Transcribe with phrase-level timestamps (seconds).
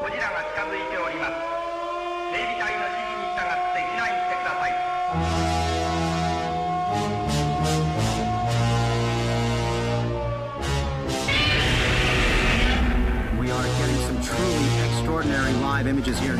[0.00, 1.32] ゴジラが近づいております
[2.32, 4.72] 警備隊の指示に従って避難してください
[13.40, 16.36] We are getting some truly extraordinary live images here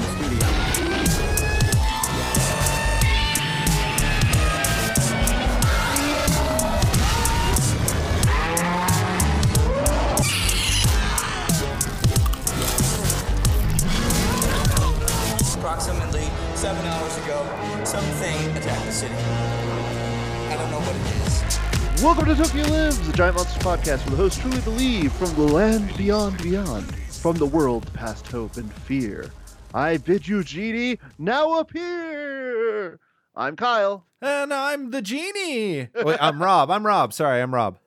[16.57, 19.13] seven hours ago, something attacked the city.
[19.13, 22.03] I don't know what it is.
[22.03, 25.53] Welcome to Tokyo Lives, the Giant Monsters podcast where the hosts truly believe from the
[25.53, 29.29] land beyond beyond, from the world past hope and fear.
[29.75, 32.99] I bid you, genie, now appear!
[33.35, 35.89] I'm Kyle, And I'm the genie.
[36.03, 36.71] Wait, I'm Rob.
[36.71, 37.13] I'm Rob.
[37.13, 37.77] Sorry, I'm Rob.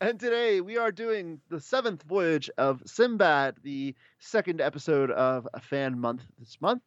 [0.00, 5.58] and today we are doing the seventh voyage of Sinbad, the second episode of a
[5.58, 6.82] fan month this month.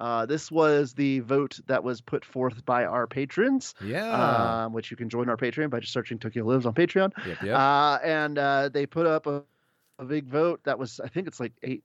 [0.00, 4.64] Uh, this was the vote that was put forth by our patrons, Yeah.
[4.64, 7.12] um, which you can join our Patreon by just searching Tokyo Lives on Patreon.
[7.26, 7.54] yep, yep.
[7.56, 9.42] Uh, and uh, they put up a,
[9.98, 11.84] a big vote that was, I think it's like eight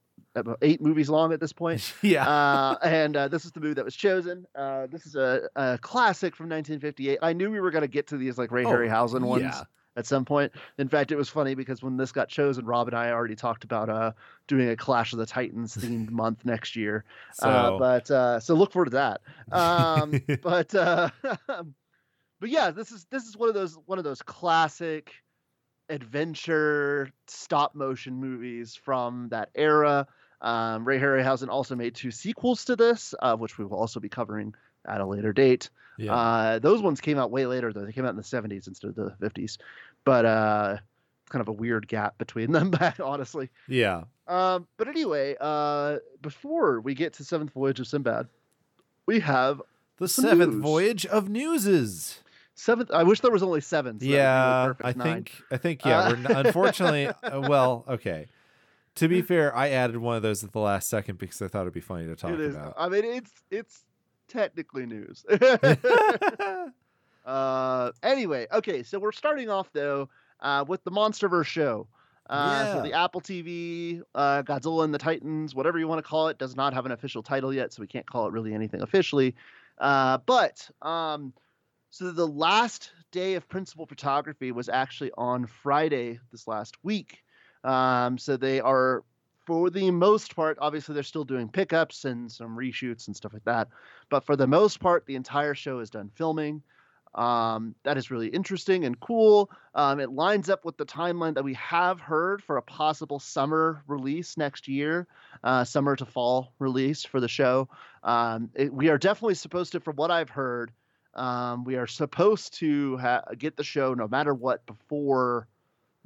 [0.62, 1.92] eight movies long at this point.
[2.02, 2.26] yeah.
[2.28, 4.46] Uh, and uh, this is the movie that was chosen.
[4.54, 7.18] Uh, this is a, a classic from 1958.
[7.22, 9.62] I knew we were going to get to these like Ray Oh, Harryhausen ones yeah.
[9.96, 10.52] At some point.
[10.78, 13.64] In fact, it was funny because when this got chosen, Rob and I already talked
[13.64, 14.12] about uh,
[14.46, 17.04] doing a Clash of the Titans themed month next year.
[17.32, 19.20] so, Uh, but uh, so look forward to that.
[19.50, 21.10] Um, but uh,
[21.48, 25.12] but yeah, this is this is one of those one of those classic
[25.88, 30.06] adventure stop motion movies from that era.
[30.42, 34.08] Um, Ray Harryhausen also made two sequels to this, uh, which we will also be
[34.08, 34.54] covering
[34.86, 35.70] at a later date.
[35.98, 36.14] Yeah.
[36.14, 37.84] Uh, those ones came out way later, though.
[37.84, 39.58] They came out in the 70s instead of the 50s.
[40.04, 40.76] But uh,
[41.30, 43.50] kind of a weird gap between them, honestly.
[43.68, 44.04] yeah.
[44.28, 48.26] Um, but anyway, uh, before we get to Seventh Voyage of Sinbad,
[49.06, 49.62] we have
[49.98, 50.62] The seventh news.
[50.62, 52.20] voyage of newses.
[52.56, 52.90] seventh.
[52.90, 54.00] I wish there was only seven.
[54.00, 55.04] so that would be, like, yeah.
[55.04, 55.14] I nine.
[55.24, 55.32] think.
[55.52, 55.84] I think.
[55.84, 55.98] Yeah.
[56.00, 57.06] Uh, we're n- unfortunately.
[57.06, 58.26] uh, well, okay.
[58.96, 61.60] To be fair, I added one of those at the last second because I thought
[61.62, 62.54] it'd be funny to talk it is.
[62.54, 62.74] about.
[62.78, 63.84] I mean, it's it's
[64.28, 65.24] technically news.
[67.26, 70.08] uh, anyway, okay, so we're starting off though
[70.40, 71.88] uh, with the MonsterVerse show.
[72.28, 76.28] Uh, So the Apple TV, uh, Godzilla and the Titans, whatever you want to call
[76.28, 78.82] it, does not have an official title yet, so we can't call it really anything
[78.82, 79.34] officially.
[79.78, 81.32] Uh, but um,
[81.90, 87.22] so the last day of principal photography was actually on Friday this last week.
[87.62, 89.04] Um, so they are,
[89.46, 93.44] for the most part, obviously they're still doing pickups and some reshoots and stuff like
[93.44, 93.68] that.
[94.10, 96.62] But for the most part, the entire show is done filming.
[97.14, 99.50] Um, that is really interesting and cool.
[99.74, 103.82] Um, it lines up with the timeline that we have heard for a possible summer
[103.86, 105.06] release next year,
[105.42, 107.70] uh, summer to fall release for the show.
[108.02, 110.72] Um, it, we are definitely supposed to, from what I've heard,
[111.14, 115.48] um, we are supposed to ha- get the show no matter what before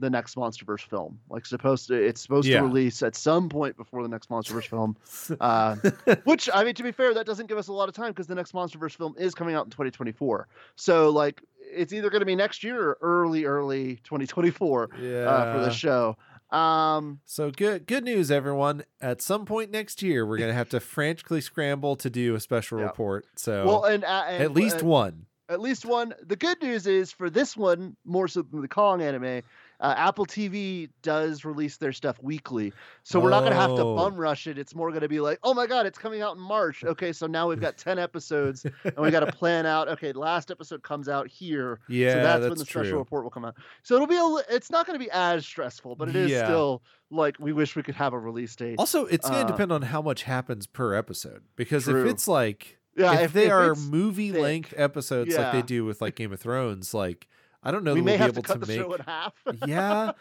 [0.01, 1.21] the next MonsterVerse film.
[1.29, 2.59] Like supposed to, it's supposed Yeah.
[2.61, 4.97] to release at some point before the next MonsterVerse film.
[5.41, 5.77] Uh,
[6.25, 8.27] which I mean, to be fair, that doesn't give us a lot of time because
[8.27, 10.49] the next MonsterVerse film is coming out in 2024.
[10.77, 15.19] So like, it's either going to be next year or early, early 2024 yeah.
[15.21, 16.17] uh, for the show.
[16.51, 18.83] Um, So good good news everyone.
[19.01, 22.41] At some point next year we're going to have to frantically scramble to do a
[22.41, 22.87] special Yeah.
[22.87, 23.27] report.
[23.37, 25.27] So well, and, uh, and at least uh, one.
[25.49, 26.13] at least one.
[26.27, 29.43] The good news is for this one, more so than the Kong anime,
[29.81, 33.83] uh, Apple TV does release their stuff weekly, so we're not going to have to
[33.83, 33.97] Oh.
[33.97, 34.59] bum rush it.
[34.59, 36.85] It's more going to be like, oh my god, it's coming out in March.
[36.91, 39.89] Okay, so now we've got ten episodes, and we got to plan out.
[39.89, 43.31] Okay, last episode comes out here, Yeah, so that's, that's, when the special report will
[43.31, 43.55] come out.
[43.83, 44.55] So it'll be a.
[44.55, 46.45] It's not going to be as stressful, but it is Yeah.
[46.45, 48.77] still like we wish we could have a release date.
[48.79, 52.05] Also, it's going Uh, to depend on how much happens per episode because True.
[52.05, 55.85] if it's like yeah, if, they if are movie thick, length episodes like they do
[55.85, 57.27] with like Game of Thrones, like
[57.63, 58.99] I don't know We may we'll be have to able cut to the show in
[58.99, 59.35] make half.
[59.67, 60.13] yeah,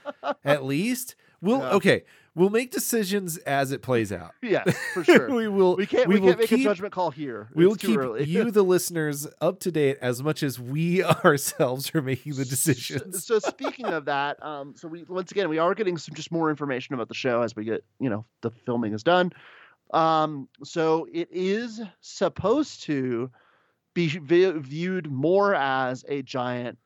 [0.44, 1.72] at least we'll Yeah.
[1.72, 2.04] okay.
[2.36, 4.34] We'll make decisions as it plays out.
[4.42, 5.30] yes, for sure.
[5.34, 5.76] we will.
[5.76, 6.08] We can't.
[6.08, 6.60] We, We, will can't make keep.
[6.60, 7.50] a judgment call here.
[7.54, 12.02] we will keep you, the listeners, up to date as much as we ourselves are
[12.02, 13.26] making the decisions.
[13.26, 16.32] So, so speaking of that, um, so we once again we are getting some just
[16.32, 19.34] more information about the show as we get you know the filming is done.
[19.92, 23.32] Um, so it is supposed to
[23.96, 26.78] be viewed more as a giant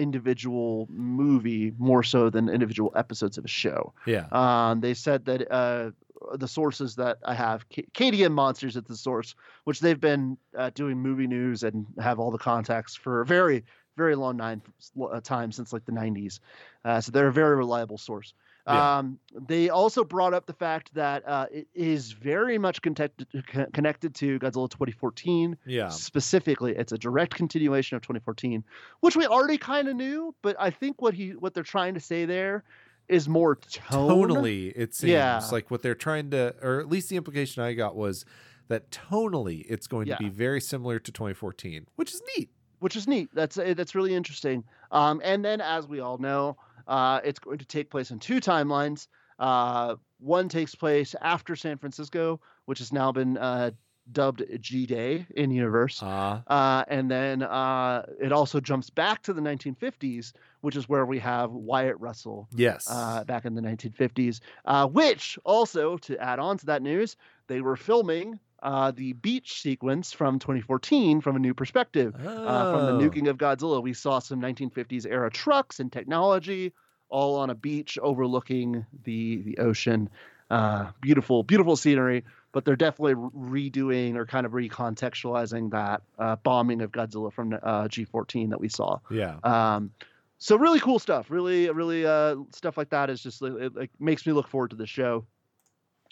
[0.00, 3.92] individual movie more so than individual episodes of a show.
[4.06, 4.26] yeah.
[4.32, 5.90] Um, they said that uh,
[6.34, 10.70] the sources that I have, K- KDM Monsters at the source, which they've been uh,
[10.70, 13.64] doing movie news and have all the contacts for a very,
[13.96, 14.62] very long nine,
[15.00, 16.40] uh, time since like the 90s.
[16.84, 18.34] Uh, so they're a very reliable source.
[18.66, 18.98] Yeah.
[18.98, 23.26] Um, they also brought up the fact that uh, it is very much connected
[23.72, 25.56] connected to Godzilla 2014.
[25.66, 25.88] Yeah.
[25.88, 28.62] Specifically, it's a direct continuation of 2014,
[29.00, 30.34] which we already kind of knew.
[30.42, 32.64] But I think what he what they're trying to say there
[33.08, 34.08] is more tone.
[34.28, 35.42] tonally it seems Yeah.
[35.50, 38.24] like what they're trying to or at least the implication i got was
[38.68, 40.16] that tonally it's going Yeah.
[40.16, 43.28] to be very similar to 2014 which is neat which is neat.
[43.34, 44.64] That's uh, that's really interesting.
[44.90, 46.56] Um, and then, as we all know,
[46.86, 49.08] uh, it's going to take place in two timelines.
[49.38, 53.70] Uh, one takes place after San Francisco, which has now been uh,
[54.12, 56.02] dubbed G Day in universe.
[56.02, 61.06] uh Uh, and then uh, it also jumps back to the 1950s, which is where
[61.06, 64.40] we have Wyatt Russell yes uh, back in the 1950s.
[64.64, 67.16] Uh, which also, to add on to that news,
[67.46, 72.14] they were filming uh, the beach sequence from 2014 from a new perspective.
[72.14, 72.98] Uh, from the Oh.
[73.10, 76.72] nuking of Godzilla, we saw some 1950s era trucks and technology,
[77.08, 80.08] all on a beach overlooking the the ocean.
[80.50, 82.24] Uh, beautiful, beautiful scenery.
[82.52, 87.84] But they're definitely redoing or kind of recontextualizing that uh, bombing of Godzilla from uh,
[87.86, 88.98] G14 that we saw.
[89.08, 89.92] yeah Um,
[90.38, 91.30] so really cool stuff.
[91.30, 94.76] Really, really uh, stuff like that is just it, like makes me look forward to
[94.76, 95.26] the show.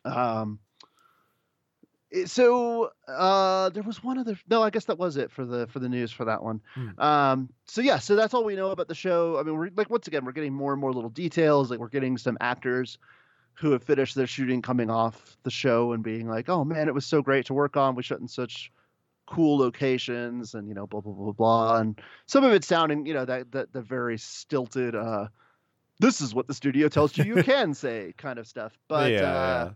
[0.04, 0.67] Um, it-
[2.26, 4.38] so uh, there was one other.
[4.48, 6.60] No, I guess that was it for the for the news for that one.
[6.74, 7.00] Hmm.
[7.00, 9.38] Um, so yeah, so that's all we know about the show.
[9.38, 11.70] I mean, we're like once again we're getting more and more little details.
[11.70, 12.98] Like we're getting some actors
[13.54, 16.94] who have finished their shooting coming off the show and being like, "Oh man, it
[16.94, 17.94] was so great to work on.
[17.94, 18.72] We shot in such
[19.26, 23.14] cool locations and you know blah blah blah blah." And some of it sounding you
[23.14, 24.94] know that that the very stilted.
[24.94, 25.28] uh
[26.00, 29.32] this is what the studio tells you you can say kind of stuff but yeah,
[29.32, 29.72] uh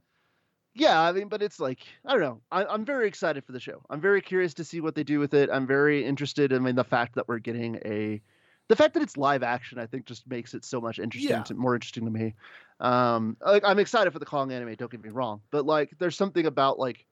[0.75, 3.61] yeah i mean but it's like i don't know I, i'm very excited for the
[3.61, 3.83] show.
[3.91, 5.51] I'm very curious to see what they do with it.
[5.53, 8.21] I'm very interested i mean the fact that we're getting a
[8.69, 11.43] the fact that it's live action i think just makes it so much interesting Yeah.
[11.43, 12.35] to, more interesting to me.
[12.81, 16.17] Um like i'm excited for the kong anime don't get me wrong but like there's
[16.17, 17.05] something about like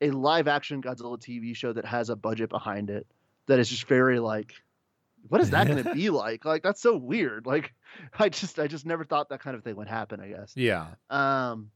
[0.00, 3.06] a live action godzilla tv show that has a budget behind it
[3.46, 4.54] that is just very like
[5.28, 6.44] what is that going to be like?
[6.44, 7.46] Like that's so weird.
[7.46, 7.72] Like
[8.18, 10.52] i just i just never thought that kind of thing would happen i guess.
[10.54, 10.86] Yeah.
[11.10, 11.70] Um,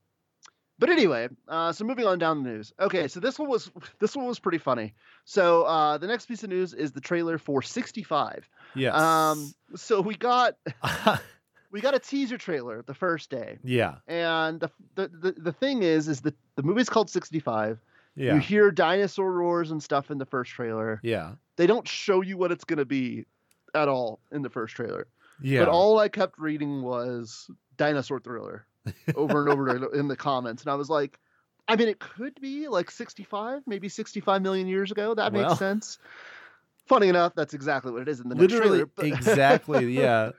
[0.79, 2.73] but anyway, uh, so moving on down the news.
[2.79, 4.95] Okay, so this one was this one was pretty funny.
[5.25, 8.49] So uh, the next piece of news is the trailer for 65.
[8.75, 10.57] yes Um, so we got
[11.71, 15.83] we got a teaser trailer the first day, yeah and the the, the, the thing
[15.83, 17.79] is is that the movie's called 65.
[18.17, 21.01] yeah You hear dinosaur roars and stuff in the first trailer.
[21.03, 23.27] yeah They don't show you what it's gonna be
[23.75, 25.07] at all in the first trailer.
[25.43, 28.67] yeah But all I kept reading was dinosaur thriller
[29.15, 30.63] over and over in the comments.
[30.63, 31.19] And I was like,
[31.67, 35.15] I mean, it could be like 65, maybe 65 million years ago.
[35.15, 35.57] That makes Well.
[35.57, 35.99] sense.
[36.87, 38.87] Funny enough, that's exactly what it is in the literally trailer.
[38.97, 40.31] but- exactly yeah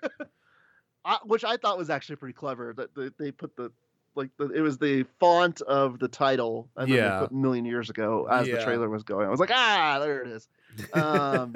[1.05, 3.71] I, which I thought was actually pretty clever that they, they put the
[4.15, 7.19] like the, it was the font of the title and then Yeah.
[7.19, 9.27] they put million years ago as the trailer was going.
[9.27, 10.47] I was like, ah, there it is.
[10.93, 11.53] Um,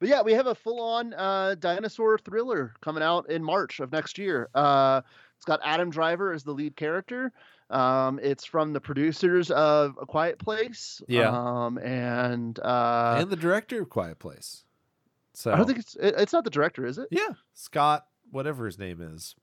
[0.00, 4.16] But yeah, we have a full-on uh, dinosaur thriller coming out in March of next
[4.16, 4.48] year.
[4.54, 5.00] Uh,
[5.38, 7.32] it's got Adam Driver as the lead character.
[7.70, 11.00] Um, it's from the producers of A Quiet Place.
[11.06, 11.30] Yeah.
[11.30, 14.64] Um, and uh, and the director of quiet place
[15.34, 17.08] so I don't think it's it, it's not the director, is it?
[17.12, 19.36] yeah scott whatever his name is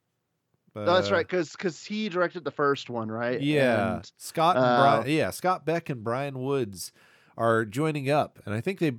[0.76, 3.40] No, that's Uh, right, because because he directed the first one, right?
[3.40, 5.10] Yeah, And, Scott and uh, Brian.
[5.10, 6.92] Yeah, Scott Beck and Bryan Woods
[7.38, 8.94] are joining up, and I think they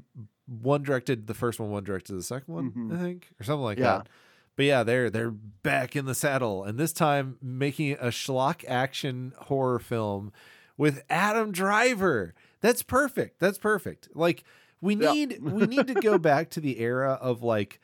[0.46, 2.70] one directed the first one, one directed the second one.
[2.70, 2.96] Mhm.
[2.96, 3.98] I think, or something like Yeah.
[3.98, 4.08] that.
[4.56, 9.32] But yeah, they're they're back in the saddle, and this time making a schlock action
[9.36, 10.32] horror film
[10.76, 12.34] with Adam Driver.
[12.60, 13.38] That's perfect.
[13.38, 14.08] That's perfect.
[14.14, 14.44] Like
[14.80, 15.12] we Yeah.
[15.12, 17.80] need we need to go back to the era of like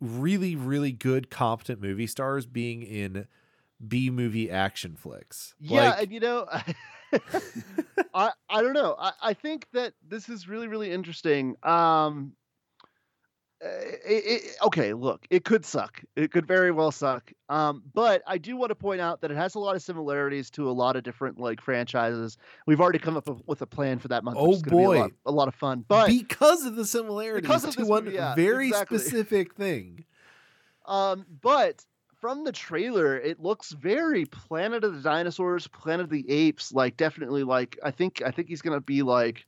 [0.00, 3.26] really really good competent movie stars being in
[3.86, 5.54] B movie action flicks.
[5.58, 6.46] Yeah, Like, and you know,
[8.14, 8.94] I I don't know.
[8.98, 11.56] I, I think that this is really really interesting.
[11.62, 12.32] Um,
[13.64, 16.02] it, it, okay, look, it could suck.
[16.16, 17.32] It could very well suck.
[17.48, 20.50] Um, but I do want to point out that it has a lot of similarities
[20.50, 22.36] to a lot of different like franchises.
[22.66, 24.36] We've already come up with a plan for that month.
[24.38, 24.98] Oh, be a boy.
[25.00, 25.84] lot, a lot of fun.
[25.88, 28.98] But because of the similarities Because of to one movie, yeah, very exactly.
[28.98, 30.04] specific thing.
[30.86, 31.84] Um, but
[32.20, 36.96] from the trailer, it looks very Planet of the Dinosaurs, Planet of the Apes, like
[36.96, 39.46] definitely like I think I think he's gonna be like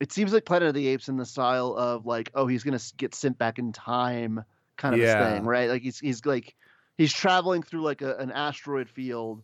[0.00, 2.80] it seems like Planet of the Apes in the style of like, oh, he's gonna
[2.96, 4.44] get sent back in time
[4.76, 5.34] kind of Yeah.
[5.34, 5.68] thing, right?
[5.68, 6.54] Like he's he's like
[6.96, 9.42] he's traveling through like a, an asteroid field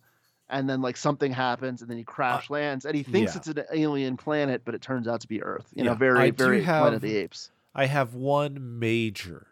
[0.49, 3.39] and then like something happens and then he crash lands and he thinks yeah.
[3.39, 5.67] it's an alien planet, but it turns out to be Earth.
[5.75, 7.51] You know, Yeah, very, I very Planet of the Apes.
[7.75, 9.49] I have one major,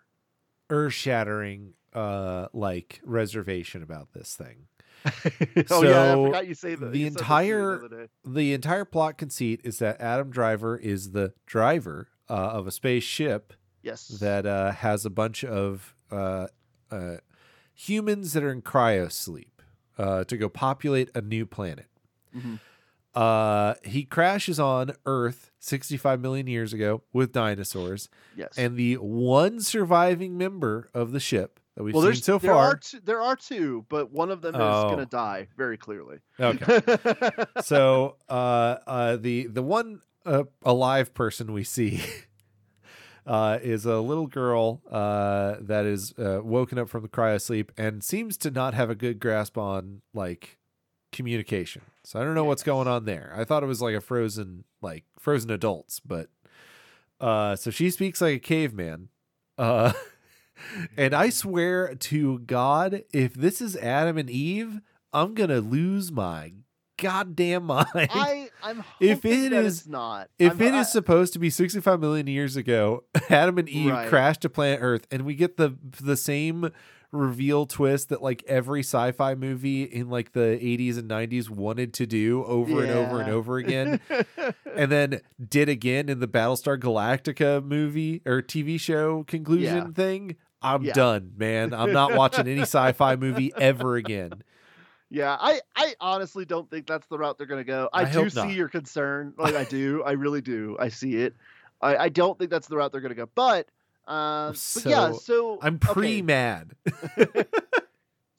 [0.71, 4.67] earth shattering uh like reservation about this thing.
[5.71, 6.93] oh yeah, I So, forgot you say that.
[6.93, 8.09] the you said that to me entire- day.
[8.25, 13.53] The entire plot conceit is that Adam Driver is the driver uh, of a spaceship
[13.83, 16.47] yes that uh, has a bunch of uh,
[16.91, 17.17] uh,
[17.75, 19.61] humans that are in cryo sleep
[19.99, 21.87] uh, to go populate a new planet.
[22.37, 22.61] Mhm.
[23.15, 28.57] Uh, he crashes on Earth 65 million years ago with dinosaurs, yes.
[28.57, 32.73] and the one surviving member of the ship that we've well, seen so there are
[32.73, 32.77] far.
[32.77, 34.91] two, there are two, but one of them is Oh.
[34.91, 36.19] gonna die very clearly.
[36.39, 36.81] Okay.
[37.63, 42.01] so uh, uh, the the one uh, alive person we see
[43.27, 47.73] uh, is a little girl uh, that is uh, woken up from the cryo sleep
[47.77, 50.59] and seems to not have a good grasp on like
[51.11, 51.83] communication.
[52.05, 53.33] So I don't know what's going on there.
[53.37, 56.29] I thought it was like a frozen like frozen adults, but
[57.21, 59.09] uh, so she speaks like a caveman.
[60.97, 64.81] And I swear to God, if this is Adam and Eve,
[65.13, 66.53] I'm gonna lose my
[66.99, 67.87] goddamn mind.
[67.95, 70.29] I I'm hoping If it is- it's not.
[70.39, 73.91] if I'm- it I- is supposed to be 65 million years ago, Adam and Eve
[73.93, 74.09] Right.
[74.09, 76.71] crashed to planet Earth, and we get the the same
[77.11, 82.07] reveal twist that like every sci-fi movie in like the 80s and 90s wanted to
[82.07, 84.01] do over and over and over again
[84.75, 89.93] and then did again in the Battlestar Galactica movie or TV show conclusion Yeah.
[89.93, 90.37] thing.
[90.63, 90.93] I'm Yeah.
[90.93, 91.75] done, man.
[91.75, 94.43] I'm not watching any sci-fi movie ever again.
[95.11, 97.91] Yeah, I, I honestly don't think that's the route they're going to go.
[97.93, 98.55] I, I do see not.
[98.55, 99.35] your concern.
[99.39, 100.77] Like I do, I really do.
[100.81, 101.35] I see it.
[101.83, 103.29] I, I don't think that's the route they're going to go.
[103.35, 103.67] But,
[104.07, 105.13] uh, but yeah.
[105.13, 106.75] So, So I'm pre mad.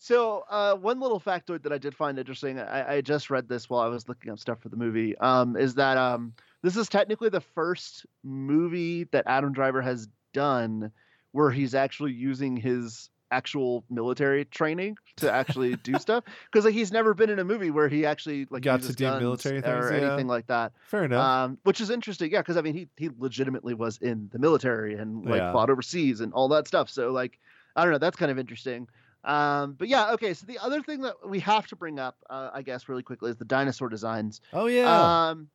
[0.04, 3.70] So uh, one little factoid that I did find interesting, I, I just read this
[3.70, 6.90] while I was looking up stuff for the movie, um, is that um, this is
[6.90, 10.92] technically the first movie that Adam Driver has done
[11.34, 16.92] where he's actually using his actual military training to actually do stuff because like he's
[16.92, 19.92] never been in a movie where he actually like Got to do military or things,
[19.92, 20.08] yeah.
[20.08, 21.20] anything like that Fair enough.
[21.26, 24.94] um, which is interesting yeah because i mean he he legitimately was in the military
[24.94, 25.52] and like Yeah.
[25.52, 27.40] fought overseas and all that stuff so like
[27.76, 28.88] i don't know that's kind of interesting
[29.24, 32.52] um, but yeah okay so the other thing that we have to bring up uh,
[32.54, 35.30] i guess really quickly is the dinosaur designs oh yeah.
[35.32, 35.48] um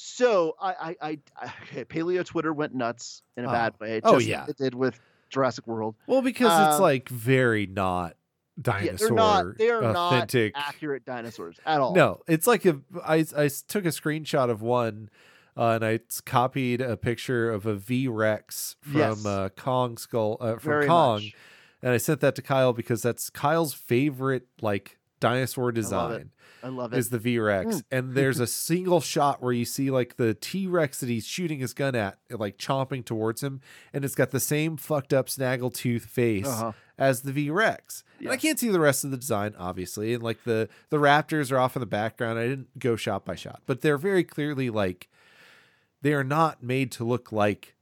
[0.00, 1.50] so I, I i
[1.86, 3.52] paleo twitter went nuts in a Oh.
[3.52, 4.46] bad way Oh, just like yeah.
[4.48, 8.14] it did with jurassic world Well, because it's Um, like very not
[8.60, 9.08] dinosaur.
[9.08, 10.54] yeah, they're not they are authentic.
[10.54, 12.80] not accurate dinosaurs at all No, it's like a.
[13.04, 15.10] I I took a screenshot of one,
[15.56, 19.26] uh, and I copied a picture of a V Rex from Yes.
[19.26, 21.34] uh, Kong skull uh, from Very Kong, much.
[21.82, 25.74] and I sent that to Kyle because that's Kyle's favorite like dinosaur love it.
[25.74, 26.30] design
[26.62, 27.82] i love it is the V Rex, Mm.
[27.90, 31.60] and there's a single shot where you see like the T Rex that he's shooting
[31.60, 33.60] his gun at, like chomping towards him,
[33.92, 36.72] and it's got the same fucked up snaggletooth face Uh-huh.
[36.98, 38.02] as the V Rex.
[38.20, 41.52] And I can't see the rest of the design, obviously, and like the the Raptors
[41.52, 42.38] are off in the background.
[42.38, 45.08] I didn't go shot by shot, but they're very clearly like
[46.02, 47.74] they are not made to look like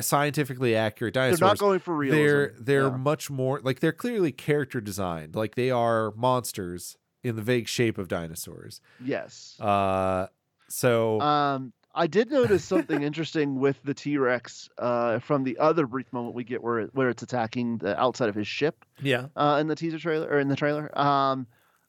[0.00, 1.40] scientifically accurate dinosaurs.
[1.40, 2.96] they're not going for realism they're they're Yeah.
[2.96, 7.98] much more like they're clearly character designed like they are monsters in the vague shape
[7.98, 10.26] of dinosaurs yes uh
[10.68, 15.86] so Um, I did notice something interesting with the T Rex uh, from the other
[15.86, 19.26] brief moment we get where it, where it's attacking the outside of his ship yeah
[19.36, 20.96] uh, in the teaser trailer or in the trailer.
[20.98, 21.46] Um,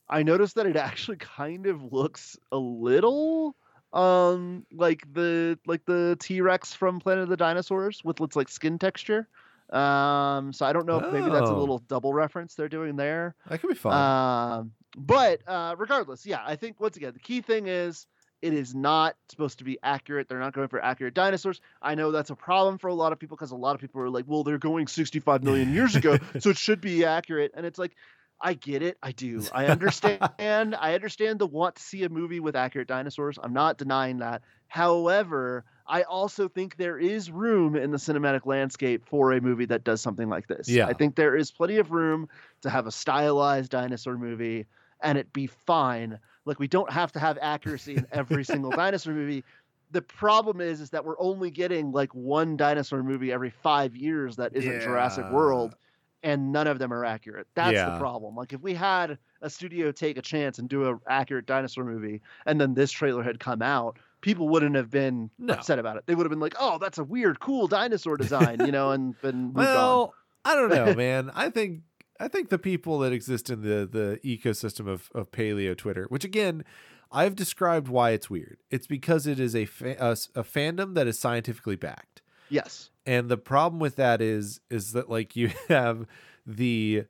[0.09, 3.57] I noticed that it actually kind of looks a little
[3.93, 8.49] um like the like the T Rex from Planet of the Dinosaurs with its like
[8.49, 9.27] skin texture.
[9.71, 11.59] Um, so I don't know if maybe that's a Oh.
[11.59, 13.35] little double reference they're doing there.
[13.49, 17.41] that could be fun Um, but uh, regardless, yeah, I think once again the key
[17.41, 18.05] thing is
[18.41, 20.29] it is not supposed to be accurate.
[20.29, 21.59] They're not going for accurate dinosaurs.
[21.81, 23.99] I know that's a problem for a lot of people because a lot of people
[24.01, 27.51] are like, well, they're going 65 million years ago, so it should be accurate.
[27.55, 27.95] And it's like,
[28.39, 28.97] I get it.
[29.01, 29.43] I do.
[29.53, 30.21] I understand.
[30.39, 33.37] I understand the want to see a movie with accurate dinosaurs.
[33.41, 34.41] I'm not denying that.
[34.67, 39.83] However, I also think there is room in the cinematic landscape for a movie that
[39.83, 40.67] does something like this.
[40.67, 40.87] Yeah.
[40.87, 42.27] I think there is plenty of room
[42.61, 44.65] to have a stylized dinosaur movie
[45.01, 46.19] and it be fine.
[46.45, 49.43] Like we don't have to have accuracy in every single dinosaur movie.
[49.91, 54.35] The problem is is that we're only getting like one dinosaur movie every 5 years
[54.35, 55.75] that isn't Jurassic World
[56.23, 57.47] and none of them are accurate.
[57.55, 58.35] That's the problem.
[58.35, 62.21] Like if we had a studio take a chance and do a accurate dinosaur movie
[62.45, 65.53] and then this trailer had come out, people wouldn't have been No.
[65.53, 66.03] upset about it.
[66.07, 69.19] They would have been like, "Oh, that's a weird cool dinosaur design," you know, and
[69.21, 70.13] been well
[70.45, 71.81] i don't know man i think
[72.21, 76.23] i think the people that exist in the the ecosystem of of paleo twitter which
[76.23, 76.63] again
[77.11, 81.05] i've described why it's weird it's because it is a fa- a, a fandom that
[81.05, 82.89] is scientifically backed Yes.
[83.05, 86.05] And the problem with that is is that like you have
[86.45, 87.05] the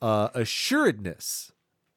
[0.00, 1.52] uh assuredness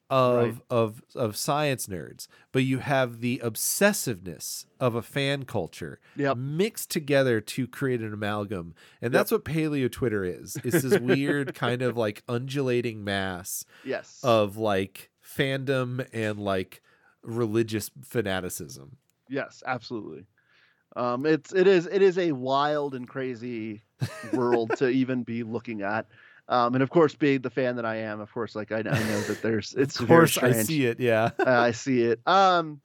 [0.08, 0.54] of Right.
[0.70, 6.36] of of science nerds, but you have the obsessiveness of a fan culture Yep.
[6.36, 8.74] mixed together to create an amalgam.
[9.02, 10.60] And that's what paleo Twitter is.
[10.62, 14.20] It's this weird kind of like undulating mass Yes.
[14.22, 16.82] of like fandom and like
[17.22, 18.98] religious fanaticism.
[19.28, 20.26] Yes, absolutely.
[20.96, 23.82] Um, it's it is it is a wild and crazy
[24.32, 26.06] world to even be looking at.
[26.48, 28.82] Um, and of course, being the fan that I am, of course, like I, I
[28.82, 31.30] know that there's it's Of course I see it, yeah.
[31.38, 32.20] Uh, I see it.
[32.26, 32.80] Um.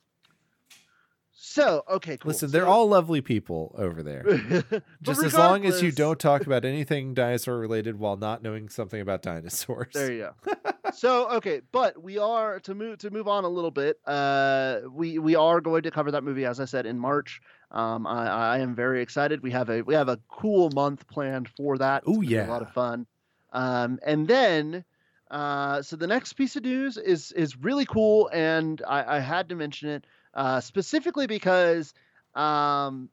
[1.51, 2.29] So okay, cool.
[2.29, 4.23] Listen, they're So- all lovely people over there.
[5.01, 9.01] Just as long as you don't talk about anything dinosaur related while not knowing something
[9.01, 9.91] about dinosaurs.
[9.93, 10.53] There you go.
[10.93, 13.99] so okay, but we are to move to move on a little bit.
[14.07, 17.41] Uh, we we are going to cover that movie as I said in March.
[17.71, 19.43] Um, I, I am very excited.
[19.43, 22.03] We have a we have a cool month planned for that.
[22.07, 23.05] Oh yeah, a lot of fun.
[23.51, 24.85] Um, and then.
[25.29, 29.47] Uh, so the next piece of news is is really cool, and I, I had
[29.47, 31.93] to mention it uh, specifically because
[32.35, 33.09] um,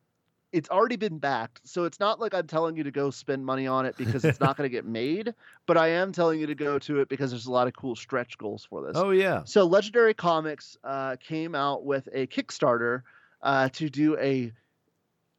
[0.53, 1.61] it's already been backed.
[1.65, 4.41] So it's not like I'm telling you to go spend money on it because it's
[4.41, 5.35] not going to get made,
[5.67, 7.97] but I am telling you to go to it because there's a lot of cool
[7.97, 8.93] stretch goals for this.
[8.97, 9.43] Oh yeah.
[9.45, 13.03] So Legendary Comics uh, came out with a Kickstarter
[13.43, 14.53] uh, to do a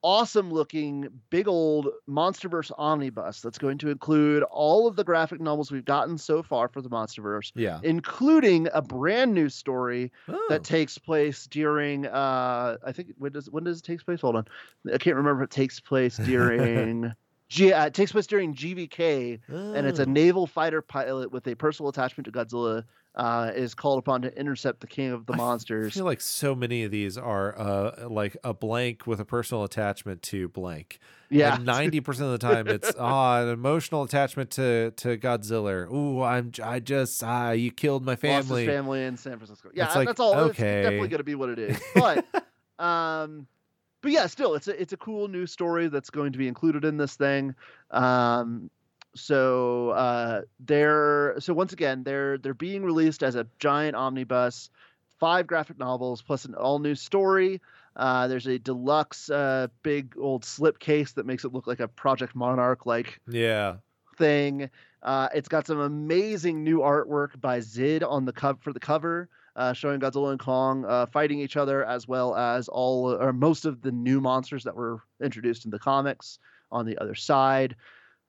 [0.02, 5.72] awesome looking big old monsterverse omnibus that's going to include all of the graphic novels
[5.72, 7.80] we've gotten so far for the monsterverse Yeah.
[7.84, 10.46] including a brand new story Oh.
[10.50, 14.36] that takes place during uh i think when does when does it take place hold
[14.38, 14.46] on
[14.94, 17.12] i can't remember if it takes place during
[17.50, 20.06] G, uh, it takes place during gvk and it's a Oh.
[20.06, 22.84] naval fighter pilot with a personal attachment to godzilla
[23.16, 25.94] uh, is called upon to intercept the king of the monsters.
[25.94, 29.64] I feel like so many of these are uh like a blank with a personal
[29.64, 31.00] attachment to blank.
[31.30, 35.92] yeah Ninety percent of the time, it's ah an emotional attachment to to Godzilla.
[35.92, 38.66] Ooh, I'm I just ah you killed my lost his family.
[38.68, 40.84] family in san francisco yeah It's like, that's all it's okay.
[40.84, 42.26] definitely going to be what it is but
[42.78, 43.48] um
[44.02, 46.86] but yeah still it's a it's a cool new story that's going to be included
[46.86, 47.54] in this thing
[47.92, 48.70] um
[49.20, 54.70] so uh they're so once again they're they're being released as a giant omnibus
[55.20, 57.62] five graphic novels plus an all new story
[57.96, 61.88] uh there's a deluxe uh big old slip case that makes it look like a
[61.88, 63.78] project monarch like Yeah.
[64.20, 64.70] thing.
[65.02, 69.30] Uh, it's got some amazing new artwork by Zid on the cover for the cover,
[69.56, 73.66] uh, showing Godzilla and Kong uh, fighting each other, as well as all or most
[73.66, 76.38] of the new monsters that were introduced in the comics
[76.72, 77.76] on the other side.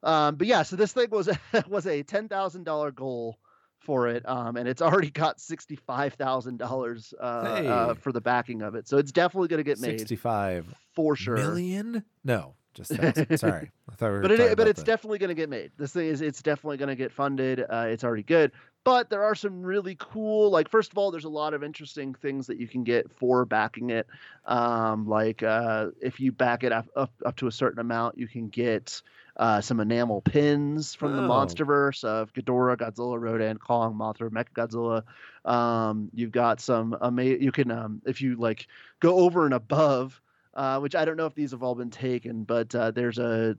[0.02, 1.28] Um, but yeah, so this thing was
[1.68, 3.38] was a ten thousand dollar goal
[3.78, 7.66] for it, um, and it's already got sixty five thousand dollars uh, Hey.
[7.66, 8.88] uh, for the backing of it.
[8.88, 11.36] So it's definitely going to get made Sixty-five for sure.
[11.36, 12.04] million?
[12.24, 13.36] No, just thousand.
[13.38, 14.20] Sorry, I thought we were.
[14.22, 15.70] but it, but it's the- definitely going to get made.
[15.78, 17.60] This thing is it's definitely going to get funded.
[17.68, 18.52] Uh, it's already good,
[18.84, 20.50] but there are some really cool.
[20.50, 23.44] Like first of all, there's a lot of interesting things that you can get for
[23.46, 24.06] backing it.
[24.46, 28.28] Um, like uh, if you back it up, up up to a certain amount, you
[28.28, 29.00] can get
[29.40, 31.29] uh, some enamel pins from the Oh.
[31.29, 35.03] MonsterVerse of Ghidorah, Godzilla, Rodan, Kong, Mothra, Mechagodzilla.
[35.50, 37.42] Um, you've got some amazing.
[37.42, 38.68] You can um, if you like
[39.00, 40.20] go over and above.
[40.53, 43.57] Uh, which I don't know if these have all been taken, but uh, there's a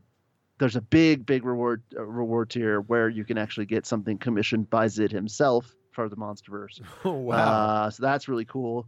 [0.60, 4.70] there's a big big reward uh, reward tier where you can actually get something commissioned
[4.70, 6.82] by Zid himself for the MonsterVerse.
[7.06, 7.38] Oh wow.
[7.38, 8.88] Uh, so that's really cool.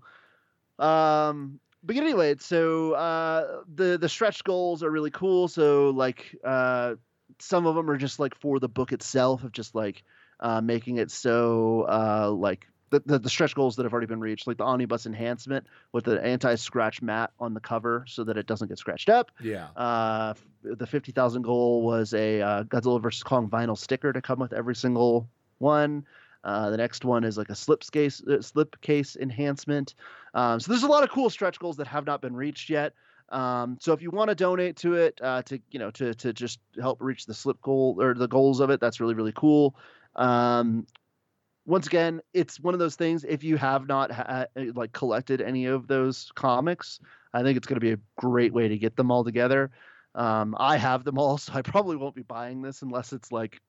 [0.80, 5.48] Um, but anyway, so uh, the the stretch goals are really cool.
[5.48, 6.96] So like uh,
[7.40, 10.04] some of them are just like for the book itself of just like
[10.40, 14.22] uh, making it so uh, like the, the the stretch goals that have already been
[14.22, 18.46] reached, like the omnibus enhancement with the anti-scratch mat on the cover so that it
[18.46, 19.32] doesn't get scratched up.
[19.42, 19.68] yeah.
[19.76, 23.24] Uh, the 50,000 goal was a uh, Godzilla vs.
[23.24, 26.06] Kong vinyl sticker to come with every single one.
[26.44, 29.96] Uh, the next one is like a slip case, uh, slip case enhancement.
[30.34, 32.94] Um, so there's a lot of cool stretch goals that have not been reached yet.
[33.30, 36.34] Um, so if you want to donate to it, uh, to you know, to to
[36.34, 39.76] just help reach the slip goal or the goals of it, that's really really cool.
[40.16, 40.86] Um,
[41.66, 43.24] once again, it's one of those things.
[43.24, 47.00] If you have not ha- like collected any of those comics,
[47.34, 49.72] I think it's going to be a great way to get them all together.
[50.14, 53.62] Um, I have them all, so I probably won't be buying this unless it's like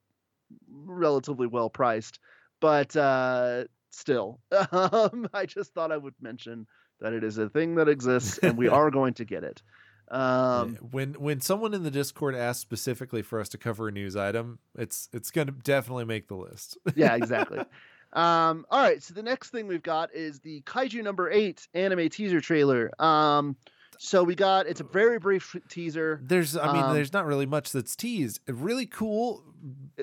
[0.69, 2.19] relatively well priced.
[2.61, 4.41] But uh, still,
[4.73, 6.67] um, I just thought I would mention
[7.01, 9.63] that it is a thing that exists, and we are going to get it.
[10.09, 14.17] Um, when when someone in the Discord asks specifically for us to cover a news
[14.17, 16.79] item, it's it's going to definitely make the list.
[16.95, 17.61] yeah, exactly.
[18.15, 22.09] Um, all right, so the next thing we've got is the Kaiju number eight anime
[22.09, 22.93] teaser trailer.
[23.03, 23.57] Um,
[24.05, 26.21] so we got it's a very brief teaser.
[26.23, 28.41] There's, I mean, Um, there's not really much that's teased.
[28.47, 29.43] Really cool,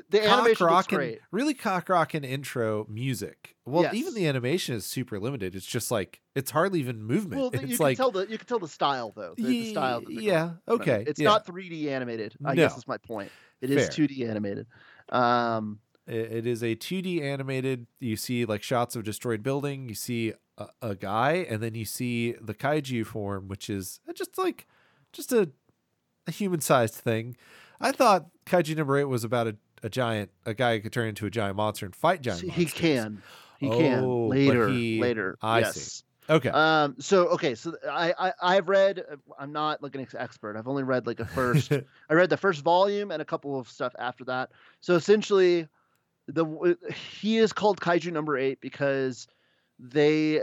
[0.09, 1.19] The animation looks great.
[1.31, 3.55] really cock rocking intro music.
[3.65, 3.93] Well, Yes.
[3.93, 5.55] even the animation is super limited.
[5.55, 7.41] It's just like it's hardly even movement.
[7.41, 9.33] Well, it's you like can tell the you can tell the style though.
[9.37, 9.99] The, the style.
[10.01, 11.29] they're going yeah, okay, It's yeah.
[11.29, 12.33] not 3D animated.
[12.43, 12.77] I guess No.
[12.77, 13.31] is my point.
[13.61, 14.07] It is Fair.
[14.07, 14.65] 2D animated.
[15.09, 17.87] Um, It is a 2D animated.
[17.99, 19.87] You see like shots of destroyed building.
[19.87, 24.37] You see a, a guy, and then you see the kaiju form, which is just
[24.37, 24.67] like
[25.13, 25.49] just a,
[26.27, 27.37] a human sized thing.
[27.79, 31.07] I thought kaiju number eight was about a, a giant, a guy who could turn
[31.09, 32.41] into a giant monster and fight giant.
[32.51, 33.21] he can.
[33.59, 34.69] He Oh, can later.
[34.69, 35.37] he- later.
[35.41, 35.75] I yes.
[35.75, 36.03] see.
[36.29, 36.49] Okay.
[36.49, 36.95] Um.
[36.99, 37.53] So okay.
[37.55, 39.03] So I, I I've read.
[39.37, 40.55] I'm not like an expert.
[40.57, 41.71] I've only read like a first.
[41.71, 44.51] I read the first volume and a couple of stuff after that.
[44.79, 45.67] So essentially,
[46.27, 46.77] the
[47.19, 49.27] he is called Kaiju number eight because
[49.83, 50.41] they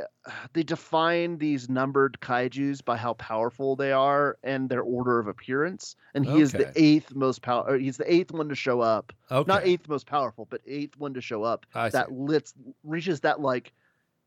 [0.53, 5.95] they define these numbered kaiju's by how powerful they are and their order of appearance.
[6.15, 7.79] And he is the eighth most power.
[7.79, 9.13] He's the eighth one to show up.
[9.31, 9.47] okay.
[9.47, 11.67] Not eighth most powerful, but eighth one to show up.
[11.75, 12.15] I that see.
[12.15, 13.73] lits reaches that like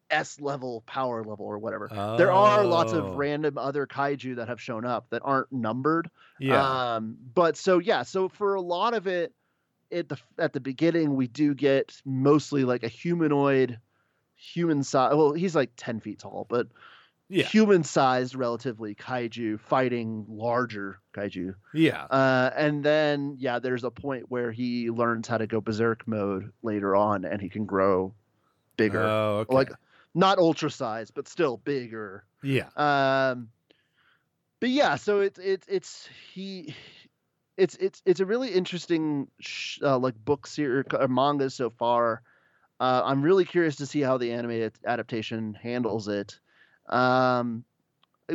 [0.10, 1.90] S level power level or whatever.
[2.18, 3.00] There are lots Oh.
[3.00, 6.10] of random other kaiju that have shown up that aren't numbered.
[6.40, 6.96] Yeah.
[6.96, 9.34] Um, but so yeah, so for a lot of it,
[9.92, 13.80] at the at the beginning, we do get mostly like a humanoid,
[14.36, 15.16] human size.
[15.16, 16.68] Well, he's like ten feet tall, but
[17.30, 17.46] Yeah.
[17.46, 21.56] human sized, relatively kaiju fighting larger kaiju.
[21.74, 22.04] yeah.
[22.06, 26.52] Uh, and then yeah, there's a point where he learns how to go berserk mode
[26.62, 28.14] later on, and he can grow
[28.78, 29.54] bigger, Oh, okay.
[29.56, 29.72] like
[30.14, 32.26] not ultra sized, but still bigger.
[32.44, 32.68] yeah.
[32.76, 33.50] Um,
[34.60, 36.76] but yeah, so it's it's it's he,
[37.58, 42.24] it's it's it's a really interesting sh- uh, like book series or manga so far.
[42.80, 46.40] Uh, I'm really curious to see how the animated adaptation handles it.
[46.90, 47.64] Um,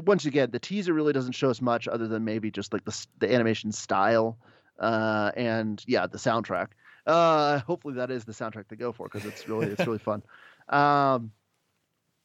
[0.04, 3.06] once again, the teaser really doesn't show us much other than maybe just like the
[3.18, 4.38] the animation style,
[4.78, 6.68] uh, and yeah, the soundtrack.
[7.06, 10.22] Uh, hopefully that is the soundtrack to go for because it's really it's really fun.
[10.68, 11.30] Um,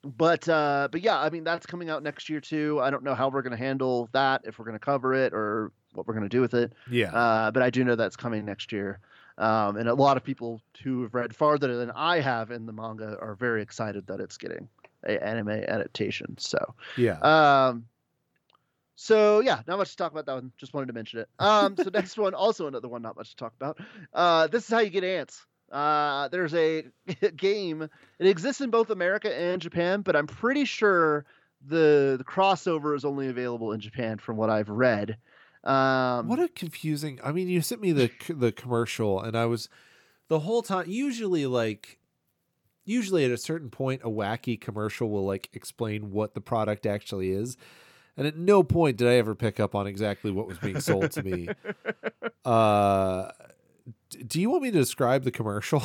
[0.03, 2.79] but uh, but yeah, I mean that's coming out next year too.
[2.81, 6.07] I don't know how we're gonna handle that, if we're gonna cover it or what
[6.07, 6.73] we're gonna do with it.
[6.89, 7.13] Yeah.
[7.13, 8.99] Uh, but I do know that's coming next year.
[9.37, 12.73] Um, and a lot of people who have read farther than I have in the
[12.73, 14.67] manga are very excited that it's getting
[15.03, 16.37] a anime adaptation.
[16.37, 17.17] So yeah.
[17.21, 17.85] um,
[18.95, 20.51] so yeah, not much to talk about that one.
[20.57, 21.29] Just wanted to mention it.
[21.39, 23.79] Um, so next one, also another one, not much to talk about.
[24.13, 25.45] Uh, this is how you get ants.
[25.71, 26.84] Uh, there's a
[27.38, 27.84] game.
[28.19, 31.25] It exists in both America and Japan, but I'm pretty sure
[31.65, 35.17] the the crossover is only available in Japan, from what I've read.
[35.63, 37.19] Um, what a confusing.
[37.23, 39.69] I mean, you sent me the the commercial, and I was
[40.27, 40.86] the whole time.
[40.89, 41.99] Usually, like,
[42.84, 47.31] usually at a certain point, a wacky commercial will like explain what the product actually
[47.31, 47.57] is,
[48.17, 51.12] and at no point did I ever pick up on exactly what was being sold
[51.12, 51.49] to me.
[52.43, 53.29] Uh,
[54.28, 55.82] do you want me to describe the commercial?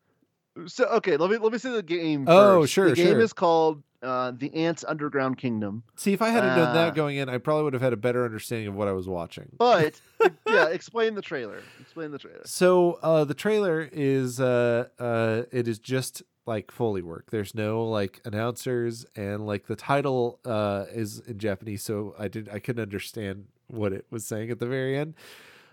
[0.66, 2.24] so okay, let me let me say the game.
[2.28, 2.72] Oh, first.
[2.72, 3.20] sure, The game sure.
[3.20, 5.82] is called uh, The Ants Underground Kingdom.
[5.96, 7.96] See, if I hadn't known Uh, that going in, I probably would have had a
[7.98, 9.48] better understanding of what I was watching.
[9.58, 10.00] But
[10.48, 11.60] yeah, explain the trailer.
[11.80, 12.42] Explain the trailer.
[12.44, 17.30] So uh, the trailer is uh, uh, it is just like Foley work.
[17.30, 22.48] There's no like announcers, and like the title uh, is in Japanese, so I did
[22.50, 25.14] I couldn't understand what it was saying at the very end.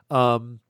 [0.10, 0.62] Um,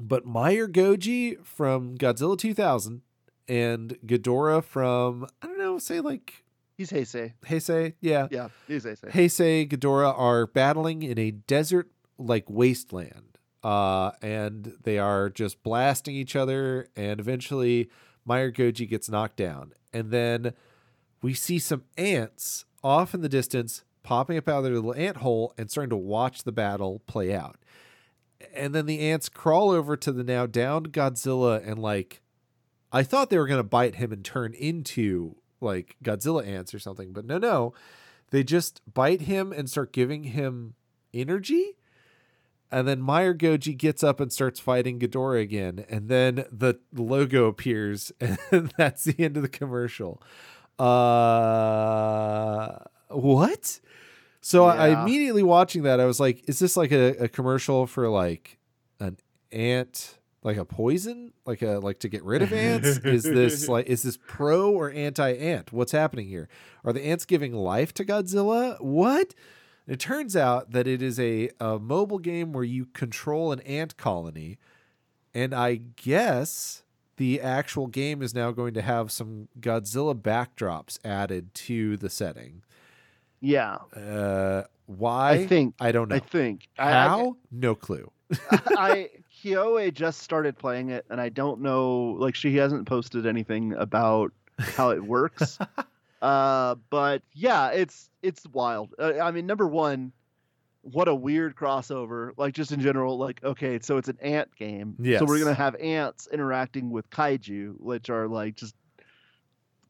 [0.00, 3.02] but MireGoji from Godzilla 2000
[3.48, 6.44] and Ghidorah from I don't know, say like
[6.76, 7.32] He's Heisei.
[7.44, 9.10] Heisei, yeah, Yeah, he's Heisei.
[9.10, 13.36] Heisei, Ghidorah are battling in a desert like wasteland.
[13.64, 17.90] Uh, and they are just blasting each other, and eventually
[18.28, 19.72] MireGoji gets knocked down.
[19.92, 20.52] And then
[21.20, 25.18] we see some ants off in the distance popping up out of their little ant
[25.18, 27.56] hole and starting to watch the battle play out.
[28.54, 32.22] And then the ants crawl over to the now downed Godzilla and like
[32.90, 37.12] I thought they were gonna bite him and turn into like Godzilla ants or something,
[37.12, 37.74] but no, no.
[38.30, 40.74] They just bite him and start giving him
[41.14, 41.76] energy.
[42.70, 45.86] And then MireGoji gets up and starts fighting Ghidorah again.
[45.88, 50.22] And then the logo appears, and that's the end of the commercial.
[50.78, 53.80] Uh, what?
[54.48, 57.86] So I, I immediately watching that, I was like, is this like a, a commercial
[57.86, 58.56] for like
[58.98, 59.18] an
[59.52, 62.96] ant, like a poison, like a like to get rid of ants?
[63.04, 65.70] is this like is this pro or anti ant?
[65.70, 66.48] What's happening here?
[66.82, 68.80] Are the ants giving life to Godzilla?
[68.80, 69.34] What?
[69.86, 73.98] It turns out that it is a, a mobile game where you control an ant
[73.98, 74.56] colony,
[75.34, 76.84] and I guess
[77.18, 82.62] the actual game is now going to have some Godzilla backdrops added to the setting.
[83.40, 85.32] Yeah, Uh, why?
[85.32, 85.74] I think.
[85.80, 86.16] I don't know.
[86.16, 86.68] I think.
[86.78, 87.36] I- I- How?
[87.52, 88.10] no clue.
[88.76, 89.10] I
[89.42, 92.16] Kyoe just started playing it, and I don't know.
[92.18, 95.58] Like, she hasn't posted anything about how it works.
[96.22, 98.94] uh, but yeah, it's it's wild.
[98.98, 100.12] Uh, I mean, number one,
[100.82, 102.32] what a weird crossover.
[102.36, 104.96] Like, just in general, like, okay, so it's an ant game.
[104.98, 105.20] Yeah.
[105.20, 108.74] So we're gonna have ants interacting with kaiju, which are like just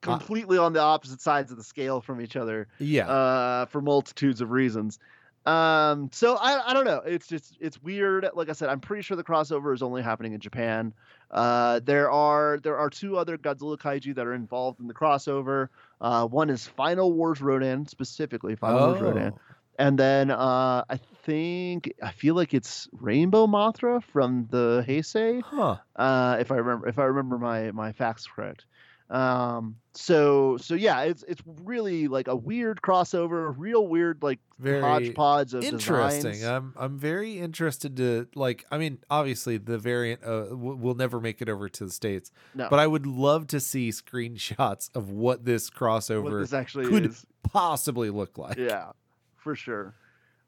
[0.08, 3.08] completely on the opposite sides of the scale from each other Yeah.
[3.08, 4.98] uh, for multitudes of reasons.
[5.46, 7.00] Um, so I, I don't know.
[7.06, 8.28] It's just it's weird.
[8.34, 10.92] Like I said, I'm pretty sure the crossover is only happening in Japan.
[11.30, 15.68] Uh, there are there are two other Godzilla kaiju that are involved in the crossover.
[16.00, 19.40] Uh, one is Final Wars Rodan, specifically Final Wars Rodan, Oh.
[19.78, 25.76] and then uh, I think I feel like it's Rainbow Mothra from the Heisei Huh.
[25.96, 28.66] uh, if I remember if I remember my my facts correct.
[29.10, 34.82] Um, so so yeah, it's it's really like a weird crossover, real weird like Very
[34.82, 36.32] hodgepodge of interesting.
[36.32, 36.44] designs.
[36.44, 38.66] I'm I'm very interested to like.
[38.70, 42.30] I mean, obviously the variant uh, w- will never make it over to the states,
[42.54, 42.68] No.
[42.68, 47.06] but I would love to see screenshots of what this what crossover this actually could
[47.06, 47.24] is.
[47.42, 48.58] possibly look like.
[48.58, 48.92] Yeah,
[49.36, 49.94] for sure.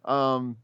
[0.05, 0.59] Um,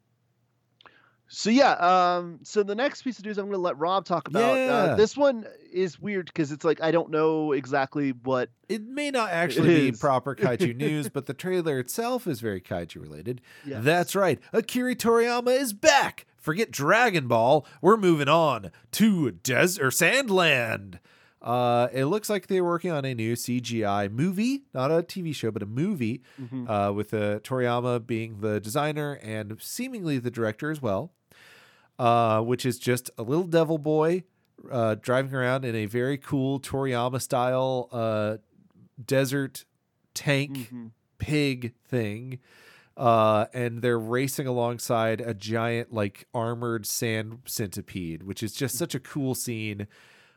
[1.28, 4.28] so yeah, um, so the next piece of news I'm going to let Rob talk
[4.28, 4.54] about.
[4.54, 4.72] Yeah.
[4.72, 8.50] Uh, this one is weird because it's like I don't know exactly what.
[8.68, 13.00] It may not actually be proper kaiju news, but the trailer itself is very kaiju
[13.00, 13.40] related.
[13.64, 13.82] Yes.
[13.82, 14.38] That's right.
[14.52, 16.26] Akira Toriyama is back.
[16.36, 17.66] Forget Dragon Ball.
[17.80, 21.00] We're moving on to Des or Sand Land.
[21.46, 25.52] Uh, it looks like they're working on a new CGI movie, not a TV show,
[25.52, 26.68] but a movie, Mhm.
[26.68, 31.12] uh, with uh, Toriyama being the designer and seemingly the director as well,
[32.00, 34.24] uh, which is just a little devil boy
[34.70, 38.38] uh, driving around in a very cool Toriyama style uh,
[39.04, 39.64] desert
[40.14, 40.90] tank Mhm.
[41.18, 42.40] pig thing.
[42.96, 48.94] Uh, and they're racing alongside a giant, like armored sand centipede, which is just such
[48.94, 49.86] a cool scene.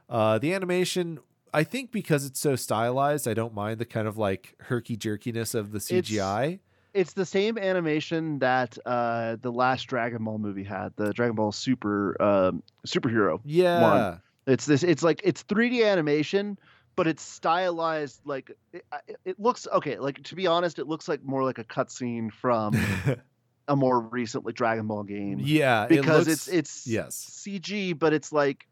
[0.10, 1.20] Uh, the animation,
[1.54, 5.54] I think, because it's so stylized, I don't mind the kind of like herky jerkiness
[5.56, 6.60] of the CGI.
[6.94, 11.52] It's the same animation that uh, the last Dragon Ball movie had, the Dragon Ball
[11.52, 13.40] Super um, superhero.
[13.46, 14.18] yeah,
[14.48, 14.82] It's this.
[14.82, 16.58] It's like it's 3D animation,
[16.96, 20.00] but it's stylized like it, it- it looks okay.
[20.00, 22.76] Like to be honest, it looks like more like a cutscene from
[23.68, 25.38] a more recently Dragon Ball game.
[25.40, 28.66] yeah, it because looks- it's it's yes, CG, but it's like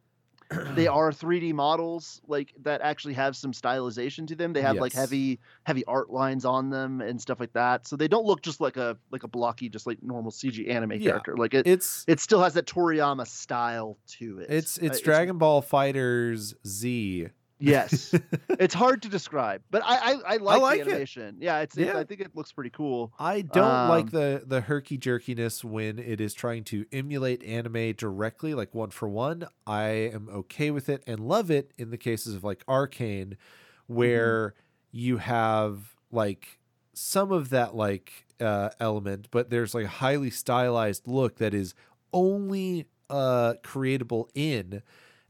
[0.76, 4.54] they are 3D models like that actually have some stylization to them.
[4.54, 7.88] They have like heavy heavy art lines on them and stuff like that.
[7.88, 10.94] So they don't look just like a like a blocky, just like normal CG anime
[10.94, 11.12] Yeah.
[11.12, 11.36] character.
[11.38, 14.50] Like it, it's it still has that Toriyama style to it.
[14.50, 17.28] it's Uh, it's Dragon Ball Fighters Z.
[17.60, 18.14] Yes,
[18.50, 21.38] it's hard to describe, but I I, I like, like the animation.
[21.40, 21.98] Yeah, it's, Yeah.
[21.98, 23.12] I think it looks pretty cool.
[23.18, 27.94] I don't like Um, the the herky jerkiness when it is trying to emulate anime
[27.94, 29.48] directly, like one for one.
[29.66, 33.38] I am okay with it and love it in the cases of like Arcane,
[33.90, 33.96] Mm-hmm.
[33.96, 34.54] where
[34.92, 36.60] you have like
[36.94, 41.74] some of that like uh, element, but there's like a highly stylized look that is
[42.14, 44.82] only uh creatable in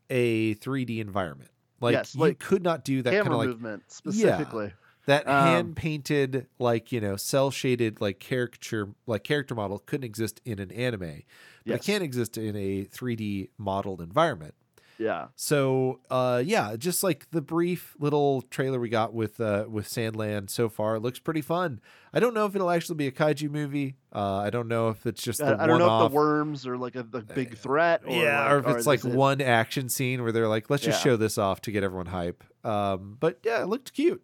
[0.10, 1.52] a 3D environment.
[1.80, 4.74] Like Yes, you like could not do that kind of like movement specifically.
[5.06, 10.04] that Um, hand painted like you know cel shaded like caricature like character model couldn't
[10.06, 11.24] exist in an anime but
[11.66, 11.80] Yes.
[11.80, 14.54] it can exist in a 3d modeled environment
[15.00, 15.28] Yeah.
[15.36, 20.16] so uh yeah just like the brief little trailer we got with uh with Sand
[20.16, 21.80] Land so far it looks pretty fun
[22.14, 25.06] i don't know if it'll actually be a kaiju movie uh i don't know if
[25.06, 27.58] it's just the I, I don't know if the worms are like a the big
[27.58, 28.02] threat.
[28.08, 30.84] Or yeah, like, or if it's like is- one action scene where they're like, let's
[30.84, 31.12] just Yeah.
[31.12, 32.44] show this off to get everyone hype.
[32.64, 34.24] Um, but yeah, it looked cute.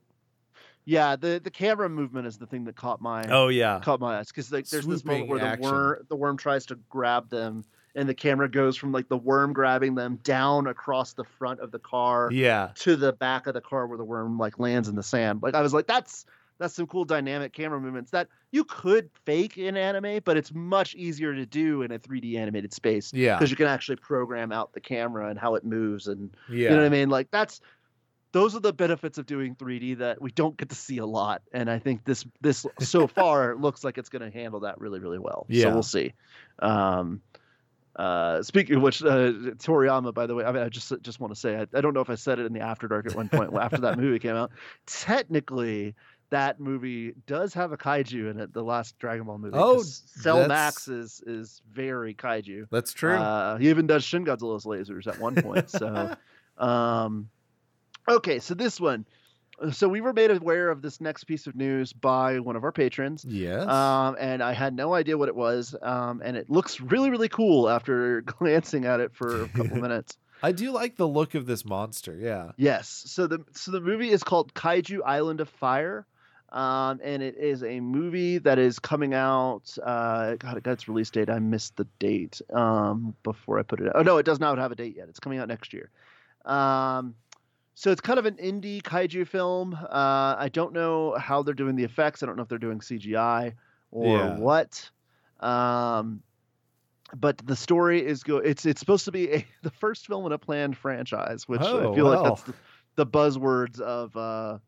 [0.85, 4.17] Yeah, the the camera movement is the thing that caught my Oh yeah, caught my
[4.17, 5.71] eyes because like there's this moment where the action.
[5.71, 7.63] worm the worm tries to grab them
[7.95, 11.71] and the camera goes from like the worm grabbing them down across the front of
[11.71, 12.71] the car yeah.
[12.75, 15.43] to the back of the car where the worm like lands in the sand.
[15.43, 16.25] Like I was like, that's
[16.59, 20.95] that's some cool dynamic camera movements that you could fake in anime, but it's much
[20.95, 23.35] easier to do in a 3D animated space Yeah.
[23.35, 26.55] because you can actually program out the camera and how it moves and Yeah.
[26.55, 27.09] you know what I mean.
[27.09, 27.59] Like that's
[28.31, 31.43] those are the benefits of doing 3D that we don't get to see a lot,
[31.53, 34.99] and I think this this so far looks like it's going to handle that really
[34.99, 35.45] really well.
[35.49, 35.65] Yeah.
[35.65, 36.13] So we'll see.
[36.59, 37.21] Um,
[37.95, 41.33] uh, speaking of which, uh, Toriyama, by the way, I mean, I just just want
[41.33, 43.15] to say, I, I don't know if I said it in the After Dark at
[43.15, 44.51] one point after that movie came out.
[44.87, 45.93] Technically,
[46.31, 48.51] that movie does have a kaiju in it.
[48.51, 49.55] The last Dragon Ball movie.
[49.55, 52.65] Oh, Cell Max is is very kaiju.
[52.71, 53.13] That's true.
[53.13, 55.69] Uh, he even does Shin Godzilla's lasers at one point.
[55.69, 56.15] So,
[56.57, 57.29] um,
[58.09, 59.05] okay, so this one,
[59.71, 62.71] so we were made aware of this next piece of news by one of our
[62.71, 63.25] patrons.
[63.27, 63.67] Yes.
[63.67, 65.75] Um, and I had no idea what it was.
[65.81, 70.17] Um, and it looks really, really cool after glancing at it for a couple minutes.
[70.41, 72.17] I do like the look of this monster.
[72.19, 72.51] Yeah.
[72.57, 73.03] Yes.
[73.07, 76.05] So the so the movie is called Kaiju Island of Fire.
[76.53, 79.75] Um, and it is a movie that is coming out.
[79.83, 81.27] Uh, God, it got its release date.
[81.27, 83.87] I missed the date um, before I put it.
[83.87, 83.93] Out.
[83.95, 85.09] Oh no, it does not have a date yet.
[85.09, 85.89] It's coming out next year.
[86.45, 87.15] Um,
[87.75, 89.73] so it's kind of an indie kaiju film.
[89.73, 92.21] Uh, I don't know how they're doing the effects.
[92.23, 93.53] I don't know if they're doing CGI
[93.91, 94.37] or Yeah.
[94.37, 94.89] what.
[95.39, 96.21] Um,
[97.15, 98.45] but the story is good.
[98.45, 101.91] It's it's supposed to be a, the first film in a planned franchise, which Oh,
[101.91, 102.53] I feel like that's the,
[102.95, 104.59] the buzzwords of uh,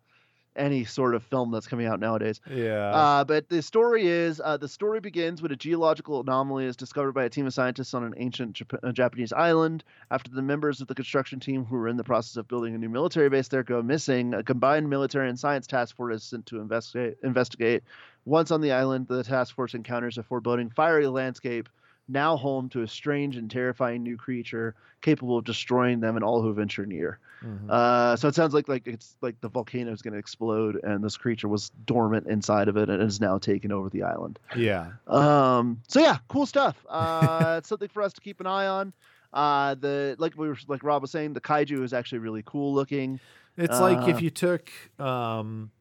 [0.56, 2.42] any sort of film that's coming out nowadays.
[2.50, 2.92] Yeah.
[2.92, 7.14] Uh, but the story is uh, the story begins when a geological anomaly is discovered
[7.14, 9.84] by a team of scientists on an ancient Jap- uh, Japanese island.
[10.12, 12.78] After the members of the construction team who were in the process of building a
[12.78, 16.46] new military base there go missing, a combined military and science task force is sent
[16.48, 17.18] to investigate.
[17.24, 17.84] Investigate.
[18.26, 21.70] Once on the island, the task force encounters a foreboding fiery landscape.
[22.08, 26.42] Now home to a strange and terrifying new creature capable of destroying them and all
[26.42, 27.20] who venture near.
[27.44, 27.70] Mhm.
[27.70, 31.04] Uh, so it sounds like like it's like the volcano is going to explode, and
[31.04, 34.40] this creature was dormant inside of it and is now taken over the island.
[34.56, 34.92] yeah.
[35.08, 36.76] Um, so yeah, cool stuff.
[36.90, 38.94] Uh, it's something for us to keep an eye on.
[39.34, 42.74] Uh, the like we were like Rob was saying, the kaiju is actually really cool
[42.74, 43.20] looking.
[43.58, 45.72] It's like if Uh, you took um,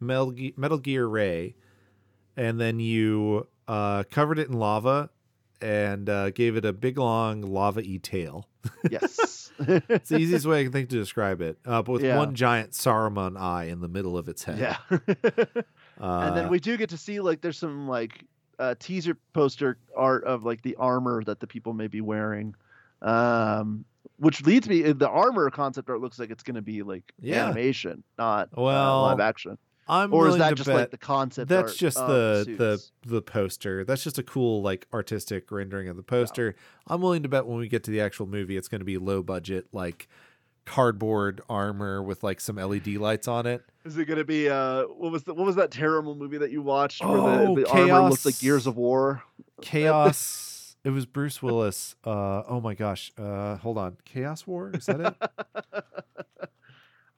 [0.00, 1.54] Metal, Ge- Metal Gear Ray
[2.36, 5.10] and then you uh, covered it in lava
[5.60, 8.48] and uh, gave it a big long lava y tail.
[8.90, 9.44] Yes.
[9.60, 11.58] It's the easiest way I can think to describe it.
[11.66, 12.16] Uh, but with Yeah.
[12.16, 14.58] one giant Saruman eye in the middle of its head.
[14.60, 14.76] yeah.
[14.88, 15.62] Uh,
[16.28, 18.24] and then we do get to see like there's some like
[18.60, 22.54] uh, teaser poster art of like the armor that the people may be wearing
[23.02, 23.84] um
[24.18, 27.44] which leads me the armor concept art looks like it's going to be like Yeah.
[27.46, 31.48] animation not uh, Well, live action I'm or is that just bet like the concept
[31.48, 32.92] that's just the the suits?
[33.06, 33.84] the poster.
[33.84, 36.54] That's just a cool like artistic rendering of the poster.
[36.86, 38.98] I'm willing to bet when we get to the actual movie, it's going to be
[38.98, 40.08] low budget, like
[40.66, 43.62] cardboard armor with like some LED lights on it.
[43.86, 46.50] is it going to be uh what was the what was that terrible movie that
[46.50, 49.22] you watched where Oh, the, the armor looked like Gears of War
[49.62, 50.76] Chaos.
[50.84, 51.96] it was Bruce Willis.
[52.04, 53.10] Uh, oh my gosh.
[53.16, 53.96] Uh, hold on.
[54.04, 54.70] Chaos War.
[54.74, 55.84] Is that it?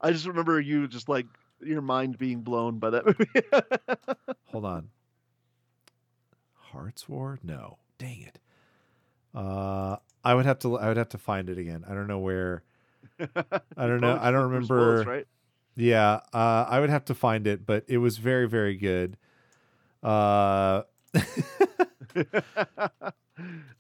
[0.01, 1.27] I just remember you just like
[1.65, 4.89] your mind being blown by that movie hold on.
[6.55, 7.39] Hearts War.
[7.43, 7.79] No.
[7.99, 8.39] Dang it.
[9.35, 10.79] Uh, I would have to.
[10.79, 11.85] I would have to find it again.
[11.89, 12.63] I don't know where.
[13.19, 14.19] I don't know.
[14.21, 15.03] I don't remember.
[15.05, 15.27] right
[15.77, 19.17] Yeah, uh, I would have to find it, but it was very, very good.
[20.03, 20.83] Uh,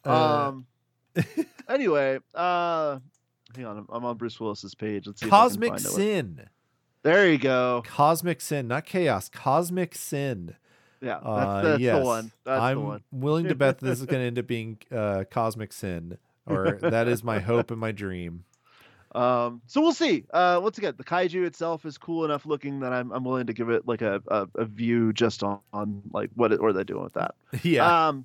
[0.05, 0.67] Uh, um.
[1.69, 2.99] anyway, uh,
[3.55, 5.07] hang on, I'm, I'm on Bruce Willis's page.
[5.07, 5.27] Let's see.
[5.27, 6.41] if I can Cosmic Sin.
[6.43, 6.49] it.
[7.03, 7.83] There you go.
[7.87, 9.29] Cosmic Sin, not chaos.
[9.29, 10.57] Cosmic Sin.
[11.01, 11.99] Yeah, that's, Uh, that's yes.
[11.99, 12.33] the one.
[12.45, 13.03] That's I'm the one.
[13.11, 17.09] willing to bet this is going to end up being uh, Cosmic Sin, or that
[17.09, 18.45] is my hope and my dream.
[19.13, 20.25] Um, so we'll see.
[20.33, 23.53] Uh, once again, the kaiju itself is cool enough looking that I'm I'm willing to
[23.53, 26.73] give it like a a, a view just on, on like what it, what are
[26.75, 27.35] they doing with that.
[27.65, 28.07] Yeah.
[28.07, 28.25] Um.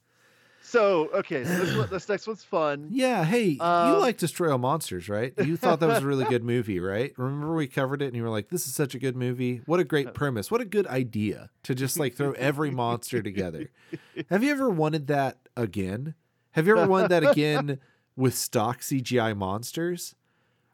[0.65, 2.87] So okay, so this one, this next one's fun.
[2.91, 3.23] yeah.
[3.23, 5.31] Hey, you um, like Destroy All Monsters, right?
[5.37, 7.13] You thought that was a really good movie, right?
[7.17, 9.61] Remember we covered it and you were like, this is such a good movie.
[9.67, 10.49] What a great premise.
[10.49, 13.69] What a good idea to just like throw every monster together.
[14.31, 16.15] Have you ever wanted that again?
[16.51, 17.79] Have you ever wanted that again
[18.15, 20.15] with stock CGI monsters?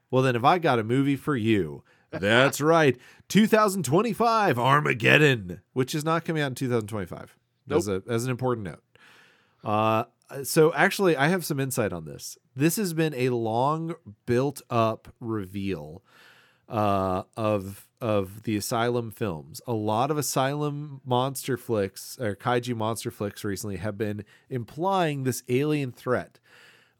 [0.09, 6.05] Well, then, if I got a movie for you, that's right, 2025 Armageddon, which is
[6.05, 7.37] not coming out in 2025.
[7.69, 8.83] As, a, as an important note.
[9.63, 10.05] Uh,
[10.43, 12.37] so actually, I have some insight on this.
[12.55, 13.95] This has been a long
[14.25, 16.03] built up reveal
[16.69, 19.61] uh, of of the Asylum films.
[19.67, 25.43] A lot of Asylum monster flicks or kaiju monster flicks recently have been implying this
[25.49, 26.39] alien threat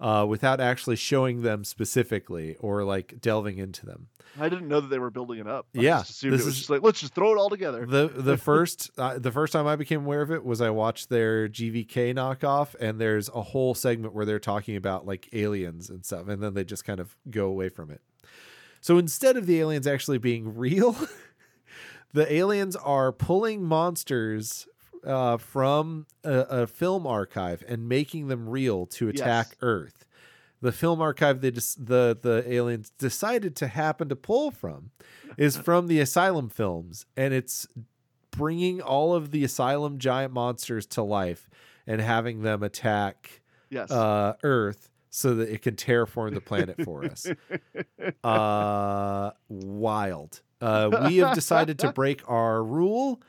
[0.01, 4.07] uh, without actually showing them specifically or like delving into them.
[4.39, 5.67] I didn't know that they were building it up.
[5.77, 7.49] I Yeah, just assumed this it was is- just like let's just throw it all
[7.49, 7.85] together.
[7.85, 11.09] the the first uh, the first time I became aware of it was I watched
[11.09, 16.03] their GVK knockoff, and there's a whole segment where they're talking about like aliens and
[16.05, 18.01] stuff, and then they just kind of go away from it.
[18.80, 20.95] So instead of the aliens actually being real,
[22.13, 24.67] the aliens are pulling monsters
[25.06, 29.58] uh, from a, a film archive and making them real to attack Yes.
[29.62, 30.06] Earth.
[30.62, 34.91] The film archive they just the the aliens decided to happen to pull from
[35.38, 37.68] is from the Asylum films, and it's
[38.30, 41.49] bringing all of the Asylum giant monsters to life
[41.88, 43.89] and having them attack yes.
[43.89, 47.28] uh, Earth so that it can terraform the planet for us.
[48.24, 53.20] uh, wild, Uh, we have decided to break our rule.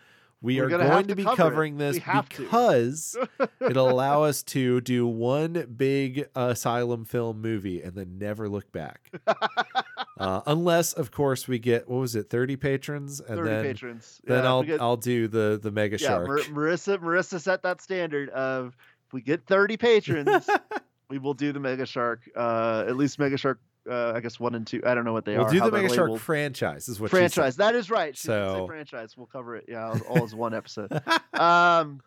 [0.43, 1.36] We We're are gonna going to be cover it.
[1.36, 2.43] covering this have to.
[2.43, 3.16] because
[3.61, 9.12] it'll allow us to do one big asylum film movie and then never look back.
[10.18, 14.20] uh, unless, of course, we get what was it, thirty patrons, and 30 then patrons.
[14.24, 16.26] then Yeah, I'll get- I'll do the the mega yeah, shark.
[16.26, 18.76] Mar- Marissa Marissa set that standard of
[19.07, 20.49] if we get 30 patrons,
[21.09, 22.20] we will do the Mega Shark.
[22.34, 23.61] Uh, at least Mega Shark.
[23.89, 24.80] Uh, I guess one and two.
[24.87, 25.43] I don't know what they are.
[25.45, 26.89] we'll do the mega shark franchise.
[26.89, 27.57] Is what franchise.
[27.57, 28.16] That is right.
[28.16, 29.16] She So- franchise.
[29.16, 29.64] We'll cover it.
[29.68, 30.93] Yeah, all as one episode.
[31.35, 32.01] um,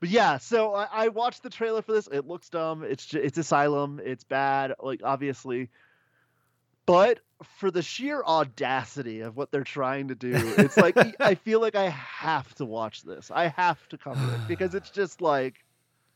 [0.00, 2.08] but yeah, so I, I watched the trailer for this.
[2.10, 2.82] It looks dumb.
[2.82, 4.00] It's ju- it's Asylum.
[4.04, 4.74] It's bad.
[4.80, 5.68] Like obviously,
[6.86, 7.20] but
[7.58, 11.76] for the sheer audacity of what they're trying to do, it's like I feel like
[11.76, 13.30] I have to watch this.
[13.32, 15.61] I have to cover it because it's just like,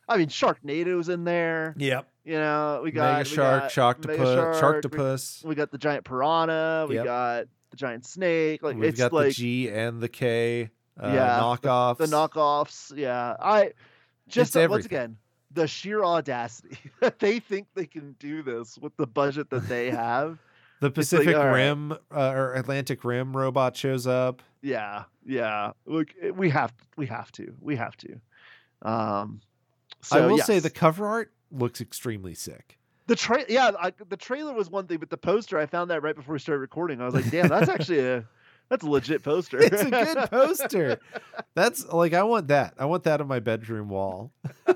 [0.08, 1.74] I mean, Sharknado's in there.
[1.78, 2.06] Yep.
[2.24, 5.44] You know, we got Mega we shark, sharktopus, Shark, we- sharktopus.
[5.44, 6.86] we got the giant piranha.
[6.88, 7.04] We Yep.
[7.04, 8.62] got the giant snake.
[8.62, 11.98] Like We've it's got like the G and the K uh, Yeah, knockoffs.
[11.98, 12.96] the knockoffs.
[12.96, 13.72] Yeah, I
[14.28, 15.16] just uh, once again
[15.52, 19.90] the sheer audacity that they think they can do this with the budget that they
[19.90, 20.38] have.
[20.80, 21.52] The Pacific right.
[21.52, 24.42] Rim uh, or Atlantic Rim robot shows up.
[24.62, 25.72] yeah, yeah.
[25.86, 28.20] Look, we have we have to we have to.
[28.82, 29.40] Um,
[30.02, 32.78] so I will say the cover art looks extremely sick.
[33.06, 36.02] the tra- yeah I, the trailer was one thing, but the poster I found that
[36.02, 37.00] right before we started recording.
[37.00, 38.24] I was like, damn, that's actually a
[38.68, 39.58] that's a legit poster.
[39.60, 40.98] It's a good poster.
[41.54, 42.74] That's like I want that.
[42.78, 44.32] I want that on my bedroom wall.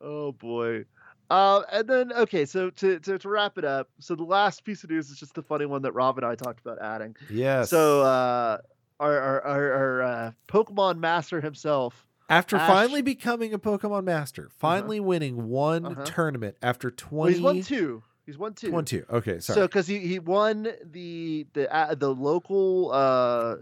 [0.00, 0.84] oh boy.
[1.30, 4.84] Uh, and then okay, so to, to to wrap it up, so the last piece
[4.84, 7.16] of news is just the funny one that Rob and I talked about adding.
[7.30, 7.70] Yes.
[7.70, 8.58] So uh,
[9.00, 12.06] our our our, our uh, Pokemon master himself.
[12.32, 16.04] After Ash- finally becoming a Pokemon master, finally winning one Uh-huh.
[16.04, 18.02] tournament after Well, 20 he's won two.
[18.24, 18.70] He's won two.
[18.70, 19.04] One, two.
[19.10, 19.56] Okay, sorry.
[19.56, 23.56] So because he, he won the the uh, the local uh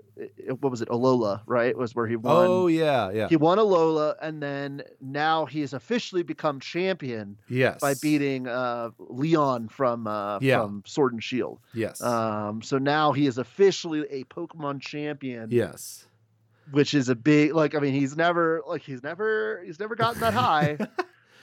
[0.61, 2.47] what was it Alola right was where he won.
[2.47, 3.29] oh yeah, yeah.
[3.29, 7.81] He won Alola, and then now he has officially become champion yes.
[7.81, 10.61] by beating uh, Leon from uh, Yeah.
[10.61, 11.59] from Sword and Shield.
[11.73, 12.03] Yes.
[12.03, 16.05] Um, so now he is officially a Pokemon champion, yes.
[16.71, 17.75] Which is a big like.
[17.75, 20.79] I mean, he's never like he's never he's never gotten that high.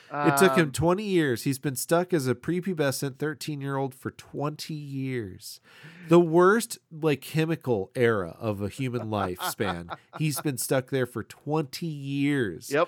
[0.10, 1.44] It took him Um, 20 years.
[1.44, 5.60] He's been stuck as a prepubescent 13 year old for 20 years.
[6.08, 9.94] The worst, like, chemical era of a human lifespan.
[10.18, 12.72] He's been stuck there for 20 years.
[12.72, 12.88] Yep.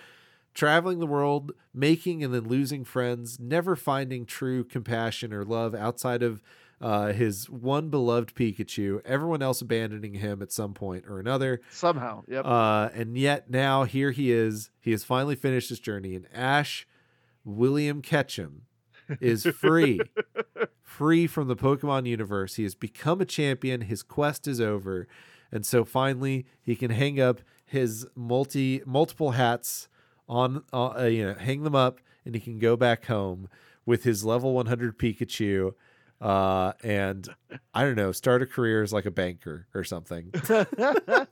[0.53, 6.23] Traveling the world, making and then losing friends, never finding true compassion or love outside
[6.23, 6.41] of
[6.81, 11.61] uh, his one beloved Pikachu, everyone else abandoning him at some point or another.
[11.71, 12.45] Somehow, yep.
[12.45, 14.71] Uh, and yet now here he is.
[14.79, 16.87] He has finally finished his journey, and Ash
[17.43, 18.63] William Ketchum
[19.19, 19.99] is free,
[20.81, 22.55] free from the Pokemon universe.
[22.55, 23.81] He has become a champion.
[23.81, 25.07] His quest is over,
[25.51, 29.89] and so finally he can hang up his multi multiple hats
[30.27, 33.49] on, uh, you know, hang them up, and he can go back home
[33.85, 35.73] with his level 100 Pikachu.
[36.21, 37.27] Uh, and
[37.73, 40.31] I don't know, start a career as like a banker or something.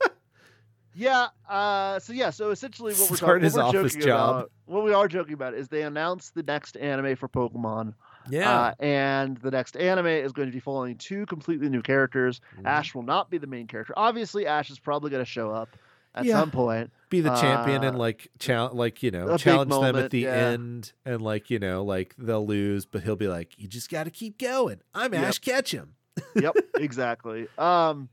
[0.98, 1.28] Yeah.
[1.48, 2.30] Uh, so yeah.
[2.30, 4.30] So essentially, what we're Start talking, what we're office joking job.
[4.30, 7.94] about, what we are joking about, is they announced the next anime for Pokemon.
[8.28, 8.50] Yeah.
[8.50, 12.40] Uh, and the next anime is going to be following two completely new characters.
[12.56, 12.66] Mm-hmm.
[12.66, 13.94] Ash will not be the main character.
[13.96, 15.68] Obviously, Ash is probably going to show up
[16.14, 16.40] at Yeah.
[16.40, 16.90] some point.
[17.10, 20.20] be the champion and Uh, like chal- like you know big challenge them at the
[20.20, 20.34] yeah.
[20.34, 24.04] end and like you know like they'll lose but he'll be like you just got
[24.04, 25.22] to keep going i'm Yep.
[25.24, 25.94] ash ketchum
[26.34, 27.46] Yep, exactly.
[27.56, 28.08] Um,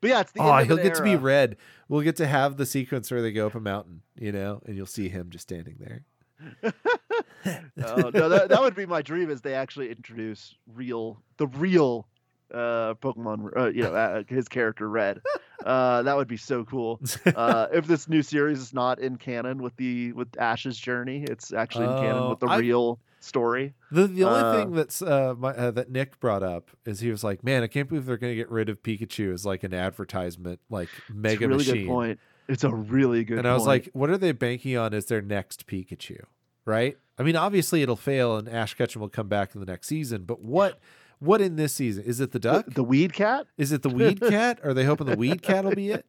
[0.00, 1.56] but yeah, it's the oh end he'll an get to be red
[1.88, 4.76] we'll get to have the sequence where they go up a mountain you know and
[4.76, 6.04] you'll see him just standing there
[7.46, 9.30] Oh, no, that, that would be my dream.
[9.30, 12.06] Is they actually introduce real, the real
[12.52, 15.20] uh Pokemon, uh, you know, uh, his character Red.
[15.64, 17.00] Uh, that would be so cool.
[17.34, 21.52] Uh, if this new series is not in canon with the with Ash's journey, it's
[21.52, 23.74] actually in canon Oh, with the I- real story.
[23.90, 27.10] the the only Uh, thing that's uh, my, uh that nick brought up is he
[27.10, 29.74] was like man i can't believe they're gonna get rid of pikachu as like an
[29.74, 32.20] advertisement like It's a mega really machine good point.
[32.48, 33.38] It's a really good.
[33.38, 33.86] and I was point.
[33.86, 36.20] like, what are they banking on as their next Pikachu?
[36.64, 36.96] Right?
[37.18, 40.22] I mean, obviously it'll fail and Ash Ketchum will come back in the next season,
[40.22, 40.78] but what
[41.18, 42.04] what in this season?
[42.04, 42.66] Is it the the, duck?
[42.74, 43.46] the Weed Cat.
[43.56, 44.60] Is it the weed cat?
[44.62, 46.06] Are they hoping the weed cat will be it?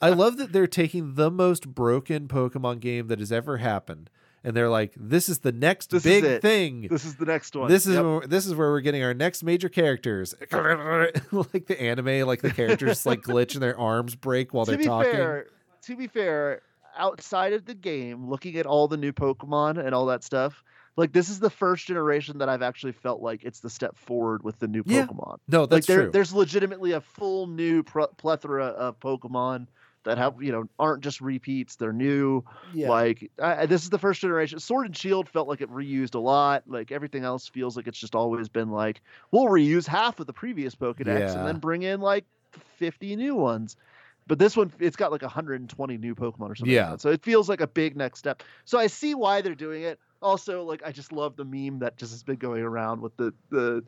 [0.00, 4.10] I love that they're taking the most broken Pokemon game that has ever happened,
[4.44, 6.88] and they're like, "This is the next This big thing.
[6.90, 7.68] This is the next one.
[7.68, 8.04] This is Yep.
[8.04, 12.50] where, this is where we're getting our next major characters." like the anime, like the
[12.50, 15.12] characters like glitch and their arms break while to they're be talking.
[15.12, 15.46] fair,
[15.82, 16.62] to be fair,
[16.98, 20.62] outside of the game, looking at all the new Pokemon and all that stuff,
[20.96, 24.42] like this is the first generation that I've actually felt like it's the step forward
[24.42, 25.38] with the new Yeah, Pokemon.
[25.48, 26.10] No, Like that's there, true.
[26.10, 29.68] there's legitimately a full new plethora of Pokemon
[30.04, 32.42] that have you know aren't just repeats; they're new.
[32.74, 32.88] Yeah.
[32.88, 34.58] Like I, this is the first generation.
[34.58, 36.64] Sword and Shield felt like it reused a lot.
[36.66, 40.32] Like everything else feels like it's just always been like we'll reuse half of the
[40.32, 41.38] previous Pokedex Yeah.
[41.38, 42.24] and then bring in like
[42.78, 43.76] 50 new ones.
[44.26, 46.66] But this one, it's got like 120 new Pokemon or something.
[46.66, 46.90] like Yeah.
[46.90, 47.00] that.
[47.00, 48.42] So it feels like a big next step.
[48.64, 49.98] So I see why they're doing it.
[50.20, 53.34] Also, like I just love the meme that just has been going around with the
[53.50, 53.84] the.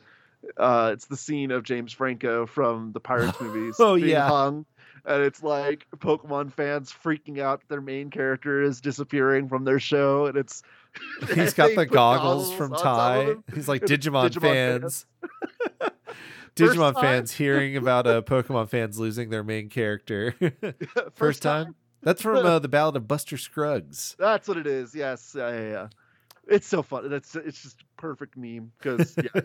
[0.59, 4.28] Uh, it's the scene of James Franco from the Pirates movies Oh, being yeah.
[4.28, 4.66] hung,
[5.07, 10.26] and it's like Pokemon fans freaking out their main character is disappearing from their show,
[10.26, 10.62] and it's
[11.35, 13.55] He's got the put goggles from on top of Tai.
[13.55, 15.07] He's like Digimon, Digimon fans.
[15.22, 15.53] First
[16.57, 17.02] Digimon time.
[17.02, 20.34] fans hearing about uh, Pokemon fans losing their main character.
[21.14, 21.74] First, time?
[22.02, 24.14] That's from uh, the Ballad of Buster Scruggs.
[24.18, 24.94] That's what it is.
[24.94, 25.88] Yes, yeah, yeah, yeah.
[26.46, 27.09] It's so fun.
[27.09, 29.42] That's it's just perfect meme because yeah,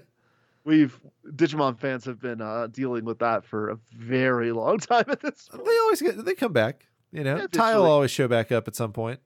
[0.66, 5.22] we've Digimon fans have been uh, dealing with that for a very long time at
[5.22, 5.66] this point.
[5.66, 6.86] They always get they come back.
[7.12, 9.20] You know, Yeah, Tai will always show back up at some point.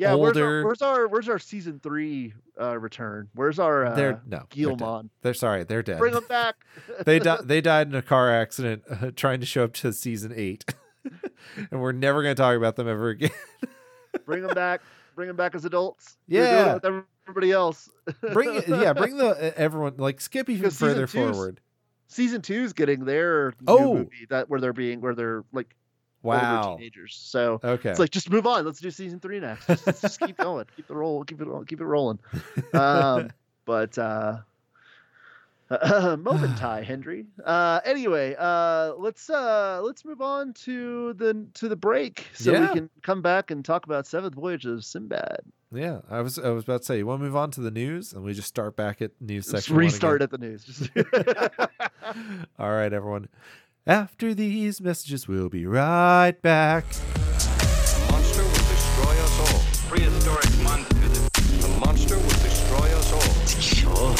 [0.00, 3.28] Yeah, where's our, where's our where's our season three uh, return?
[3.34, 5.10] Where's our uh, they're no, they're, dead.
[5.20, 5.98] They're sorry, they're dead.
[5.98, 6.56] Bring them back.
[7.04, 10.32] they di- they died in a car accident uh, trying to show up to season
[10.34, 10.64] eight,
[11.70, 13.30] and we're never going to talk about them ever again.
[14.24, 14.80] bring them back.
[15.14, 16.16] Bring them back as adults.
[16.28, 16.74] You're doing it Yeah.
[16.74, 17.90] with everybody else.
[18.32, 21.60] bring yeah, bring the everyone like skip even further forward.
[22.08, 23.94] season two's getting their new Oh.
[23.96, 25.76] movie that where they're being where they're like
[26.24, 26.76] older Wow.
[26.76, 27.18] teenagers.
[27.20, 27.90] So Okay.
[27.90, 28.64] it's like just move on.
[28.64, 29.66] Let's do season three next.
[29.66, 30.66] Just, just keep going.
[30.76, 31.24] Keep the roll.
[31.24, 31.48] Keep it.
[31.66, 32.18] Keep it rolling.
[32.74, 33.30] Um,
[33.64, 34.38] but uh,
[36.18, 37.26] moment tie, Hendry.
[37.44, 42.60] Uh, anyway, uh, let's uh, let's move on to the to the break so Yeah.
[42.62, 45.40] we can come back and talk about Seventh Voyage of Sinbad.
[45.72, 47.70] yeah, I was I was about to say, you want to move on to the
[47.70, 49.76] news, and we just start back at news Let's section.
[49.76, 50.64] restart at the news.
[50.64, 50.90] Just
[52.58, 53.28] All right, everyone.
[53.90, 56.88] After these messages, we'll be right back.
[56.92, 59.60] The monster will destroy us all.
[59.90, 61.28] Prehistoric monsters.
[61.60, 63.46] The monster will destroy us all.
[63.60, 64.14] Sure,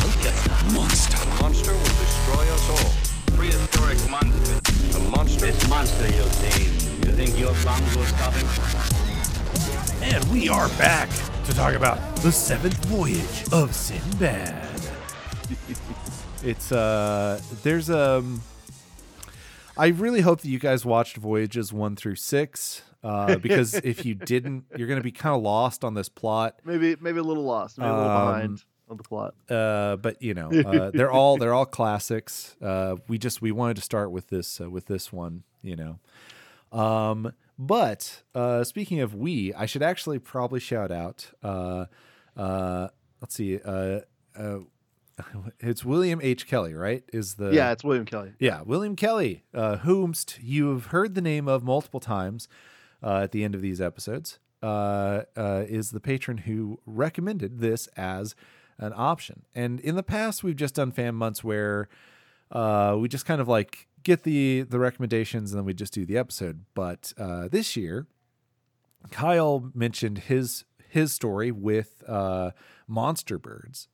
[0.74, 1.18] monster.
[1.18, 3.36] The monster will destroy us all.
[3.36, 4.60] Prehistoric monsters.
[4.92, 5.46] The monster.
[5.46, 8.48] This monster you've seen, you think your bombs will stop him?
[10.02, 11.10] And we are back
[11.44, 14.68] to talk about the seventh voyage of Sinbad.
[16.42, 18.42] it's uh there's um
[19.80, 22.82] I really hope that you guys watched voyages one through six.
[23.02, 26.60] Uh, because if you didn't, you're gonna be kind of lost on this plot.
[26.64, 29.34] maybe maybe a little lost, maybe a little Um, behind on the plot.
[29.48, 32.56] Uh, but you know, uh, they're all they're all classics.
[32.60, 35.98] Uh, we just we wanted to start with this uh, with this one, you know.
[36.78, 41.30] Um, but uh, speaking of we, I should actually probably shout out.
[41.42, 41.86] Uh,
[42.36, 42.88] uh,
[43.22, 43.58] let's see.
[45.60, 46.46] It's William H.
[46.46, 47.04] Kelly, right?
[47.12, 48.32] Is the yeah, it's William Kelly.
[48.38, 52.48] yeah, William Kelly, uh, whomst you've heard the name of multiple times
[53.02, 57.86] uh, at the end of these episodes, uh, uh, is the patron who recommended this
[57.96, 58.34] as
[58.78, 59.42] an option.
[59.54, 61.88] And in the past, we've just done fan months where
[62.50, 66.06] uh, we just kind of like get the the recommendations and then we just do
[66.06, 66.64] the episode.
[66.74, 68.06] But uh, this year,
[69.10, 72.50] Kyle mentioned his his story with uh,
[72.88, 73.88] monster birds.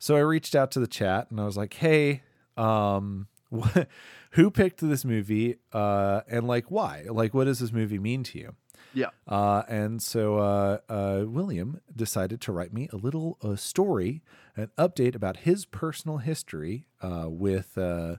[0.00, 2.22] So I reached out to the chat and I was like, "Hey,
[2.56, 3.86] um, what,
[4.32, 5.56] who picked this movie?
[5.72, 7.04] Uh, and like, why?
[7.08, 8.56] Like, what does this movie mean to you?"
[8.94, 9.10] Yeah.
[9.28, 14.22] Uh, and so uh, uh, William decided to write me a little uh, story,
[14.56, 18.16] an update about his personal history uh, with uh,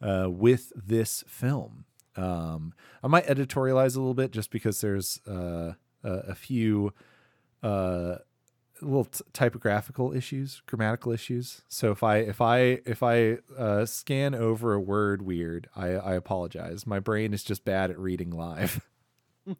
[0.00, 1.86] uh, with this film.
[2.14, 2.72] Um,
[3.02, 5.72] I might editorialize a little bit just because there's uh,
[6.04, 6.94] a, a few
[7.64, 8.16] uh,
[8.80, 11.62] little t- typographical issues, grammatical issues.
[11.68, 16.14] So if I if I if I uh, scan over a word weird, I, I
[16.14, 16.86] apologize.
[16.86, 18.80] My brain is just bad at reading live.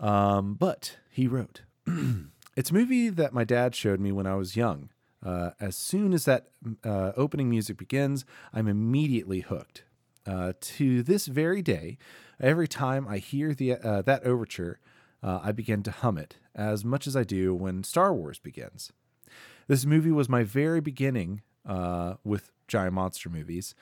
[0.00, 1.62] um, but he wrote,
[2.56, 4.90] "It's a movie that my dad showed me when I was young.
[5.24, 6.48] Uh, as soon as that
[6.84, 9.84] uh, opening music begins, I'm immediately hooked.
[10.24, 11.98] Uh, to this very day,
[12.40, 14.78] every time I hear the uh, that overture,
[15.22, 18.92] uh, I begin to hum it as much as I do when Star Wars begins.
[19.68, 23.74] This movie was my very beginning uh, with giant monster movies,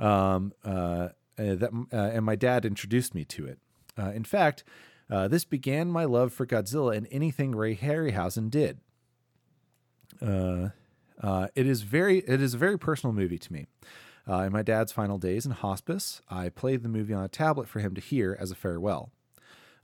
[0.00, 3.58] um, uh, uh, that uh, and my dad introduced me to it.
[3.98, 4.64] Uh, in fact,
[5.10, 8.78] uh, this began my love for Godzilla and anything Ray Harryhausen did.
[10.20, 13.66] It is very it is a very personal movie to me.
[14.28, 17.68] Uh, in my dad's final days in hospice, I played the movie on a tablet
[17.68, 19.12] for him to hear as a farewell.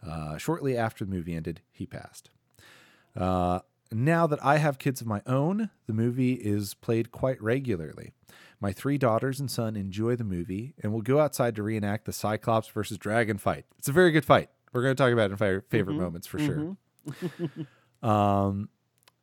[0.06, 2.30] Uh, shortly after the movie ended, he passed.
[3.16, 8.12] Uh, now that I have kids of my own, the movie is played quite regularly.
[8.60, 12.12] My three daughters and son enjoy the movie and will go outside to reenact the
[12.12, 13.66] Cyclops versus Dragon fight.
[13.78, 14.50] It's a very good fight.
[14.72, 16.76] We're going to talk about it in fa- favorite moments for sure.
[18.08, 18.68] um,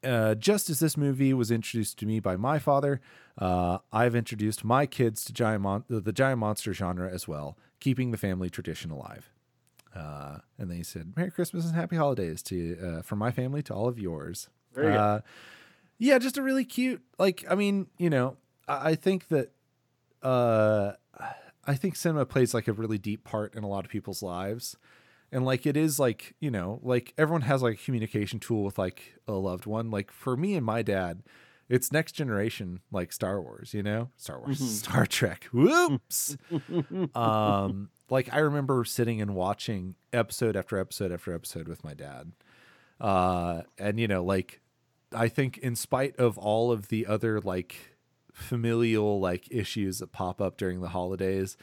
[0.04, 3.02] uh, just as this movie was introduced to me by my father,
[3.38, 8.12] uh, I've introduced my kids to giant mon- the giant monster genre as well, keeping
[8.12, 9.32] the family tradition alive.
[9.96, 13.62] Uh, and then he said, "Merry Christmas and Happy Holidays to uh, from my family
[13.64, 14.98] to all of yours." There you go.
[14.98, 15.20] uh,
[15.98, 17.02] Yeah, just a really cute.
[17.18, 18.38] Like, I mean, you know,
[18.68, 19.52] I, I think that
[20.22, 20.94] uh,
[21.66, 24.76] I think cinema plays like a really deep part in a lot of people's lives.
[25.32, 28.80] And like it is like, you know, like everyone has like a communication tool with
[28.80, 29.92] like a loved one.
[29.92, 31.22] Like for me and my dad,
[31.68, 34.10] it's next generation like Star Wars, you know?
[34.18, 35.44] Star Wars, Star Trek.
[35.54, 36.36] Whoops.
[37.16, 42.32] um like I remember sitting and watching episode after episode after episode with my dad.
[43.00, 44.62] Uh and you know, like
[45.14, 47.98] I think in spite of all of the other like
[48.34, 51.58] familial like issues that pop up during the holidays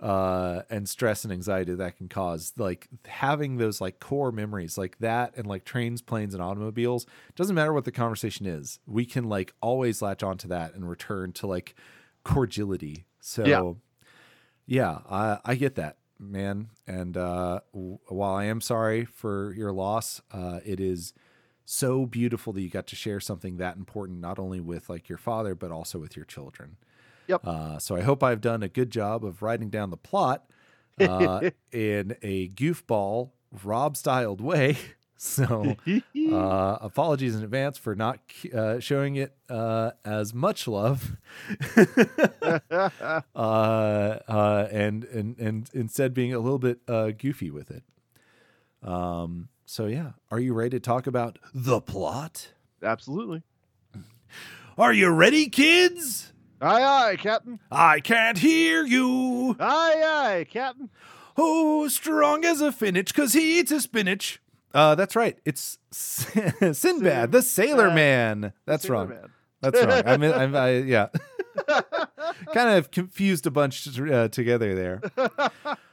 [0.00, 4.98] uh and stress and anxiety that can cause like having those like core memories like
[4.98, 7.06] that and like trains planes and automobiles
[7.36, 11.32] doesn't matter what the conversation is we can like always latch onto that and return
[11.32, 11.76] to like
[12.24, 13.72] cordiality so Yeah.
[14.66, 19.72] Yeah i i get that man and uh w- while i am sorry for your
[19.72, 21.12] loss uh it is
[21.64, 25.18] so beautiful that you got to share something that important not only with like your
[25.18, 26.76] father but also with your children
[27.28, 27.46] Yep.
[27.46, 30.44] uh, so I hope I've done a good job of writing down the plot
[31.00, 33.30] uh, in a goofball,
[33.62, 34.76] Rob styled way.
[35.32, 35.76] So
[36.32, 38.18] uh, apologies in advance for not
[38.52, 41.16] uh, showing it uh, as much love,
[42.72, 42.90] uh,
[43.36, 47.84] uh, and and and instead being a little bit uh, goofy with it.
[48.82, 49.48] Um.
[49.64, 52.48] So yeah, are you ready to talk about the plot?
[52.82, 53.44] Absolutely.
[54.76, 56.32] Are you ready, kids?
[56.60, 57.60] Aye, aye, Captain.
[57.70, 59.54] I can't hear you.
[59.60, 60.90] Aye, aye, Captain.
[61.36, 64.40] Oh, strong as a finich, cause he eats a spinach.
[64.74, 65.38] Uh, that's right.
[65.44, 67.94] It's Sinbad, the Sailor Sinbad.
[67.94, 68.52] Man.
[68.66, 69.08] That's Sailor wrong.
[69.08, 69.30] Man.
[69.60, 70.02] That's wrong.
[70.06, 71.08] I mean, I'm I, yeah.
[72.54, 75.02] kind of confused a bunch uh, together there.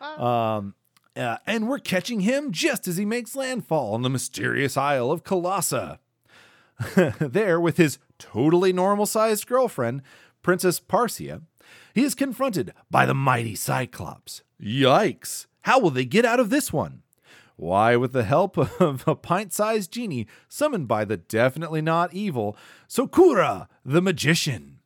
[0.02, 0.76] Um,
[1.16, 5.24] uh, and we're catching him just as he makes landfall on the mysterious Isle of
[5.24, 6.00] Colossa.
[7.20, 10.02] there, with his totally normal sized girlfriend,
[10.42, 11.42] Princess Parisa,
[11.94, 14.44] he is confronted by the mighty Cyclops.
[14.62, 15.48] Yikes!
[15.64, 17.02] How will they get out of this one?
[17.60, 22.56] Why, with the help of a pint sized genie summoned by the definitely not evil
[22.88, 24.80] Sakura, the magician.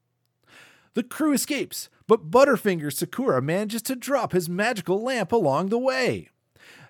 [0.96, 6.30] The crew escapes, but Butterfinger Sakura manages to drop his magical lamp along the way.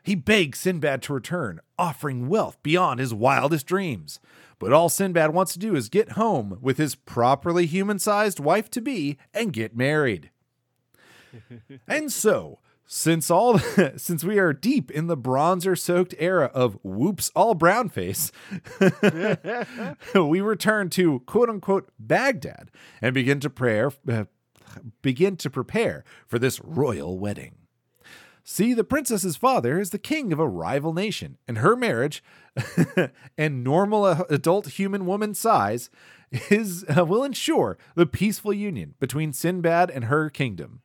[0.04, 4.22] He begs Sinbad to return, offering wealth beyond his wildest dreams.
[4.60, 8.72] But all Sinbad wants to do is get home with his properly human sized wife
[8.72, 10.32] to be and get married.
[11.90, 12.60] and so,
[12.94, 13.58] since all
[13.98, 18.32] since we are deep in the bronzer soaked era of whoops all brown face,
[20.16, 22.70] we return to quote unquote Baghdad
[23.02, 24.26] and begin to prayer uh,
[25.02, 27.56] begin to prepare for this royal wedding.
[28.44, 32.24] See, the princess's father is the king of a rival nation, and her marriage
[33.38, 35.90] and normal adult human woman size
[36.52, 40.84] is uh, will ensure the peaceful union between Sinbad and her kingdom.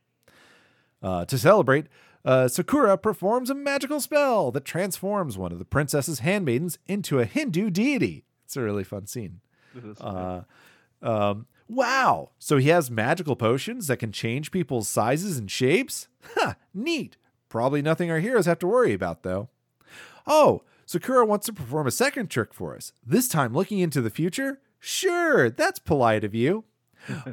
[1.01, 1.87] Uh, to celebrate,
[2.25, 7.25] uh, Sakura performs a magical spell that transforms one of the princess's handmaidens into a
[7.25, 8.25] Hindu deity.
[8.45, 9.39] It's a really fun scene.
[10.01, 10.41] Uh,
[11.01, 12.31] um, wow.
[12.39, 16.07] So he has magical potions that can change people's sizes and shapes?
[16.35, 17.15] Huh, neat.
[17.47, 19.49] Probably nothing our heroes have to worry about, though.
[20.27, 24.09] Oh, Sakura wants to perform a second trick for us, this time looking into the
[24.09, 24.59] future?
[24.79, 26.65] Sure, that's polite of you.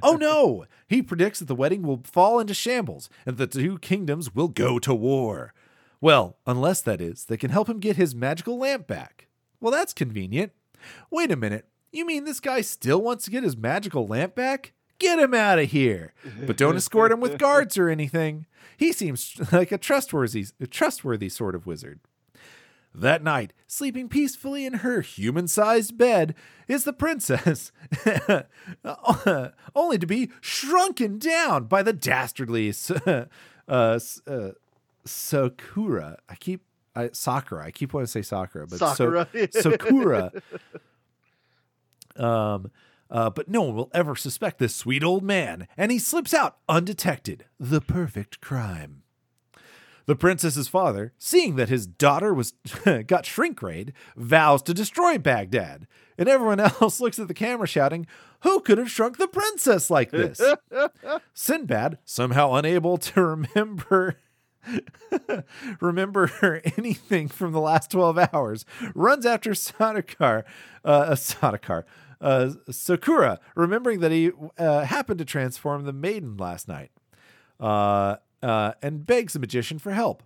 [0.03, 0.67] Oh no!
[0.89, 4.49] He predicts that the wedding will fall into shambles and that the two kingdoms will
[4.49, 5.53] go to war.
[6.01, 9.27] Well, unless that is, they can help him get his magical lamp back.
[9.61, 10.53] Well, that's convenient.
[11.11, 11.69] Wait a minute.
[11.93, 14.73] You mean this guy still wants to get his magical lamp back?
[14.99, 16.13] Get him out of here.
[16.47, 18.47] But don't escort him with guards or anything.
[18.77, 22.01] He seems like a trustworthy, a trustworthy sort of wizard.
[22.97, 26.35] That night, sleeping peacefully in her human sized bed,
[26.67, 27.71] is the princess,
[29.75, 32.73] only to be shrunken down by the dastardly
[33.07, 33.25] uh,
[33.69, 33.99] uh,
[35.05, 36.19] Sakura.
[36.29, 36.63] I keep.
[36.95, 37.67] I, Sakura.
[37.67, 39.29] I keep wanting to say Sakura, but Sakura.
[39.35, 40.33] So, Sakura.
[42.17, 42.71] Um,
[43.11, 46.57] uh, but no one will ever suspect this sweet old man, and he slips out
[46.67, 47.45] undetected.
[47.61, 49.03] The perfect crime.
[50.07, 52.55] The princess's father, seeing that his daughter was
[53.07, 55.87] got shrink rayed, vows to destroy Baghdad.
[56.17, 58.07] And everyone else looks at the camera shouting,
[58.41, 60.41] Who could have shrunk the princess like this?
[61.35, 64.17] Sinbad, somehow unable to remember
[65.81, 70.45] remember anything from the last 12 hours, runs after Sadakar,
[70.85, 71.85] uh, Sadakar,
[72.21, 76.91] uh, Sakura, remembering that he uh, happened to transform the maiden last night,
[77.61, 80.23] uh, uh, and begs the magician for help.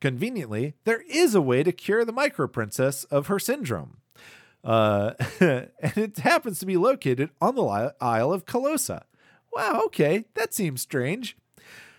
[0.00, 3.98] Conveniently, there is a way to cure the micro princess of her syndrome.
[4.64, 9.04] Uh, and it happens to be located on the Isle of Colossa.
[9.52, 11.36] Wow, okay, that seems strange.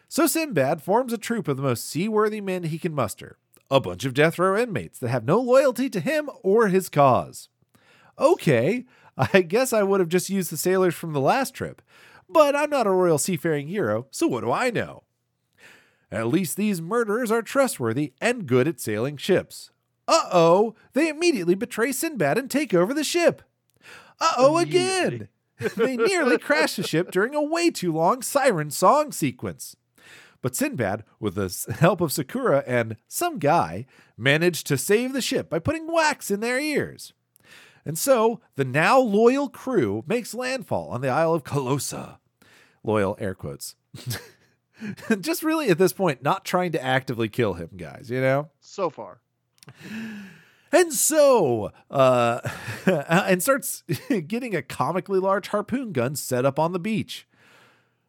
[0.07, 3.37] So Sinbad forms a troop of the most seaworthy men he can muster
[3.73, 7.49] a bunch of death row inmates that have no loyalty to him or his cause.
[8.19, 8.85] Okay,
[9.17, 11.81] I guess I would have just used the sailors from the last trip,
[12.29, 15.02] but I'm not a royal seafaring hero, so what do I know?
[16.13, 19.71] At least these murderers are trustworthy and good at sailing ships.
[20.07, 23.41] Uh oh, they immediately betray Sinbad and take over the ship.
[24.19, 25.27] Uh oh, again!
[25.75, 29.75] they nearly crash the ship during a way too long siren song sequence.
[30.43, 33.85] But Sinbad, with the help of Sakura and some guy,
[34.17, 37.13] managed to save the ship by putting wax in their ears.
[37.85, 42.19] And so the now loyal crew makes landfall on the Isle of Colossa.
[42.83, 43.75] Loyal air quotes.
[45.19, 48.49] Just really at this point, not trying to actively kill him, guys, you know?
[48.59, 49.21] So far.
[50.71, 52.39] And so, uh,
[52.85, 53.83] and starts
[54.27, 57.27] getting a comically large harpoon gun set up on the beach.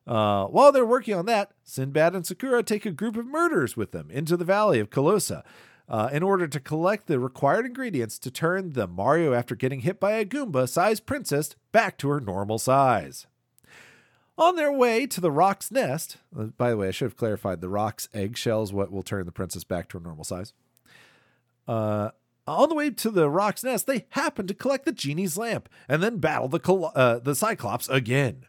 [0.07, 3.93] Uh, while they're working on that, Sinbad and Sakura take a group of murderers with
[3.93, 5.43] them into the valley of Colossa
[5.89, 10.01] uh, in order to collect the required ingredients to turn the Mario after getting hit
[10.01, 13.27] by a Goomba sized princess back to her normal size.
[14.37, 17.61] On their way to the Roc's nest, uh, by the way, I should have clarified
[17.61, 20.53] the Roc's eggshells, what will turn the princess back to her normal size.
[21.68, 22.11] Uh,
[22.47, 26.03] on the way to the Roc's nest, they happen to collect the genie's lamp and
[26.03, 28.47] then battle the Col- uh, the Cyclops again.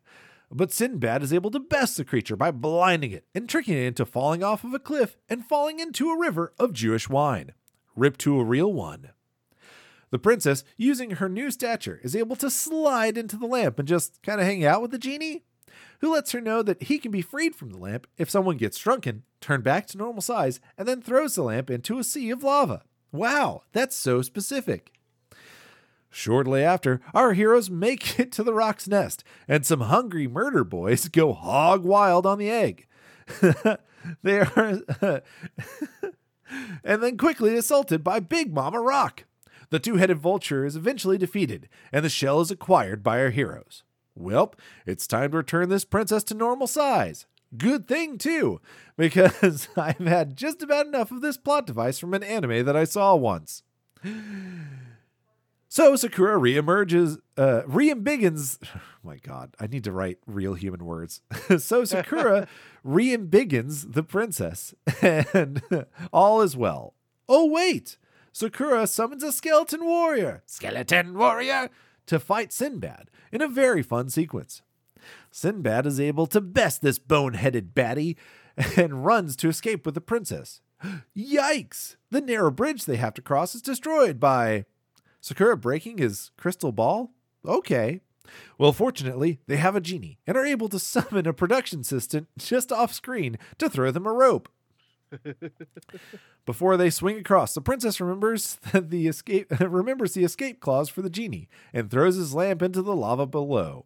[0.51, 4.05] But Sinbad is able to best the creature by blinding it and tricking it into
[4.05, 7.53] falling off of a cliff and falling into a river of Jewish wine.
[7.95, 9.09] Rip to a real one.
[10.11, 14.21] The princess, using her new stature, is able to slide into the lamp and just
[14.23, 15.43] kind of hang out with the genie,
[16.01, 18.77] who lets her know that he can be freed from the lamp if someone gets
[18.77, 22.43] drunken, turned back to normal size, and then throws the lamp into a sea of
[22.43, 22.83] lava.
[23.11, 24.91] Wow, that's so specific.
[26.09, 31.07] Shortly after, our heroes make it to the Roc's nest, and some hungry murder boys
[31.09, 32.87] go hog wild on the egg.
[34.23, 34.81] they are.
[36.83, 39.25] and then quickly assaulted by Big Mama Roc.
[39.71, 43.83] The two headed vulture is eventually defeated, and the shell is acquired by our heroes.
[44.19, 44.53] Welp,
[44.85, 47.25] it's time to return this princess to normal size.
[47.57, 48.59] Good thing, too,
[48.97, 52.83] because I've had just about enough of this plot device from an anime that I
[52.85, 53.63] saw once.
[55.67, 58.59] So Sakura reemerges, uh, reembiggens.
[59.05, 61.21] Oh my God, I need to write real human words.
[61.59, 62.47] so Sakura
[62.83, 65.61] reembiggens the princess, and
[66.11, 66.95] all is well.
[67.29, 67.97] Oh wait,
[68.31, 71.69] Sakura summons a skeleton warrior, skeleton warrior,
[72.07, 74.61] to fight Sinbad in a very fun sequence.
[75.31, 78.15] Sinbad is able to best this boneheaded baddie
[78.77, 80.61] and runs to escape with the princess.
[81.17, 81.95] Yikes!
[82.11, 84.65] The narrow bridge they have to cross is destroyed by
[85.21, 87.11] Sakura breaking his crystal ball?
[87.45, 88.01] Okay.
[88.57, 92.71] Well, fortunately, they have a genie and are able to summon a production assistant just
[92.71, 94.49] off screen to throw them a rope.
[96.45, 101.01] Before they swing across, the princess remembers that the escape remembers the escape clause for
[101.01, 103.85] the genie and throws his lamp into the lava below.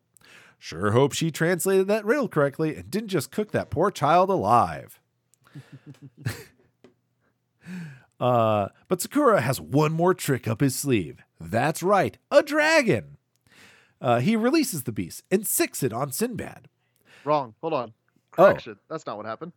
[0.57, 4.99] Sure hope she translated that riddle correctly and didn't just cook that poor child alive.
[8.20, 11.24] uh, but Sakura has one more trick up his sleeve.
[11.39, 13.17] That's right, a dragon.
[14.01, 16.67] Uh, he releases the beast and sicks it on Sinbad.
[17.24, 17.53] Wrong.
[17.61, 17.93] Hold on.
[18.38, 18.57] Oh.
[18.89, 19.53] That's not what happened.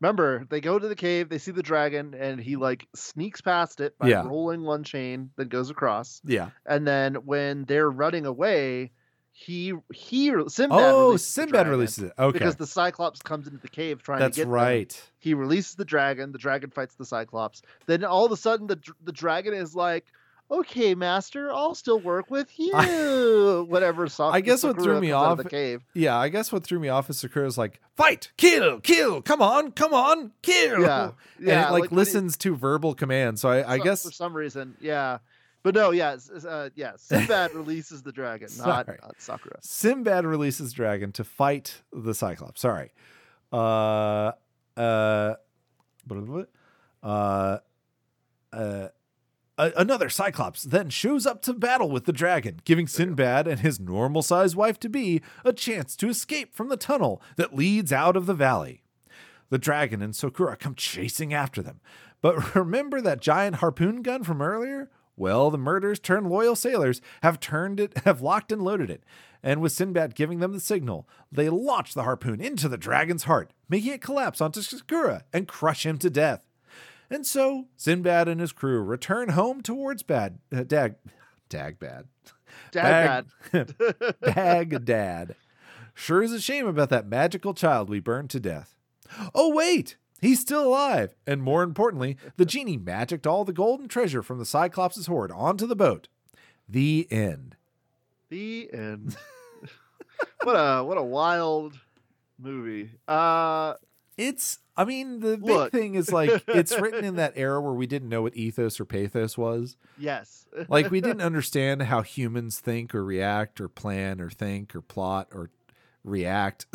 [0.00, 3.80] Remember, they go to the cave, they see the dragon, and he like sneaks past
[3.80, 4.26] it by Yeah.
[4.26, 6.20] rolling one chain, that goes across.
[6.24, 6.50] Yeah.
[6.66, 8.90] And then when they're running away,
[9.30, 12.12] he he Sinbad oh, releases Sinbad releases it.
[12.18, 12.38] Okay.
[12.38, 14.52] because the Cyclops comes into the cave trying That's to get them.
[14.52, 15.10] right.
[15.18, 16.30] He releases the dragon.
[16.32, 17.62] The dragon fights the Cyclops.
[17.86, 20.06] Then all of a sudden, the the dragon is like,
[20.60, 24.08] "Okay, Master, I'll still work with you." Whatever.
[24.08, 25.82] Sa- I guess what threw me out of off- the cave.
[25.94, 29.72] Yeah, I guess what threw me off is Sakura's like, fight, kill, kill, come on,
[29.72, 30.80] come on, kill.
[30.82, 33.40] Yeah, and it like, like listens to verbal commands.
[33.40, 35.18] So I, I So- guess for some reason, yeah.
[35.62, 36.92] But no, yeah, uh, yeah.
[36.98, 39.56] Sinbad releases the dragon, not, not Sakura.
[39.62, 42.60] Sinbad releases dragon to fight the Cyclops.
[42.60, 42.92] Sorry.
[43.50, 44.32] Uh,
[44.76, 45.34] uh,
[46.06, 46.44] blah,
[47.02, 47.58] blah.
[49.58, 53.80] A- another Cyclops then shows up to battle with the dragon, giving Sinbad and his
[53.80, 58.16] normal sized wife to be a chance to escape from the tunnel that leads out
[58.16, 58.82] of the valley.
[59.50, 61.80] The dragon and Sakura come chasing after them.
[62.20, 64.90] But remember that giant harpoon gun from earlier?
[65.16, 69.04] Well, the murderers turned loyal sailors have turned it, have locked and loaded it.
[69.42, 73.52] And with Sinbad giving them the signal, they launch the harpoon into the dragon's heart,
[73.68, 76.43] making it collapse onto Sakura and crush him to death.
[77.14, 80.96] And so Sinbad and his crew return home towards Bad uh, Dag
[81.48, 82.06] Dagbad.
[82.72, 85.36] Dad, Bag- Baghdad.
[85.94, 88.74] Sure is a shame about that magical child we burned to death.
[89.32, 89.96] Oh, wait!
[90.20, 91.14] He's still alive!
[91.24, 95.68] And more importantly, the genie magicked all the golden treasure from the Cyclops' hoard onto
[95.68, 96.08] the boat.
[96.68, 97.54] The end.
[98.28, 99.16] the end.
[100.42, 101.78] what a what a wild
[102.40, 102.90] movie.
[103.06, 103.74] Uh
[104.16, 105.72] It's, I mean, the big Look.
[105.72, 108.84] thing is like, it's written in that era where we didn't know what ethos or
[108.84, 109.76] pathos was.
[109.98, 110.46] yes.
[110.68, 115.28] Like, we didn't understand how humans think or react or plan or think or plot
[115.32, 115.50] or
[116.04, 116.66] react.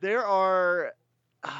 [0.00, 0.92] there are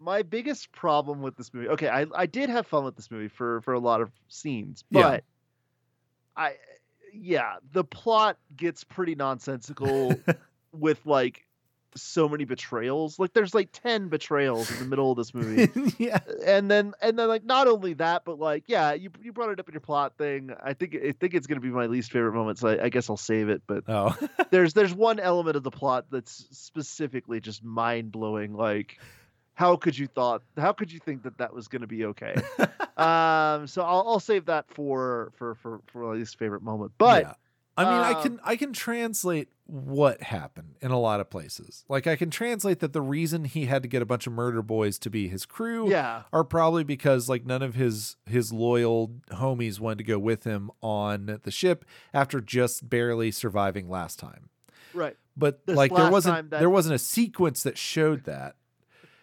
[0.00, 1.68] my biggest problem with this movie.
[1.68, 4.84] Okay, I I did have fun with this movie for for a lot of scenes,
[4.90, 5.02] Yeah.
[5.02, 5.24] but
[6.36, 6.54] I
[7.12, 10.14] yeah, the plot gets pretty nonsensical
[10.72, 11.46] with like
[11.96, 13.18] so many betrayals.
[13.18, 15.68] Like there's like 10 betrayals in the middle of this movie.
[15.98, 16.18] yeah.
[16.44, 19.60] and then and then like not only that, but like yeah, you you brought it
[19.60, 20.50] up in your plot thing.
[20.62, 23.08] I think I think it's gonna be my least favorite moment, so I, I guess
[23.08, 23.62] I'll save it.
[23.66, 24.16] But Oh.
[24.50, 28.54] there's there's one element of the plot that's specifically just mind blowing.
[28.54, 28.98] Like,
[29.54, 30.42] how could you thought?
[30.56, 32.34] How could you think that that was gonna be okay?
[32.96, 36.92] um, so I'll I'll save that for for for for my least favorite moment.
[36.98, 37.32] But Yeah.
[37.76, 41.84] I mean, I um, can I can translate what happened in a lot of places.
[41.88, 44.62] Like I can translate that the reason he had to get a bunch of murder
[44.62, 49.12] boys to be his crew yeah, are probably because like none of his his loyal
[49.30, 54.50] homies wanted to go with him on the ship after just barely surviving last time.
[54.92, 55.16] right.
[55.36, 58.56] But This like there wasn't that- there wasn't a sequence that showed that.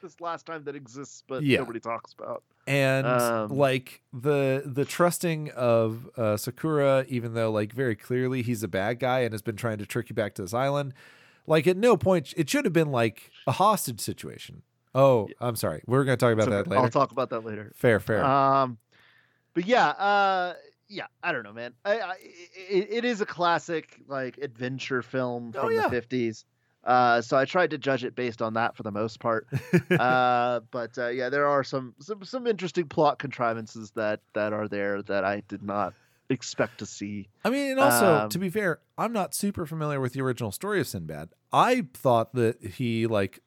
[0.01, 1.59] This last time that exists, but Yeah.
[1.59, 2.43] nobody talks about.
[2.67, 8.63] and Um, like the the trusting of uh, Sakura, even though like very clearly he's
[8.63, 10.93] a bad guy and has been trying to trick you back to this island,
[11.47, 14.61] like at no point it should have been like a hostage situation.
[14.93, 16.81] Oh, I'm sorry, we're gonna talk about So that later.
[16.83, 17.71] I'll talk about that later.
[17.75, 18.23] fair, fair.
[18.25, 18.77] Um,
[19.53, 20.53] but yeah, uh,
[20.87, 21.73] yeah, I don't know, man.
[21.85, 22.13] I, I
[22.69, 25.83] it, it is a classic like adventure film Oh, from yeah.
[25.83, 26.45] the fifties.
[26.83, 29.47] Uh, so I tried to judge it based on that for the most part.
[29.91, 34.67] uh, but uh, yeah, there are some, some some interesting plot contrivances that that are
[34.67, 35.93] there that I did not
[36.29, 37.29] expect to see.
[37.45, 40.51] I mean, and also um, to be fair, I'm not super familiar with the original
[40.51, 41.29] story of Sinbad.
[41.53, 43.41] I thought that he like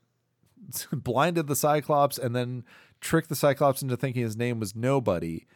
[0.93, 2.65] blinded the Cyclops and then
[3.01, 5.47] tricked the Cyclops into thinking his name was Nobody.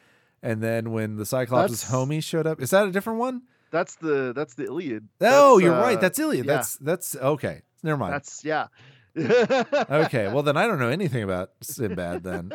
[0.42, 3.42] And then when the Cyclops' homie showed up, is that a different one?
[3.70, 5.08] That's the that's the Iliad.
[5.20, 6.00] Oh, That's, you're uh, right.
[6.00, 6.46] That's Iliad.
[6.46, 6.54] yeah.
[6.54, 7.62] That's that's okay.
[7.82, 8.14] Never mind.
[8.14, 8.66] That's yeah.
[9.16, 10.32] okay.
[10.32, 12.22] Well, then I don't know anything about Sinbad.
[12.22, 12.52] Then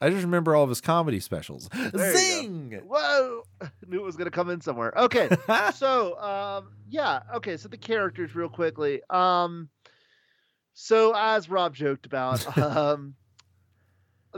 [0.00, 1.68] I just remember all of his comedy specials.
[1.68, 2.16] There.
[2.16, 2.80] Zing.
[2.86, 3.42] Whoa!
[3.88, 4.92] Knew it was gonna come in somewhere.
[4.96, 5.30] Okay,
[5.74, 7.56] so um, yeah, okay.
[7.56, 9.00] So the characters, real quickly.
[9.08, 9.70] Um,
[10.74, 13.14] so as Rob joked about, um,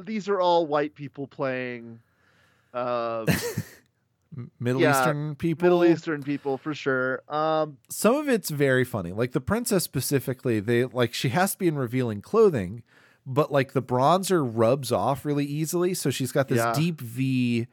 [0.01, 2.01] these are all white people playing,
[2.75, 3.27] uh,
[4.61, 5.65] Middle Yeah, Eastern people.
[5.67, 7.23] Middle Eastern people for sure.
[7.29, 9.13] Um, Some of it's very funny.
[9.13, 12.83] Like the princess specifically, they like she has to be in revealing clothing,
[13.27, 16.73] but like the bronzer rubs off really easily, so she's got this Yeah.
[16.75, 17.67] deep V,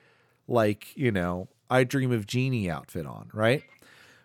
[0.48, 3.64] like you know, I dream of genie outfit on, right?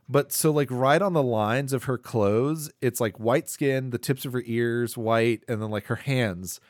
[0.08, 3.98] But so like right on the lines of her clothes, it's like white skin, the
[3.98, 6.60] tips of her ears white, and then like her hands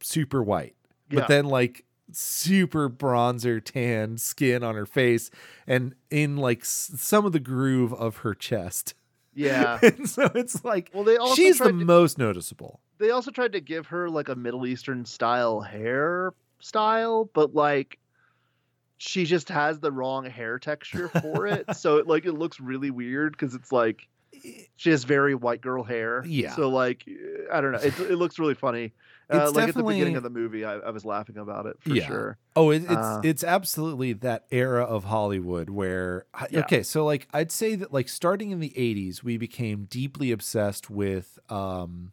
[0.00, 0.74] super white.
[1.08, 5.30] But then like super bronzer tan skin on her face
[5.66, 8.94] and in like s- some of the groove of her chest.
[9.34, 9.78] yeah.
[9.82, 12.80] and so it's like Well, they also she's the to- most noticeable.
[12.98, 17.98] they also tried to give her like a Middle Eastern style hair style, but like
[18.98, 21.64] she just has the wrong hair texture for it.
[21.76, 24.06] so it like it looks really weird because it's like
[24.76, 26.22] she has very white girl hair.
[26.26, 26.54] Yeah.
[26.54, 27.04] So like
[27.52, 27.78] I don't know.
[27.78, 28.92] It, it looks really funny.
[29.28, 31.76] Uh, It's like at the beginning of the movie, I, I was laughing about it
[31.80, 32.06] for Yeah.
[32.06, 32.38] sure.
[32.54, 36.60] Oh, it, it's Uh, it's absolutely that era of Hollywood where Yeah.
[36.60, 40.88] okay, so like I'd say that like starting in the 80s we became deeply obsessed
[40.90, 42.12] with um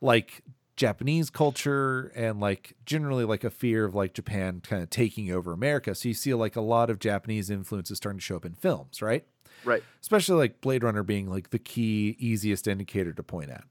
[0.00, 0.42] like
[0.76, 5.52] Japanese culture and like generally like a fear of like Japan kind of taking over
[5.52, 5.94] America.
[5.94, 9.00] So you see like a lot of Japanese influences starting to show up in films,
[9.02, 9.24] right?
[9.64, 9.82] Right.
[10.02, 13.64] especially like Blade Runner being like the key easiest indicator to point at.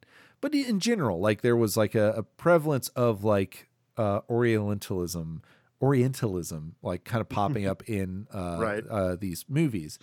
[0.44, 5.42] But in general, like there was like a, a prevalence of like uh, Orientalism,
[5.82, 8.84] Orientalism, like kind of popping up in uh, Right.
[8.90, 9.98] uh, these movies.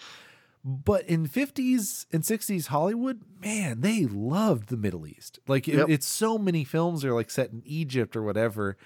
[0.65, 5.39] But in 50s and 60s Hollywood, man, they loved the Middle East.
[5.47, 5.89] Like it- Yep.
[5.91, 8.77] it's so many films are like set in Egypt or whatever.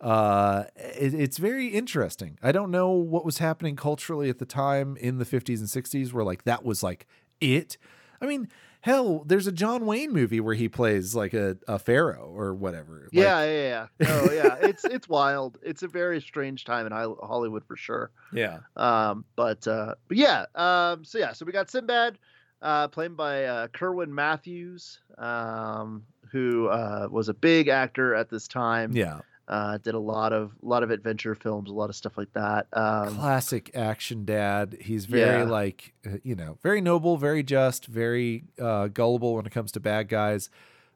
[0.00, 2.36] Uh, it, it's very interesting.
[2.42, 6.12] I don't know what was happening culturally at the time in the 50s and 60s
[6.12, 7.06] where like that was like
[7.40, 7.76] it.
[8.20, 8.48] I mean,
[8.86, 13.08] hell, there's a John Wayne movie where he plays like a, a pharaoh or whatever.
[13.12, 14.06] Like, yeah, yeah, yeah.
[14.08, 14.56] Oh, yeah.
[14.60, 15.58] It's it's wild.
[15.60, 18.12] It's a very strange time in Hollywood for sure.
[18.32, 18.60] yeah.
[18.76, 20.46] Um, but uh, but yeah.
[20.54, 21.32] Um, so yeah.
[21.32, 22.16] So we got Sinbad,
[22.62, 28.46] uh, played by uh, Kerwin Mathews, um, who uh, was a big actor at this
[28.46, 28.92] time.
[28.92, 29.20] Yeah.
[29.48, 32.66] Uh, did a lot of lot of adventure films, a lot of stuff like that.
[32.72, 34.76] Um, classic action dad.
[34.80, 35.48] He's very Yeah.
[35.48, 39.80] like uh, you know, very noble, very just, very uh, gullible when it comes to
[39.80, 40.50] bad guys.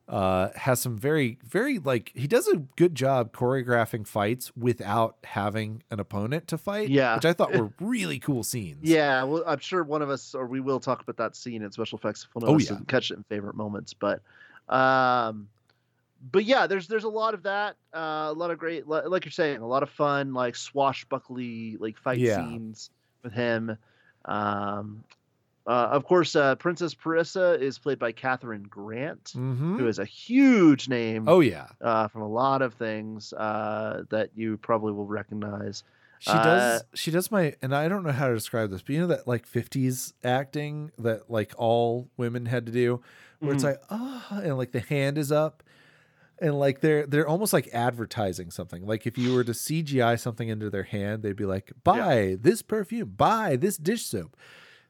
[0.08, 5.84] Uh, has some very very like he does a good job choreographing fights without having
[5.92, 6.88] an opponent to fight.
[6.88, 7.14] Yeah.
[7.14, 8.80] which I thought were really cool scenes.
[8.82, 11.70] Yeah, well, I'm sure one of us, or we will talk about that scene in
[11.70, 12.78] special effects if one of Oh, us yeah.
[12.88, 13.94] catch it in favorite moments.
[13.94, 14.20] But,
[14.68, 15.46] um,
[16.20, 19.32] but yeah, there's there's a lot of that, uh, a lot of great, like you're
[19.32, 22.36] saying, a lot of fun, like swashbuckly, like fight Yeah.
[22.36, 22.90] scenes
[23.22, 23.76] with him.
[24.26, 25.04] Um,
[25.66, 29.78] uh, of course, uh, Princess Parisa is played by Kathryn Grant, Mhm.
[29.78, 31.68] who is a huge name Oh yeah.
[31.80, 35.84] uh, from a lot of things uh, that you probably will recognize.
[36.18, 36.84] She Uh, does.
[36.94, 39.26] She does my, and I don't know how to describe this, but you know that
[39.26, 43.00] like '50s acting that like all women had to do,
[43.40, 43.68] where it's Mhm.
[43.70, 45.62] like ah, and like the hand is up,
[46.40, 48.86] and like they're they're almost like advertising something.
[48.86, 52.62] Like if you were to CGI something into their hand, they'd be like, "Buy this
[52.62, 54.36] perfume, buy this dish soap,"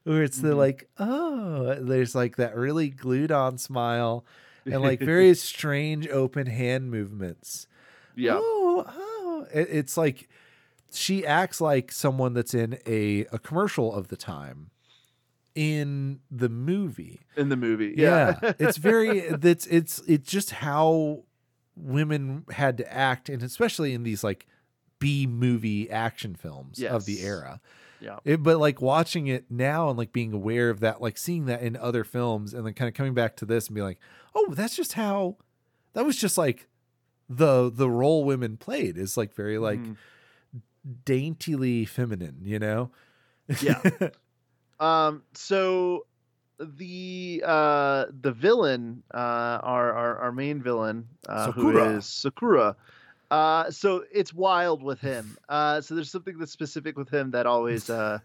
[0.03, 0.57] where it's they're Mhm.
[0.57, 4.25] like, "Oh," there's like that really glued on smile,
[4.65, 7.67] and like very strange open hand movements
[8.15, 8.35] Yeah.
[8.37, 9.45] oh, oh.
[9.53, 10.29] It- it's like
[10.93, 14.69] she acts like someone that's in a, a commercial of the time
[15.55, 17.19] in the movie.
[17.35, 17.93] in the movie.
[17.97, 18.37] Yeah.
[18.41, 18.53] Yeah.
[18.59, 21.23] it's very that's it's it's just how
[21.75, 24.45] women had to act and especially in these like
[24.99, 27.59] B movie action films of the era.
[27.99, 28.17] Yeah.
[28.25, 31.61] It, but like watching it now and like being aware of that, like seeing that
[31.61, 33.99] in other films and then kind of coming back to this and be like,
[34.35, 35.37] oh, that's just how
[35.93, 36.67] that was just like
[37.29, 39.95] the the role women played is like very like Mhm.
[41.05, 42.91] daintily feminine, you know?
[43.61, 43.81] Yeah.
[44.79, 46.07] Um, so
[46.77, 51.97] the uh the villain, uh our our, our main villain, uh who Sokurah.
[51.97, 52.75] is Sokurah.
[53.29, 55.37] Uh so it's wild with him.
[55.49, 58.19] Uh so there's something that's specific with him that always uh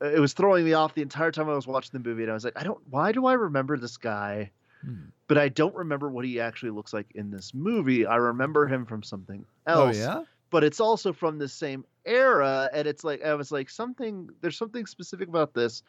[0.00, 2.34] it was throwing me off the entire time I was watching the movie and I
[2.34, 4.50] was like, I don't why do I remember this guy?
[4.84, 5.10] Hmm.
[5.28, 8.06] But I don't remember what he actually looks like in this movie.
[8.06, 9.78] I remember him from something else.
[9.78, 10.24] oh else yeah?
[10.50, 14.56] but it's also from the same era and it's like i was like something there's
[14.56, 15.82] something specific about this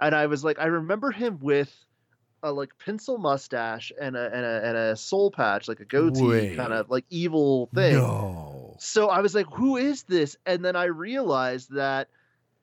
[0.00, 1.74] and i was like i remember him with
[2.42, 6.56] a like pencil mustache and a and a, and a soul patch like a goatee
[6.56, 7.94] kind of like evil thing.
[7.94, 8.76] No.
[8.78, 10.36] so i was like who is this?
[10.46, 12.08] And then i realized that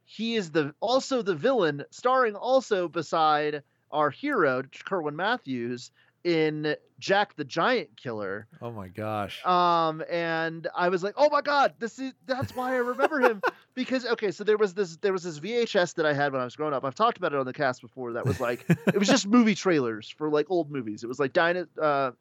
[0.04, 3.62] he is the also the villain starring also beside
[3.92, 5.92] our hero Kerwin Mathews
[6.28, 8.48] in jack the giant killer.
[8.62, 9.46] Oh my gosh.
[9.46, 13.42] um and i was like oh my god this is that's why i remember him.
[13.76, 16.44] Because okay so there was this there was this vhs that i had when i
[16.44, 16.84] was growing up.
[16.84, 18.14] I've talked about it on the cast before.
[18.14, 21.04] That was like it was just movie trailers for like old movies.
[21.04, 22.12] It was like dino- uh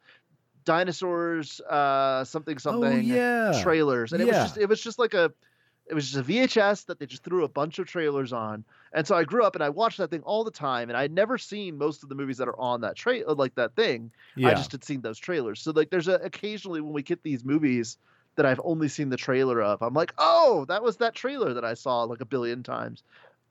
[0.65, 3.59] dinosaurs uh something something oh yeah.
[3.63, 4.13] trailers.
[4.13, 5.33] And it was just it was just like a
[5.89, 8.65] it was just a VHS that they just threw a bunch of trailers on.
[8.93, 11.01] And so I grew up and I watched that thing all the time and I
[11.01, 13.75] had never seen most of the movies that are on that trailer uh, like that
[13.75, 14.11] thing.
[14.35, 14.49] yeah.
[14.49, 15.61] I just had seen those trailers.
[15.61, 17.97] So like there's a occasionally when we get these movies
[18.35, 21.65] that I've only seen the trailer of, I'm like, "Oh, that was that trailer that
[21.65, 23.03] I saw like a billion times."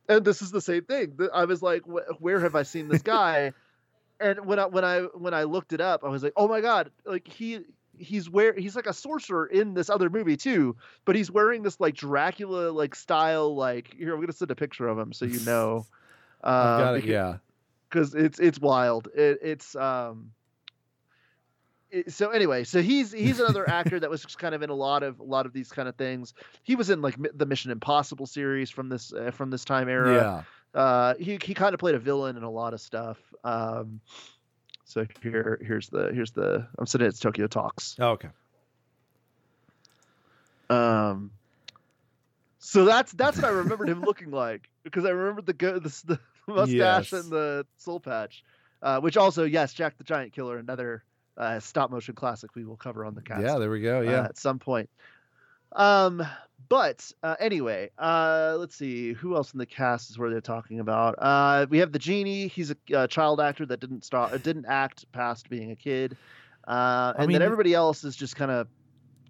[0.08, 1.18] And this is the same thing.
[1.34, 1.82] I was like,
[2.20, 3.52] "Where have I seen this guy?"
[4.20, 6.60] and when I when I when I looked it up, I was like, "Oh my
[6.60, 7.60] god, like he
[7.98, 11.78] he's wear he's like a sorcerer in this other movie too, but he's wearing this
[11.80, 15.40] like Dracula like style like here I'm gonna send a picture of him so you
[15.44, 15.86] know.
[16.44, 17.04] Uh, got it.
[17.04, 17.36] beca- Yeah.
[17.88, 19.08] because it's it's wild.
[19.16, 20.30] It, it's um.
[21.90, 24.74] it- so anyway, so he's he's another actor that was just kind of in a
[24.74, 26.34] lot of a lot of these kind of things.
[26.62, 30.44] He was in like the Mission Impossible series from this uh, from this time era.
[30.74, 30.80] Yeah.
[30.80, 33.18] Uh, he he kind of played a villain in a lot of stuff.
[33.42, 34.00] Um,
[34.88, 37.96] so here here's the here's the I'm sitting at Tokyo Talks.
[37.98, 38.28] Oh, okay.
[40.70, 41.30] Um,
[42.58, 45.88] so that's that's what I remembered him looking like because I remembered the go the,
[46.06, 46.18] the
[46.48, 47.12] mustache Yes.
[47.12, 48.42] and the soul patch,
[48.82, 51.04] uh, which also yes, Jack the Giant Killer, another
[51.36, 53.42] uh, stop motion classic we will cover on the cast.
[53.42, 53.98] Yeah, there we go.
[53.98, 54.24] uh, Yeah.
[54.24, 54.88] at some point.
[55.76, 56.26] Um,
[56.68, 60.80] but uh, anyway, uh, let's see who else in the cast is where they're talking
[60.80, 61.14] about.
[61.18, 62.48] Uh, we have the genie.
[62.48, 66.16] He's a, uh child actor that didn't start, uh, didn't act past being a kid.
[66.66, 68.66] Uh, and mean- then everybody else is just kind of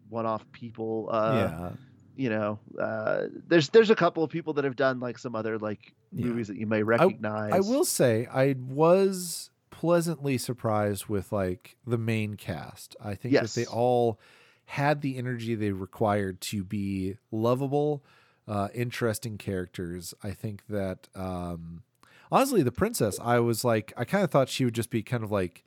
[0.08, 1.08] one-off people.
[1.10, 1.70] Uh, yeah.
[2.16, 5.58] you know, uh, there's there's a couple of people that have done like some other
[5.58, 6.26] like Yeah.
[6.26, 7.52] movies that you may recognize.
[7.52, 12.96] I will say I was pleasantly surprised with like the main cast.
[13.04, 14.18] I think that they all
[14.66, 18.02] had the energy they required to be lovable,
[18.48, 20.12] uh, interesting characters.
[20.22, 21.82] I think that um,
[22.30, 25.22] honestly, the princess, I was like, I kind of thought she would just be kind
[25.24, 25.62] of like.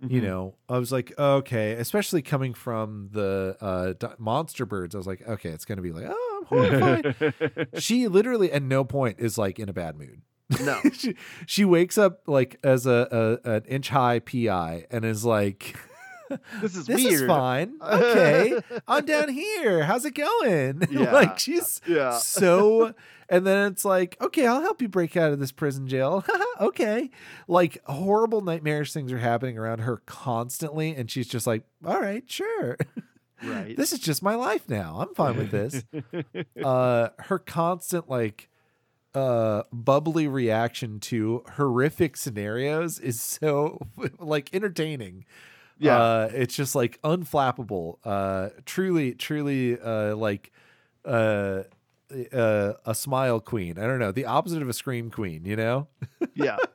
[0.00, 0.24] You Mhm.
[0.24, 4.94] know, I was like, okay, especially coming from the uh, monster birds.
[4.94, 7.68] I was like, okay, it's going to be like, oh, I'm horrified.
[7.78, 10.20] she literally at no point is like in a bad mood.
[10.60, 11.14] no, she,
[11.46, 15.74] she wakes up like as a, a an inch high pi and is like
[16.62, 17.22] this is this weird.
[17.22, 17.74] is fine.
[17.82, 18.60] Okay.
[18.88, 19.84] I'm down here.
[19.84, 20.82] How's it going?
[20.90, 21.12] Yeah.
[21.12, 22.18] like she's Yeah.
[22.18, 22.94] so
[23.28, 26.24] and then it's like okay i'll help you break out of this prison jail.
[26.60, 27.10] Okay.
[27.48, 32.22] Like horrible nightmarish things are happening around her constantly and she's just like all right
[32.30, 32.76] sure.
[33.42, 33.76] Right.
[33.76, 34.98] this is just my life now.
[35.00, 35.84] I'm fine with this.
[36.62, 38.48] Uh her constant like
[39.14, 43.78] uh bubbly reaction to horrific scenarios is so
[44.18, 45.24] like entertaining
[45.78, 45.98] Yeah.
[45.98, 47.98] uh it's just like unflappable.
[48.04, 50.52] Uh truly truly uh like
[51.04, 51.62] uh
[52.32, 53.78] uh a smile queen.
[53.78, 55.88] I don't know the opposite of a scream queen you know?
[56.34, 56.56] Yeah.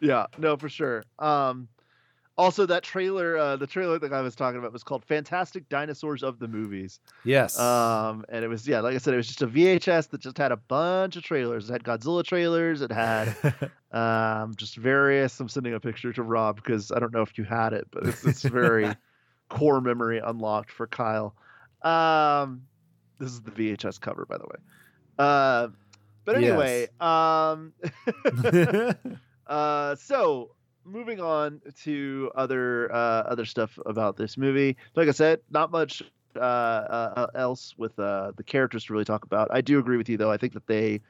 [0.00, 0.26] Yeah.
[0.38, 1.02] No for sure.
[1.18, 1.68] Um
[2.38, 6.22] also that trailer uh the trailer that i was talking about was called fantastic dinosaurs
[6.22, 7.00] of the movies.
[7.24, 7.58] Yes.
[7.58, 10.38] Um and it was yeah like i said it was just a vhs that just
[10.38, 11.68] had a bunch of trailers.
[11.68, 12.80] It had godzilla trailers.
[12.80, 13.34] It had
[13.92, 17.44] um just various i'm sending a picture to rob because i don't know if you
[17.44, 18.94] had it but it's it's very
[19.48, 21.34] core memory unlocked for kyle.
[21.82, 22.62] Um
[23.18, 24.60] this is the vhs cover by the way.
[25.18, 25.68] Uh
[26.24, 27.72] but anyway um
[29.48, 30.50] Uh, so
[30.88, 34.76] moving on to other uh, other stuff about this movie.
[34.96, 36.02] Like I said, not much
[36.36, 39.48] uh, uh, else with uh, the characters to really talk about.
[39.50, 40.30] I do agree with you though.
[40.30, 41.00] I think that they,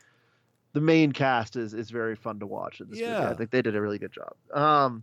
[0.72, 3.11] the main cast is is very fun to watch in this movie.
[3.12, 3.31] Yeah.
[3.31, 4.35] I think they did a really good job.
[4.53, 5.03] Um,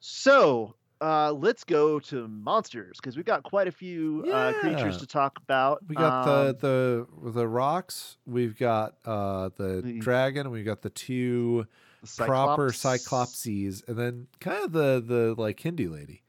[0.00, 5.06] so uh, let's go to monsters because we've got quite a few uh, creatures to
[5.06, 5.80] talk about.
[5.88, 10.82] we got Um, the the the Rocs we've got uh the The- dragon we've got
[10.82, 11.66] the two
[12.02, 13.44] the proper Cyclops.
[13.44, 16.22] cyclopses and then kind of the the like hindu lady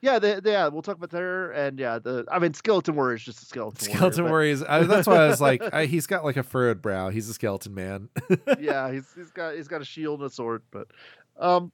[0.00, 3.16] Yeah, the, the- yeah, we'll talk about her, and yeah, the I mean, skeleton warrior
[3.16, 3.90] is just a skeleton.
[3.92, 6.80] skeleton warrior, warriors I, that's why i was like I, he's got like a furrowed
[6.80, 8.08] brow he's a skeleton man
[8.60, 10.88] yeah, he's he's got he's got a shield and a sword, but
[11.38, 11.70] um,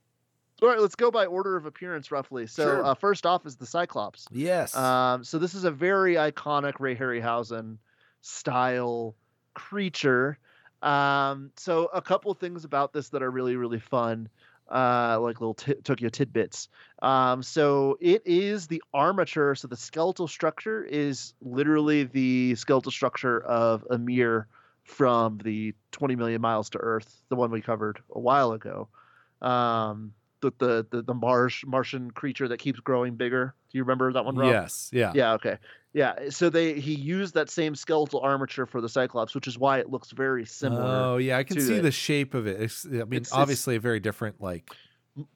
[0.62, 2.46] all right, let's go by order of appearance roughly.
[2.46, 2.84] So Sure.
[2.84, 4.26] uh, first off is the Cyclops.
[4.32, 7.76] yes Um, so this is a very iconic Ray Harryhausen
[8.22, 9.14] style
[9.54, 10.38] creature.
[10.82, 14.28] Um, so a couple things about this that are really really fun,
[14.70, 16.68] uh, like little t- Tokyo tidbits.
[17.02, 19.54] Um, so it is the armature.
[19.54, 24.48] So the skeletal structure is literally the skeletal structure of Ymir
[24.84, 28.88] from the 20 million miles to Earth, the one we covered a while ago.
[29.42, 33.54] Um, the the the, the Mars Martian creature that keeps growing bigger.
[33.70, 34.36] Do you remember that one?
[34.36, 34.52] Rob?
[34.52, 35.32] yes yeah Yeah.
[35.34, 35.58] Okay.
[35.96, 36.28] Yeah.
[36.28, 39.88] So they he used that same skeletal armature for the Cyclops, which is why it
[39.90, 40.82] looks very similar.
[40.84, 41.82] oh yeah i can see it.
[41.82, 44.70] the shape of it it's, i mean It's- it's- obviously a very different like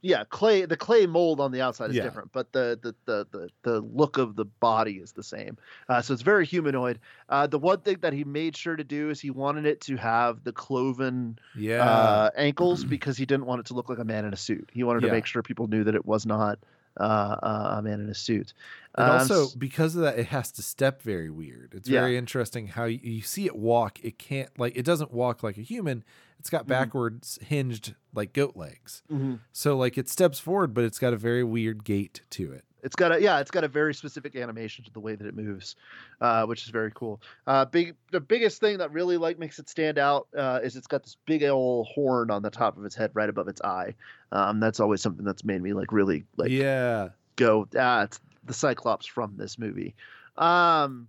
[0.03, 0.67] yeah, clay.
[0.67, 2.03] The clay mold on the outside is Yeah.
[2.03, 5.57] different, but the, the the the the look of the body is the same.
[5.89, 6.99] Uh, so it's very humanoid.
[7.31, 9.97] Uh, the one thing that he made sure to do is he wanted it to
[9.97, 14.05] have the cloven yeah uh, ankles because he didn't want it to look like a
[14.05, 14.69] man in a suit.
[14.71, 15.09] He wanted Yeah.
[15.09, 16.59] to make sure people knew that it was not
[16.99, 17.03] uh,
[17.43, 18.53] uh, a man in a suit.
[18.97, 21.75] And Um, also because of that, it has to step very weird.
[21.75, 22.01] It's Yeah.
[22.01, 23.99] very interesting how you, you see it walk.
[24.05, 26.05] It can't like it doesn't walk like a human.
[26.39, 26.69] It's got Mhm.
[26.69, 29.03] backwards hinged like goat legs.
[29.11, 29.41] mhm.
[29.53, 32.65] So like it steps forward, but it's got a very weird gait to it.
[32.83, 35.35] It's got a yeah, it's got a very specific animation to the way that it
[35.35, 35.77] moves,
[36.21, 37.21] uh, which is very cool.
[37.47, 40.87] Uh, big the biggest thing that really like makes it stand out uh, is it's
[40.87, 43.95] got this big old horn on the top of its head, right above its eye.
[44.33, 48.55] Um, that's always something that's made me like really like yeah, go ah, it's the
[48.55, 49.95] Cyclops from this movie.
[50.37, 51.09] Um,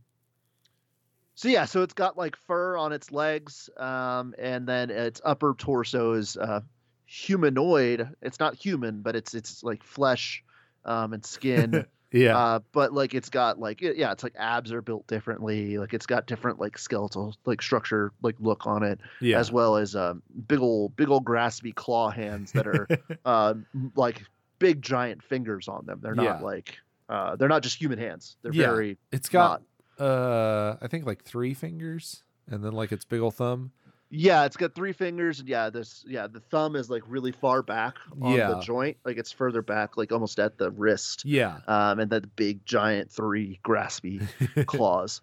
[1.35, 5.56] so yeah, so it's got like fur on its legs, um, and then its upper
[5.57, 6.61] torso is uh,
[7.06, 8.10] humanoid.
[8.22, 10.43] It's not human, but it's it's like flesh
[10.85, 11.85] um, and skin.
[12.11, 15.77] yeah, Uh, but like it's got like yeah, it's like abs are built differently.
[15.77, 19.39] Like it's got different like skeletal like structure like look on it, yeah.
[19.39, 22.87] as well as um, big old big old graspy claw hands that are
[23.25, 23.53] uh,
[23.95, 24.23] like
[24.59, 25.99] big giant fingers on them.
[26.03, 26.39] They're not Yeah.
[26.45, 26.77] like
[27.09, 28.35] uh, they're not just human hands.
[28.41, 28.67] They're Yeah.
[28.67, 29.61] very It's got
[29.99, 33.71] uh I think like three fingers and then like its big old thumb.
[34.13, 37.63] Yeah, it's got three fingers, and yeah, this yeah, the thumb is like really far
[37.63, 38.49] back on Yeah.
[38.49, 41.23] the joint, like it's further back, like almost at the wrist.
[41.23, 41.59] Yeah.
[41.65, 44.27] Um, and that big giant three graspy
[44.67, 45.21] claws.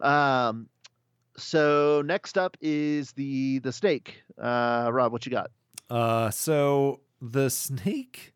[0.00, 0.68] Um,
[1.36, 4.22] so next up is the the snake.
[4.40, 5.50] Uh, Rob, what you got?
[5.90, 8.32] Uh, so the snake.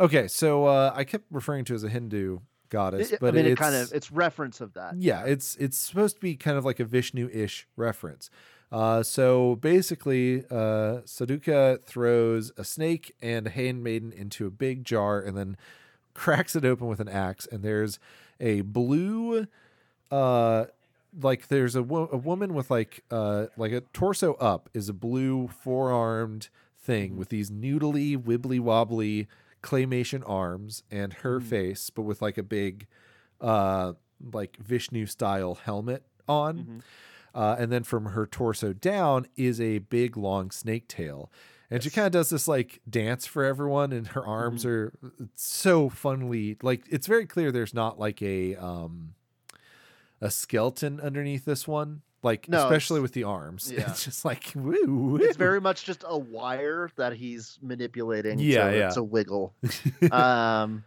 [0.00, 2.38] Okay, so uh, I kept referring to it as a Hindu
[2.70, 4.94] goddess, but I mean, it's it kind of it's reference of that.
[4.98, 8.30] yeah, it's it's supposed to be kind of like a Vishnu-ish reference.
[8.70, 15.20] Uh, so basically, uh, Saduka throws a snake and a handmaiden into a big jar
[15.20, 15.56] and then
[16.14, 17.46] cracks it open with an axe.
[17.50, 17.98] And there's
[18.40, 19.46] a blue,
[20.10, 20.66] uh,
[21.20, 24.92] like there's a, wo- a woman with like uh like a torso up is a
[24.92, 29.26] blue four armed thing with these noodly wibbly wobbly
[29.62, 32.86] claymation arms and her face, but with like a big
[33.40, 33.94] uh
[34.32, 36.82] like Vishnu style helmet on.
[37.34, 41.30] Uh, and then from her torso down is a big long snake tail.
[41.70, 44.92] And she kind of does this like dance for everyone, and her arms are
[45.34, 49.14] so funnily like it's very clear there's not like a um
[50.20, 52.02] a skeleton underneath this one.
[52.22, 53.70] Like No, especially with the arms.
[53.76, 53.90] yeah.
[53.90, 55.18] It's just like woo.
[55.20, 58.38] It's very much just a wire that he's manipulating.
[58.38, 58.90] Yeah, to, yeah.
[58.90, 59.54] to wiggle.
[60.10, 60.84] um,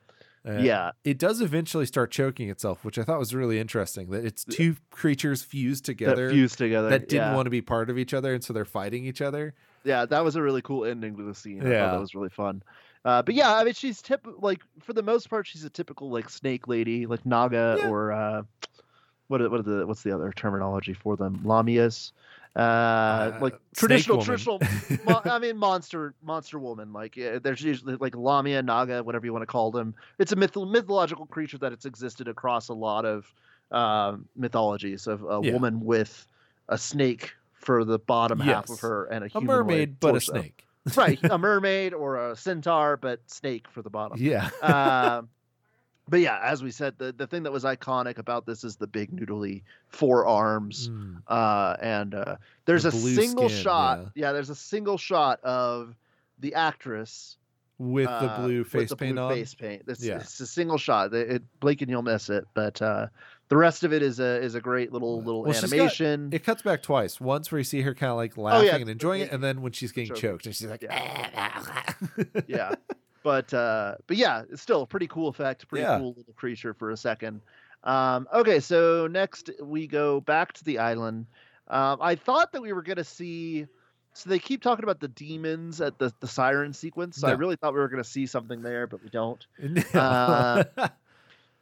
[0.47, 4.09] Uh, yeah, It does eventually start choking itself, which I thought was really interesting.
[4.09, 6.89] That it's two creatures fused together that fused together.
[6.89, 7.35] that didn't yeah.
[7.35, 9.53] want to be part of each other, and so they're fighting each other.
[9.83, 11.59] yeah, that was a really cool ending to the scene.
[11.59, 11.91] I thought Yeah.
[11.91, 12.63] that was really fun.
[13.05, 16.09] Uh, but yeah, I mean, she's tip like for the most part, she's a typical
[16.09, 17.89] like snake lady, like Naga Yeah.
[17.89, 18.41] or uh,
[19.27, 21.39] what are, what are the what's the other terminology for them?
[21.43, 22.11] Lamias,
[22.55, 24.25] uh, like traditional woman.
[24.25, 24.59] traditional.
[25.05, 26.91] mo- I mean, monster monster woman.
[26.93, 29.95] Like yeah, there's usually like Lamia, Naga, whatever you want to call them.
[30.19, 33.33] It's a myth- mythological creature that it's existed across a lot of
[33.71, 35.53] um, mythologies of a Yeah.
[35.53, 36.27] woman with
[36.67, 40.33] a snake for the bottom half of her and a, a mermaid, but torso.
[40.33, 40.65] a snake.
[40.95, 44.49] right a mermaid or a centaur but snake for the bottom Yeah.
[44.63, 45.29] um,
[46.11, 48.85] but yeah as we said the, the thing that was iconic about this is the
[48.85, 51.23] big noodly four arms Mm.
[51.27, 52.35] uh, and uh,
[52.65, 54.27] there's The a single skin, shot yeah.
[54.27, 54.31] yeah.
[54.33, 55.95] there's a single shot of
[56.39, 57.37] the actress
[57.79, 59.33] With the uh, blue with face the paint blue on.
[59.33, 60.17] face paint it's, Yeah.
[60.19, 63.07] it's a single shot it, it blink and you'll miss it but uh,
[63.49, 66.29] the rest of it is a is a great little little Well, she's got- animation
[66.31, 67.19] It cuts back twice.
[67.19, 69.43] Once where you see her kind of like laughing yeah, and enjoying it, it- and
[69.43, 70.21] then when she's getting choking.
[70.21, 70.83] choked and she's like,
[72.47, 72.75] yeah
[73.23, 75.97] but uh but yeah it's still a pretty cool effect pretty Yeah.
[75.97, 77.41] cool little creature for a second
[77.83, 81.25] um okay so next we go back to the island
[81.67, 83.65] um i thought that we were gonna see
[84.13, 87.55] so they keep talking about the demons at the the siren sequence so i really
[87.55, 89.99] thought we were gonna see something there but we don't No.
[89.99, 90.63] Uh,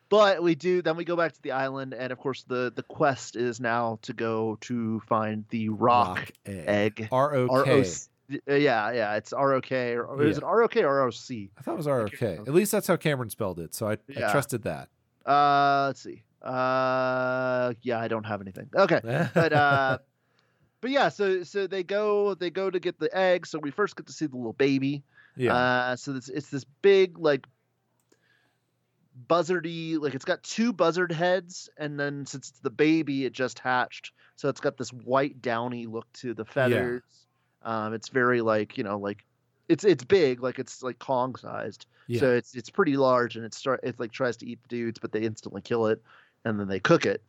[0.10, 2.84] but we do then we go back to the island and of course the the
[2.84, 7.90] quest is now to go to find the Roc, egg R O R O K.
[8.30, 11.74] C- uh, yeah yeah it's ROK or, or is it ROK or ROC I thought
[11.74, 12.36] it was R O K.
[12.38, 14.32] At least that's how Cameron spelled it, so I, I Yeah.
[14.32, 14.90] trusted that.
[15.26, 16.24] Uh, let's see.
[16.42, 18.70] Uh, yeah, I don't have anything.
[18.76, 19.02] Okay,
[19.34, 19.98] but uh,
[20.82, 23.46] but yeah, so so they go they go to get the egg.
[23.46, 25.04] So we first get to see the little baby.
[25.36, 27.46] yeah, Uh, so it's it's this big like
[29.28, 33.60] buzzardy like it's got two buzzard heads and then since it's the baby it just
[33.60, 37.02] hatched so it's got this white downy look to the feathers
[37.64, 39.26] um it's very like you know like
[39.68, 42.20] it's it's big like it's like kong sized yeah.
[42.20, 45.00] so it's it's pretty large and it start it like tries to eat the dudes,
[45.00, 46.02] but they instantly kill it
[46.44, 47.22] and then they cook it.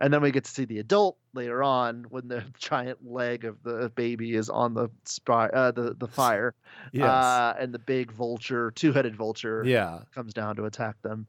[0.00, 3.60] And then we get to see the adult later on when the giant leg of
[3.64, 6.54] the baby is on the spy, uh, the the fire,
[6.92, 7.08] yes.
[7.08, 10.00] uh, and the big vulture, two-headed vulture, yeah.
[10.14, 11.26] comes down to attack them.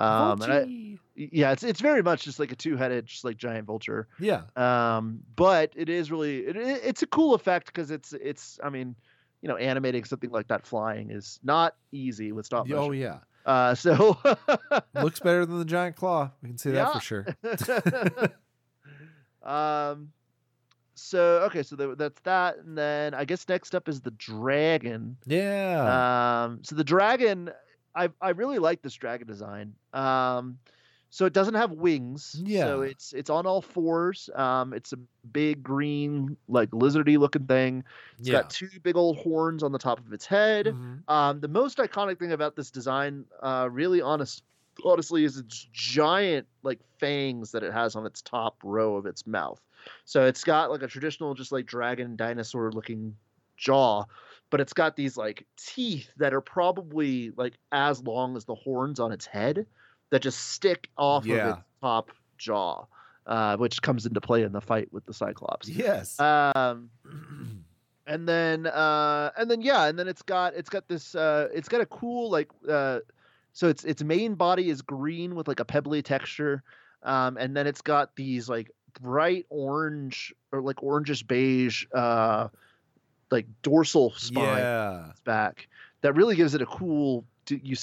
[0.00, 3.66] Um, and I, yeah, it's it's very much just like a two-headed, just like giant
[3.66, 4.08] vulture.
[4.18, 4.42] yeah.
[4.56, 8.70] Um, but it is really it, it- it's a cool effect because it's it's I
[8.70, 8.96] mean,
[9.42, 12.82] you know, animating something like that flying is not easy with stop motion.
[12.82, 13.18] Oh yeah.
[13.46, 14.18] Uh, so
[14.94, 16.30] Looks better than the giant claw.
[16.42, 17.26] We can say that for sure.
[19.42, 20.12] um,
[20.94, 25.16] so okay, so there- that's that, and then I guess next up is the dragon.
[25.26, 26.44] Yeah.
[26.44, 27.50] Um, so the dragon,
[27.94, 29.74] I I really like this dragon design.
[29.92, 30.58] Um,
[31.10, 32.40] so it doesn't have wings.
[32.44, 32.64] Yeah.
[32.64, 34.30] So it's it's on all fours.
[34.34, 34.98] Um, it's a
[35.32, 37.84] big green like lizardy looking thing.
[38.18, 38.42] It's yeah.
[38.42, 40.66] got two big old horns on the top of its head.
[40.66, 41.02] Mhm.
[41.08, 44.44] Um, the most iconic thing about this design, uh, really honest,
[44.84, 49.26] honestly, is its giant like fangs that it has on its top row of its
[49.26, 49.60] mouth.
[50.04, 53.16] So it's got like a traditional, just like dragon dinosaur looking
[53.56, 54.04] jaw,
[54.50, 59.00] but it's got these like teeth that are probably like as long as the horns
[59.00, 59.66] on its head
[60.10, 62.84] that just stick off of its top jaw,
[63.26, 65.68] uh, which comes into play in the fight with the Cyclops.
[65.68, 66.18] Yes.
[66.18, 66.90] Um,
[68.06, 71.68] and then uh, and then yeah, and then it's got it's got this uh, it's
[71.68, 72.98] got a cool like uh,
[73.52, 76.62] so its its main body is green with like a pebbly texture,
[77.04, 78.70] um, and then it's got these like
[79.00, 82.48] bright orange or like orangish beige uh,
[83.30, 85.12] like dorsal spine yeah.
[85.24, 85.68] back
[86.02, 87.78] that really gives it a cool d-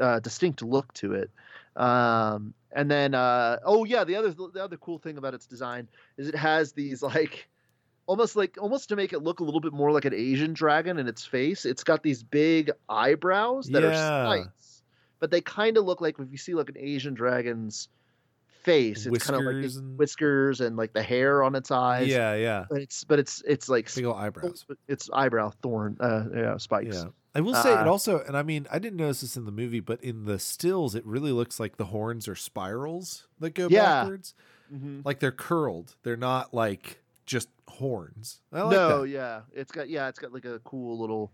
[0.00, 1.30] uh, distinct look to it
[1.76, 5.88] um and then uh oh yeah the other the other cool thing about its design
[6.16, 7.48] is it has these like
[8.06, 10.98] almost like almost to make it look a little bit more like an asian dragon
[10.98, 13.88] in its face it's got these big eyebrows that Yeah.
[13.90, 14.82] are spikes
[15.18, 17.88] but they kind of look like if you see like an asian dragon's
[18.66, 22.08] face it's kind of like Whiskers and- whiskers and like the hair on its eyes
[22.08, 22.64] Yeah, yeah.
[22.68, 24.66] but it's but it's it's like Big old eyebrows.
[24.88, 27.04] it's eyebrow thorn uh yeah spikes Yeah.
[27.34, 29.52] I will say it Uh, also, and I mean, I didn't notice this in the
[29.52, 33.68] movie, but in the stills, it really looks like the horns are spirals that go
[33.70, 33.82] Yeah.
[34.04, 34.32] backwards.
[34.72, 35.04] Mhm.
[35.04, 35.96] Like they're curled.
[36.02, 38.40] They're not like just horns.
[38.50, 39.08] Like no, that.
[39.10, 41.30] yeah, it's got yeah, it's got like a cool little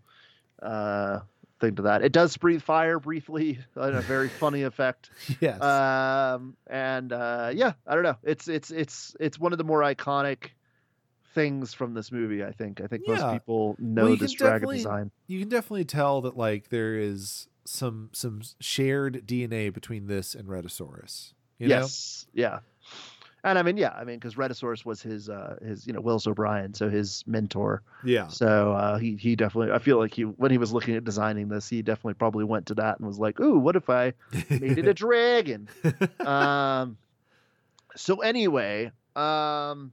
[0.61, 1.21] uh
[1.59, 2.01] thing to that.
[2.03, 5.09] It does breathe fire briefly, in a very funny effect.
[5.39, 5.61] Yes.
[5.61, 8.17] Um, and uh, yeah, I don't know.
[8.23, 10.49] It's it's it's it's one of the more iconic
[11.33, 12.43] things from this movie.
[12.43, 12.81] I think.
[12.81, 13.15] I think Yeah.
[13.15, 15.11] most people know Well, this can dragon definitely- design.
[15.27, 20.47] you can definitely tell that like there is some some shared DNA between this and
[20.47, 21.33] Rhedosaurus.
[21.59, 21.79] You know?
[21.79, 22.59] yes, yeah.
[23.45, 26.27] And I mean, yeah, I mean, because Rhedosaurus was his, uh, his, you know, Willis
[26.27, 27.81] O'Brien, so his mentor.
[28.03, 28.27] Yeah.
[28.27, 31.49] So uh, he he definitely, I feel like he when he was looking at designing
[31.49, 34.13] this, he definitely probably went to that and was like, "Ooh, what if I
[34.49, 35.67] made it a dragon?"
[36.25, 36.97] um.
[37.95, 39.91] So anyway, um.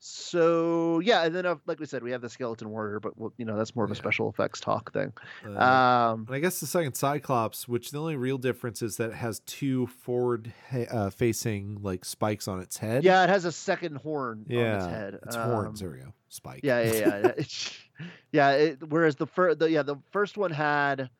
[0.00, 3.32] So yeah, and then uh, like we said, we have the skeleton warrior, but well,
[3.36, 3.98] you know that's more of a Yeah.
[4.00, 5.12] special effects talk thing.
[5.44, 6.24] Uh, Um.
[6.28, 9.40] and I guess the second Cyclops, which the only real difference is that it has
[9.40, 13.02] two forward he- uh, facing like spikes on its head.
[13.02, 14.70] Yeah, it has a second horn Yeah.
[14.72, 15.18] on its head.
[15.26, 15.82] It's horns.
[15.82, 16.12] Um, There we go.
[16.28, 16.60] Spike.
[16.62, 17.32] Yeah, yeah, yeah.
[17.36, 17.44] yeah.
[18.30, 18.50] Yeah.
[18.52, 21.10] It, whereas the first, the, yeah, the first one had,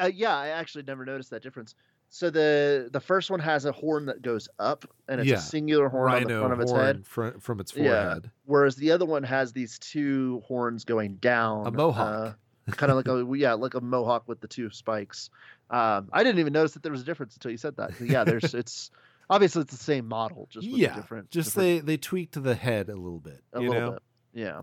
[0.00, 1.74] uh, yeah, I actually never noticed that difference.
[2.10, 5.36] So the the first one has a horn that goes up, and it's Yeah.
[5.36, 7.06] a singular horn on the front of its head.
[7.06, 7.82] fr- from its Yeah.
[8.04, 8.30] forehead.
[8.44, 11.66] Whereas the other one has these two horns going down.
[11.66, 12.38] A mohawk.
[12.70, 15.28] kind of like a yeah, like a mohawk with the two spikes.
[15.70, 18.00] Um, I didn't even notice that there was a difference until you said that.
[18.00, 18.90] Yeah, there's it's
[19.28, 20.94] obviously it's the same model, just with yeah.
[20.94, 21.30] different.
[21.30, 23.42] just different they they tweaked the head a little bit.
[23.52, 23.90] a little know?
[23.92, 24.02] bit.
[24.34, 24.62] Yeah.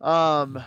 [0.00, 0.62] Um.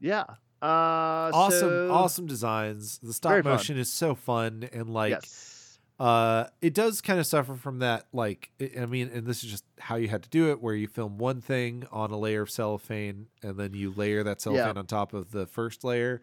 [0.00, 0.24] Yeah.
[0.62, 1.30] Uh.
[1.32, 2.98] Awesome, so- awesome designs.
[3.02, 3.44] The stop fun.
[3.44, 5.78] motion is so fun and like yes.
[6.00, 9.64] uh it does kind of suffer from that like i mean and this is just
[9.78, 12.50] how you had to do it where you film one thing on a layer of
[12.50, 16.20] cellophane and then you layer that cellophane on top of the first layer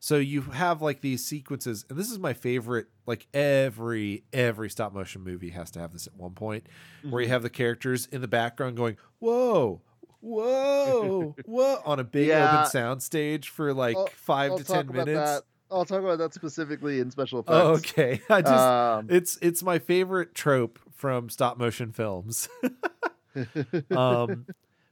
[0.00, 4.92] so you have like these sequences and this is my favorite like every every stop
[4.94, 6.64] motion movie has to have this at one point
[7.02, 7.20] where Mm-hmm.
[7.20, 9.82] you have the characters in the background going whoa
[10.20, 12.58] whoa whoa on a big Yeah.
[12.60, 15.42] open sound stage for like I'll- 5 I'll to talk 10 about minutes That.
[15.70, 17.54] I'll talk about that specifically in special effects.
[17.54, 22.48] oh okay i just Um, it's it's my favorite trope from stop motion films.
[23.90, 24.46] um,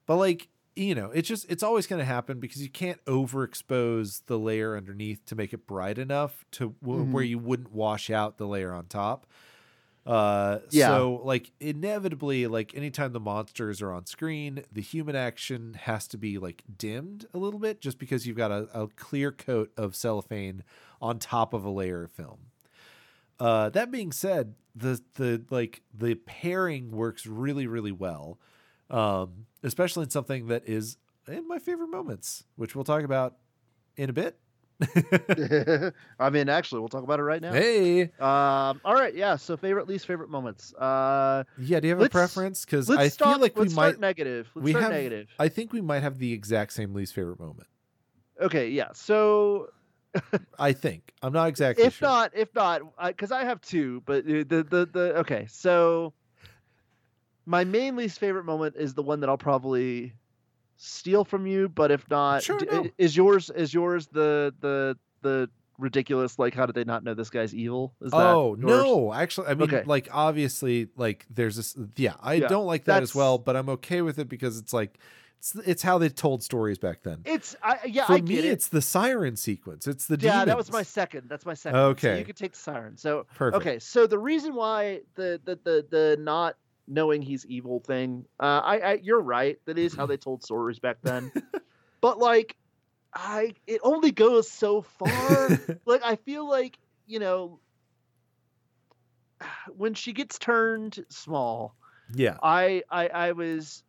[0.07, 0.49] but like
[0.79, 4.77] you know, it's just it's always going to happen because you can't overexpose the layer
[4.77, 7.13] underneath to make it bright enough to w- Mm-hmm.
[7.13, 9.27] where you wouldn't wash out the layer on top.
[10.07, 10.87] Uh, Yeah.
[10.87, 16.17] so like inevitably, like anytime the monsters are on screen, the human action has to
[16.19, 19.97] be like dimmed a little bit just because you've got a, a clear coat of
[19.97, 20.63] cellophane
[21.03, 22.39] on top of a layer of film.
[23.41, 28.39] Uh, that being said, the the like the pairing works really really well,
[28.91, 33.37] um, especially in something that is in my favorite moments, which we'll talk about
[33.97, 34.39] in a bit.
[36.19, 37.53] I mean, actually, we'll talk about it right now.
[37.53, 38.81] Hey, Um.
[38.85, 39.15] All right.
[39.15, 39.37] Yeah.
[39.37, 40.75] So, favorite, least favorite moments.
[40.75, 41.45] Uh.
[41.59, 42.65] yeah, do you have a preference?
[42.65, 43.33] Because I start.
[43.33, 44.01] feel like we let's start might.
[44.01, 44.49] negative.
[44.55, 44.93] Let's we start have.
[44.93, 45.29] negative.
[45.39, 47.69] I think we might have the exact same least favorite moment.
[48.41, 48.69] Okay.
[48.69, 48.89] Yeah.
[48.93, 49.69] So,
[50.59, 51.85] I think I'm not exactly.
[51.85, 52.09] if sure.
[52.09, 55.47] not, if not, because I, have two, but the the the okay.
[55.49, 56.13] So,
[57.47, 60.13] my main least favorite moment is the one that I'll probably
[60.77, 62.87] steal from you, but if not, Sure, d- no.
[62.99, 67.31] is yours is yours the the the ridiculous like how did they not know this
[67.31, 67.95] guy's evil?
[68.01, 69.13] Is that Oh no!
[69.13, 69.83] Actually, I mean, Okay.
[69.87, 71.77] like obviously, like there's this.
[71.97, 74.73] Yeah, I Yeah, don't like that as well, but I'm okay with it because it's
[74.73, 74.99] like
[75.39, 77.23] it's it's how they told stories back then.
[77.25, 78.45] It's I yeah For I me, it.
[78.45, 79.87] it's the siren sequence.
[79.87, 81.29] It's the yeah, that was my second.
[81.29, 81.81] That's my second.
[81.81, 82.19] So Okay.
[82.19, 82.97] you could take the siren.
[82.97, 83.61] So Perfect.
[83.67, 86.57] okay, so the reason why the the the, the not
[86.89, 89.59] knowing he's evil thing, uh, I, I you're right.
[89.67, 91.33] That is how they told stories back then.
[92.01, 92.57] but like
[93.15, 95.49] I it only goes so far.
[95.87, 97.61] like I feel like, you know,
[99.77, 101.75] when she gets turned small,
[102.15, 102.37] yeah.
[102.43, 103.83] I I I was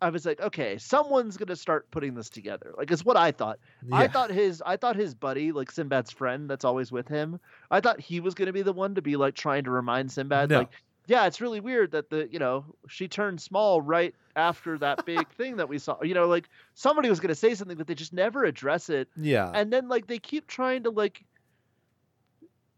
[0.00, 2.72] I was like, okay, someone's gonna start putting this together.
[2.76, 3.58] Like it's what I thought.
[3.90, 7.40] I thought his I thought his buddy, like Sinbad's friend that's always with him,
[7.70, 10.50] I thought he was gonna be the one to be like trying to remind Sinbad,
[10.50, 10.58] No.
[10.60, 10.70] like,
[11.08, 15.26] yeah, it's really weird that the you know, she turned small right after that big
[15.30, 16.02] thing that we saw.
[16.02, 19.08] You know, like somebody was gonna say something, but they just never address it.
[19.16, 19.50] Yeah.
[19.52, 21.24] And then like they keep trying to like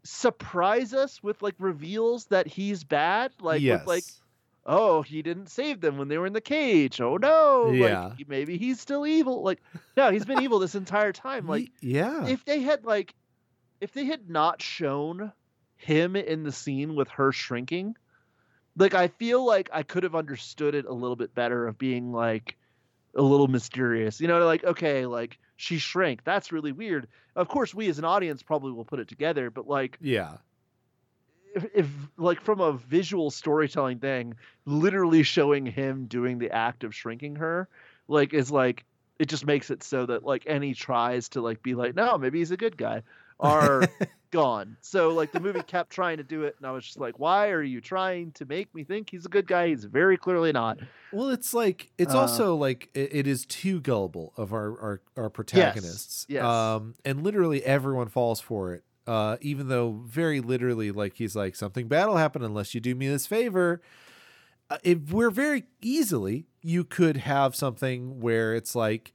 [0.03, 3.33] surprise us with like reveals that he's bad.
[3.41, 3.81] Like yes.
[3.81, 4.03] with like
[4.65, 7.01] oh, he didn't save them when they were in the cage.
[7.01, 8.07] Oh no, Yeah.
[8.17, 9.43] like maybe he's still evil.
[9.43, 9.61] Like
[9.97, 11.47] no, he's been evil this entire time.
[11.47, 12.27] Like yeah.
[12.27, 13.13] if they had like
[13.81, 15.33] if they had not shown
[15.75, 17.95] him in the scene with her shrinking,
[18.77, 22.11] like I feel like I could have understood it a little bit better of being
[22.11, 22.57] like
[23.15, 24.21] a little mysterious.
[24.21, 26.23] You know, like okay, like she shrank.
[26.23, 27.07] That's really weird.
[27.35, 30.37] Of course, we as an audience probably will put it together, but like yeah.
[31.55, 31.87] if, if
[32.17, 34.35] like from a visual storytelling thing,
[34.65, 37.67] literally showing him doing the act of shrinking her,
[38.07, 38.85] like is like
[39.19, 42.39] it just makes it so that like any tries to like be like no maybe
[42.39, 43.03] he's a good guy
[43.39, 43.87] are
[44.31, 44.77] gone.
[44.81, 47.49] So like the movie kept trying to do it, and I was just like, why
[47.49, 49.67] are you trying to make me think he's a good guy?
[49.67, 50.79] He's very clearly not.
[51.11, 55.01] Well, it's like it's Uh, also like it, it is too gullible of our our,
[55.17, 56.25] our protagonists.
[56.29, 56.43] yes.
[56.43, 58.83] Um, and literally everyone falls for it.
[59.07, 62.95] Uh, even though very literally, like he's like something bad will happen unless you do
[62.95, 63.81] me this favor.
[64.69, 69.11] Uh, if we're very easily, you could have something where it's like,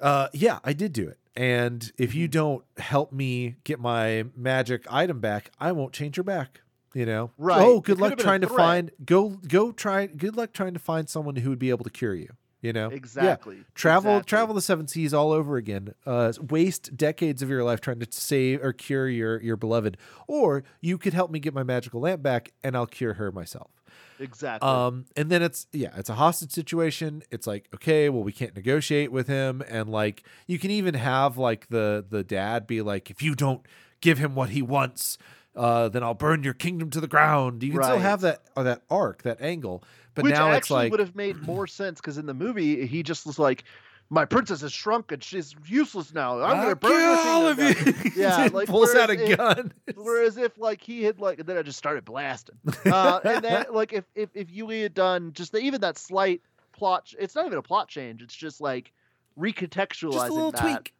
[0.00, 1.18] uh, yeah, I did do it.
[1.34, 6.24] And if you don't help me get my magic item back, I won't change your
[6.24, 6.60] back.
[6.94, 7.62] You know, Right.
[7.62, 10.06] Oh, good luck have been a trying to find go go try.
[10.06, 12.28] Good luck trying to find someone who would be able to cure you.
[12.60, 12.96] You know, Yeah.
[12.96, 13.64] Exactly.
[13.74, 14.28] Travel Exactly.
[14.28, 15.94] travel the seven seas all over again.
[16.04, 19.96] Uh, waste decades of your life trying to save or cure your your beloved,
[20.28, 23.70] or you could help me get my magical lamp back, and I'll cure her myself.
[24.18, 24.68] Exactly.
[24.68, 27.22] Um, and then it's yeah, it's a hostage situation.
[27.30, 31.36] It's like okay, well, we can't negotiate with him, and like you can even have
[31.36, 33.62] like the the dad be like, if you don't
[34.00, 35.18] give him what he wants,
[35.56, 37.62] uh, then I'll burn your kingdom to the ground.
[37.62, 39.82] You can still have that or that arc, that angle,
[40.14, 43.02] but Which now it's like would have made more sense because in the movie he
[43.02, 43.64] just was like,
[44.12, 46.34] "My princess has shrunk and she's useless now.
[46.42, 47.74] I'm I'll gonna burn all of you.
[48.14, 49.72] Yeah, like pulls out a if- gun.
[49.94, 52.56] Whereas if like he had like, and then I just started blasting.
[52.84, 56.42] Uh, and then like if if if you had done just the, even that slight
[56.72, 58.20] plot, it's not even a plot change.
[58.22, 58.92] It's just like
[59.38, 60.94] recontextualizing Just a little that tweak.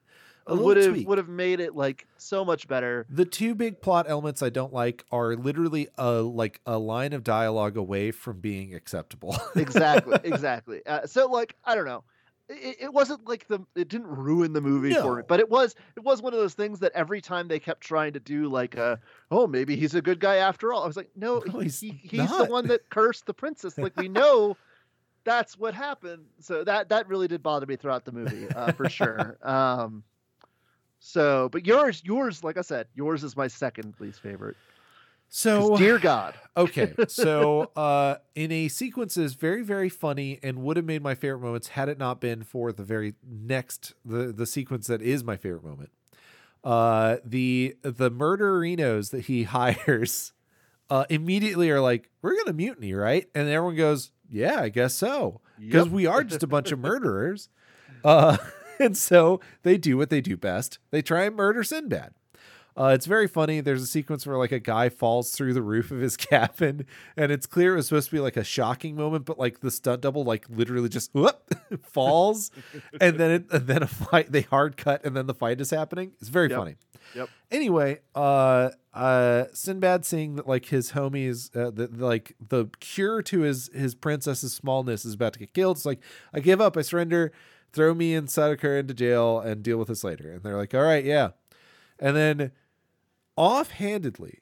[0.46, 1.08] A would little have tweak.
[1.08, 3.06] would have made it like so much better.
[3.08, 7.22] The two big plot elements I don't like are literally a like a line of
[7.22, 9.36] dialogue away from being acceptable.
[9.54, 12.02] exactly exactly uh, so like i don't know
[12.52, 15.74] it, it wasn't like the it didn't ruin the movie for me but it was
[15.96, 18.76] it was one of those things that every time they kept trying to do like
[18.76, 18.96] uh
[19.30, 21.98] oh maybe he's a good guy after all i was like no, No, he's he-
[22.02, 24.56] he's the one that cursed the princess like we know
[25.24, 28.88] that's what happened so that that really did bother me throughout the movie uh, for
[28.88, 30.02] sure um
[30.98, 34.56] so but yours yours like i said yours is my second least favorite
[35.34, 40.76] so dear god okay, so uh, in a sequence is very very funny and would
[40.76, 44.44] have made my favorite moments had it not been for the very next the the
[44.44, 45.90] sequence that is my favorite moment.
[46.62, 50.32] Uh, the the murderinos that he hires
[50.90, 55.40] uh, immediately are like, "We're gonna mutiny, right?" And everyone goes, "Yeah, I guess so,"
[55.58, 55.94] because Yep.
[55.94, 57.48] we are just a bunch of murderers.
[58.04, 58.36] Uh,
[58.78, 60.78] and so they do what they do best.
[60.90, 62.12] They try and murder Sinbad.
[62.76, 63.60] Uh, it's very funny.
[63.60, 66.86] There's a sequence where like a guy falls through the roof of his cabin,
[67.16, 69.70] and it's clear it was supposed to be like a shocking moment, but like the
[69.70, 72.50] stunt double like literally just whoop, falls,
[73.00, 74.32] and then it, and then a fight.
[74.32, 76.12] They hard cut, and then the fight is happening.
[76.20, 76.58] It's very Yep.
[76.58, 76.76] funny.
[77.14, 77.28] Yep.
[77.50, 83.20] Anyway, uh, uh, Sinbad seeing that like his homies, uh, the, the- like the cure
[83.22, 85.76] to his his princess's smallness is about to get killed.
[85.76, 86.00] It's like
[86.32, 87.32] I give up, I surrender.
[87.74, 90.30] Throw me and Sadako into jail and deal with this later.
[90.32, 91.30] And they're like, all right, yeah.
[91.98, 92.52] And then
[93.36, 94.40] offhandedly,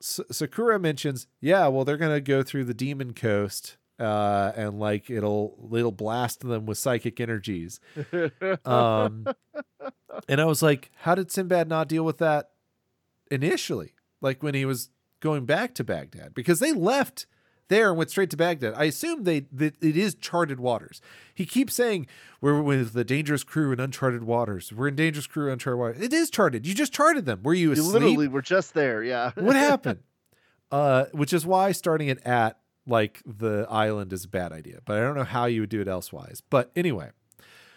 [0.00, 5.10] S- Sokurah mentions, yeah, well, they're gonna go through the demon coast, uh, and like
[5.10, 7.80] it'll it'll blast them with psychic energies.
[8.64, 9.26] Um,
[10.28, 12.50] and I was like, how did Sinbad not deal with that
[13.30, 13.94] initially?
[14.20, 14.90] Like when he was
[15.20, 17.26] going back to Baghdad, because they left
[17.70, 18.74] there and went straight to Baghdad.
[18.76, 21.00] I assume they that it is charted waters.
[21.34, 22.06] He keeps saying
[22.42, 24.70] we're with the dangerous crew in uncharted waters.
[24.70, 26.02] We're in dangerous crew uncharted waters.
[26.02, 26.66] It is charted.
[26.66, 27.40] You just charted them.
[27.42, 27.92] Were you you asleep?
[27.94, 30.00] literally were just there yeah what happened?
[30.70, 34.80] Uh, which is why starting it at like the island is a bad idea.
[34.84, 36.42] But I don't know how you would do it elsewise.
[36.50, 37.10] But anyway,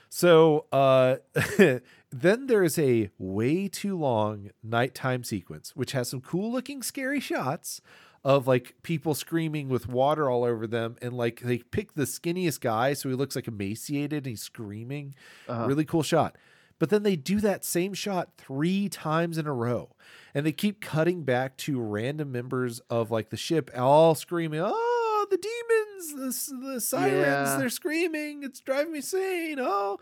[0.09, 1.17] So uh,
[2.11, 7.81] then there's a way too long nighttime sequence, which has some cool looking scary shots
[8.23, 10.95] of like people screaming with water all over them.
[11.01, 15.15] And like they pick the skinniest guy, so he looks like emaciated and he's screaming.
[15.47, 15.65] Uh-huh.
[15.67, 16.37] Really cool shot.
[16.79, 19.95] But then they do that same shot three times in a row.
[20.33, 25.27] And they keep cutting back to random members of like the ship all screaming, Oh,
[25.29, 27.57] the demons, the, the sirens, Yeah.
[27.57, 28.43] they're screaming.
[28.43, 29.59] It's driving me insane.
[29.59, 29.99] Oh.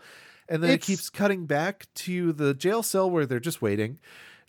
[0.48, 3.98] And then it keeps cutting back to the jail cell where they're just waiting.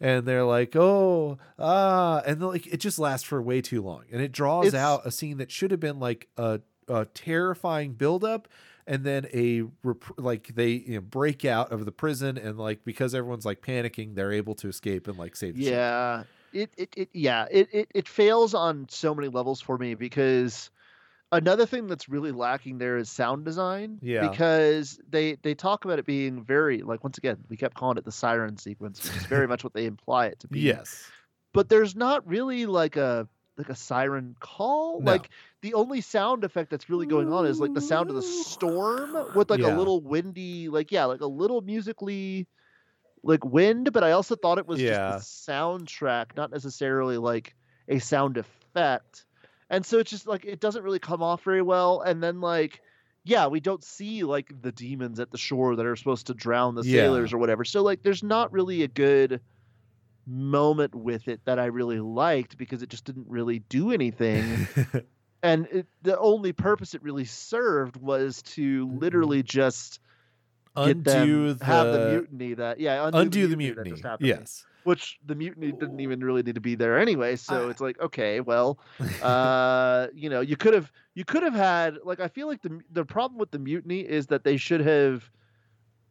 [0.04, 2.22] And they're like, oh, ah.
[2.26, 4.04] And like it just lasts for way too long.
[4.12, 6.60] And it draws It's- out a scene that should have been like a,
[6.90, 8.50] a terrifying buildup
[8.86, 12.84] and then a rep- like they you know, break out of the prison and like
[12.84, 15.64] because everyone's like panicking they're able to escape and like save ship.
[15.72, 16.24] Yeah.
[16.52, 20.70] It, it, it yeah, it, it it fails on so many levels for me because
[21.34, 24.00] another thing that's really lacking there is sound design.
[24.02, 24.28] Yeah.
[24.30, 28.06] Because they they talk about it being very like once again, we kept calling it
[28.06, 30.60] the siren sequence, which is very much what they imply it to be.
[30.62, 31.10] yes
[31.54, 33.28] But there's not really like a
[33.58, 35.00] like a siren call.
[35.02, 35.12] No.
[35.12, 35.30] Like
[35.62, 39.16] the only sound effect that's really going on is like the sound of the storm
[39.36, 39.76] with like Yeah.
[39.76, 42.48] a little windy, like yeah, like a little musically
[43.26, 45.12] like wind, but I also thought it was Yeah.
[45.14, 47.56] just the soundtrack, not necessarily like
[47.88, 49.26] a sound effect.
[49.74, 52.02] And so it's just like it doesn't really come off very well.
[52.02, 52.80] And then like
[53.26, 56.76] yeah, we don't see like the demons at the shore that are supposed to drown
[56.76, 57.04] the Yeah.
[57.04, 57.64] sailors or whatever.
[57.66, 59.42] So like there's not really a good
[60.28, 64.68] moment with it that I really liked because it just didn't really do anything.
[65.44, 69.00] and it, the only purpose it really served was to mm-hmm.
[69.00, 70.00] literally just
[70.76, 74.66] undo them the have the mutiny that yeah undo, undo the mutiny yes.
[74.84, 78.00] Which the mutiny didn't even really need to be there anyway so I- it's like
[78.02, 78.80] okay well
[79.22, 82.82] uh you know you could have you could have had like i feel like the
[82.92, 85.30] the problem with the mutiny is that they should have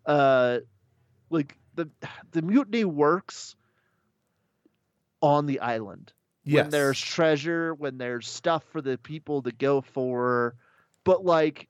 [0.06, 0.58] uh
[1.30, 1.88] like the
[2.32, 3.56] the mutiny works
[5.20, 6.12] on the island.
[6.44, 6.62] Yes.
[6.64, 10.56] when there's treasure when there's stuff for the people to go for
[11.04, 11.68] but like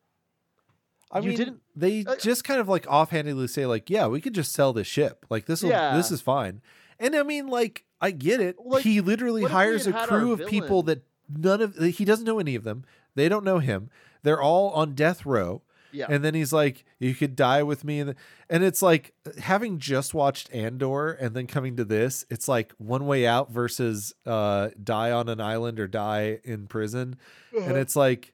[1.12, 4.20] I you mean, didn't- they uh, just kind of like offhandedly say like, yeah, we
[4.20, 5.26] could just sell this ship.
[5.30, 5.96] Like this will Yeah.
[5.96, 6.62] this is fine.
[6.98, 8.56] And I mean, like, I get it.
[8.64, 12.04] Like, he literally hires a had had our crew of people that none of he
[12.04, 12.84] doesn't know any of them.
[13.14, 13.90] They don't know him.
[14.22, 15.62] They're all on death row.
[15.92, 18.14] yeah And then he's like, "You could die with me," and
[18.48, 22.24] and it's like having just watched Andor and then coming to this.
[22.30, 27.16] It's like one way out versus uh, die on an island or die in prison,
[27.56, 27.66] Uh-huh.
[27.68, 28.32] and it's like,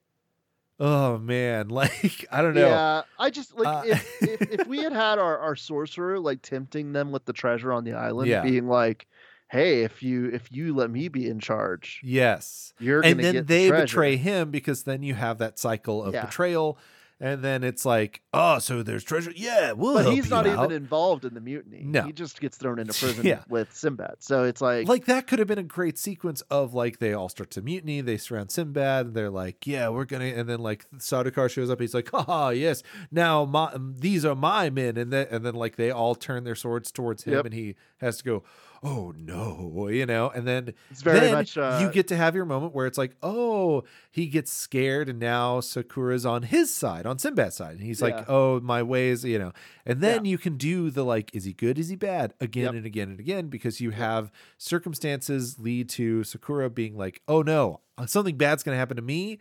[0.81, 2.69] oh man, like I don't know.
[2.69, 6.43] Yeah, I just like Uh, if, if if we had had our our sorcerer like
[6.43, 8.41] tempting them with the treasure on the island, Yeah.
[8.41, 9.07] being like,
[9.51, 12.73] "Hey, if you if you let me be in charge, Yes.
[12.79, 16.15] you're and then the they treasure." betray him because then you have that cycle of
[16.15, 16.21] Yeah.
[16.21, 16.79] betrayal.
[17.21, 19.33] And then it's like, oh, so there's treasure.
[19.35, 20.67] Yeah, we'll But he's not out.
[20.67, 21.83] even involved in the mutiny.
[21.85, 22.03] No.
[22.03, 23.41] he just gets thrown into prison Yeah.
[23.49, 24.17] with Sinbad.
[24.21, 27.29] So it's like, like that could have been a great sequence of like they all
[27.29, 30.87] start to mutiny they surround sinbad and they're like yeah we're gonna and then like
[30.99, 35.27] Sardaukar shows up he's like haha yes now my these are my men and then
[35.31, 37.45] and then like they all turn their swords towards him Yep.
[37.47, 38.45] and he has to go
[38.83, 42.35] oh no you know and then It's very then much, uh, you get to have
[42.37, 47.05] your moment where it's like oh he gets scared and now Sokurah's on his side
[47.07, 48.07] on sinbad's side and he's Yeah.
[48.09, 49.53] like oh my ways you know
[49.85, 52.75] and then you can do the like is he good is he bad again Yep.
[52.75, 57.81] and again and again because you have circumstances lead to Sokurah being like oh no
[58.07, 59.39] something bad's going to happen to me.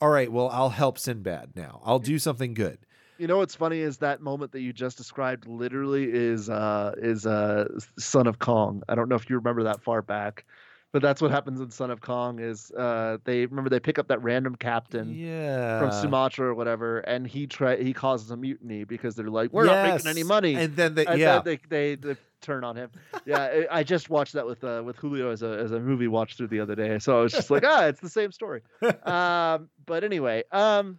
[0.00, 1.80] All right well i'll help sinbad now.
[1.84, 2.78] I'll do something good
[3.18, 7.26] you know what's funny is that moment that you just described literally is uh is
[7.26, 7.66] uh
[7.98, 8.82] Son of Kong.
[8.88, 10.44] I don't know if you remember that far back.
[10.92, 14.08] But that's what happens in Son of Kong is uh they remember they pick up
[14.08, 18.84] that random captain yeah from Sumatra or whatever, and he try he causes a mutiny
[18.84, 21.96] because they're like, we're not making any money, and then they And yeah then they,
[21.96, 22.90] they they turn on him.
[23.26, 26.06] Yeah, I- I just watched that with uh, with Julio as a as a movie
[26.06, 28.62] watch through the other day, so I was just like, ah, it's the same story.
[29.04, 30.98] Um, but anyway, um,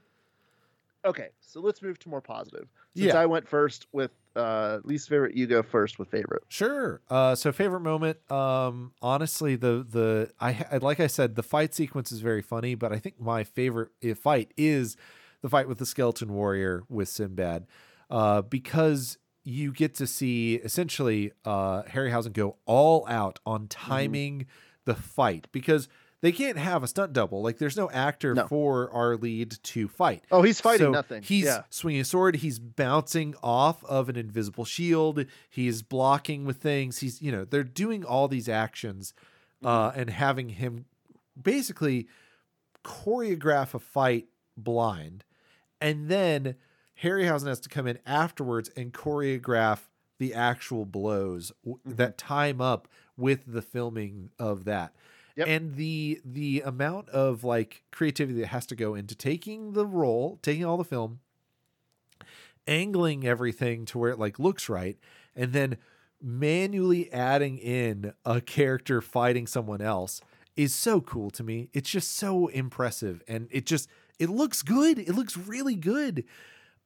[1.06, 2.68] okay, so let's move to more positive.
[2.96, 3.20] Since Yeah.
[3.20, 6.44] I went first with uh, least favorite, you go first with favorite.
[6.48, 7.02] Sure.
[7.10, 8.20] Uh, so favorite moment.
[8.32, 12.92] Um, honestly, the the I like I said, the fight sequence is very funny, but
[12.92, 14.96] I think my favorite uh, fight is
[15.42, 17.68] the fight with the skeleton warrior with Sinbad,
[18.10, 24.46] uh, because you get to see essentially uh, Harryhausen go all out on timing
[24.86, 25.88] the fight because
[26.22, 27.42] they can't have a stunt double.
[27.42, 28.48] Like there's no actor No.
[28.48, 30.24] for our lead to fight.
[30.32, 31.22] Oh, he's fighting So nothing.
[31.24, 31.64] He's yeah.
[31.70, 32.38] swinging a sword.
[32.38, 35.26] He's bouncing off of an invisible shield.
[35.50, 37.00] He's blocking with things.
[37.00, 39.14] He's, you know, they're doing all these actions
[39.64, 40.86] uh, and having him
[41.42, 42.08] basically
[42.84, 45.24] choreograph a fight blind.
[45.80, 46.56] And then
[47.04, 49.82] Harryhausen has to come in afterwards and choreograph
[50.20, 51.92] the actual blows Mm-hmm.
[51.96, 54.96] that time up with the filming of that.
[55.38, 55.48] Yep.
[55.48, 60.40] And the the amount of like creativity that has to go into taking the role,
[60.42, 61.20] taking all the film,
[62.68, 64.98] angling everything to where it like looks right,
[65.36, 65.78] and then
[66.22, 70.22] manually adding in a character fighting someone else
[70.56, 71.70] is so cool to me.
[71.74, 73.88] It's just so impressive and it just
[74.20, 74.98] it looks good.
[74.98, 76.24] It looks really good.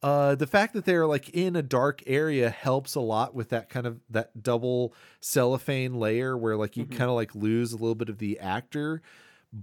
[0.04, 3.70] Uh the fact that they're like in a dark area helps a lot with that
[3.70, 7.96] kind of that double cellophane layer where like you kind of like lose a little
[7.96, 9.02] bit of the actor,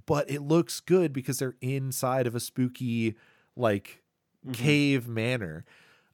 [0.06, 3.16] but it looks good because they're inside of a spooky
[3.56, 4.02] like
[4.52, 5.64] cave manor.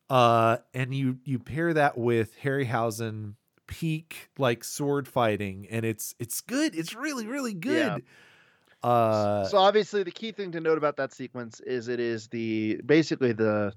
[0.08, 3.34] Uh and you you pair that with Harryhausen
[3.66, 6.74] peak like sword fighting and it's it's good.
[6.74, 8.02] It's really really good.
[8.82, 12.80] Uh so obviously the key thing to note about that sequence is it is the
[12.86, 13.72] basically the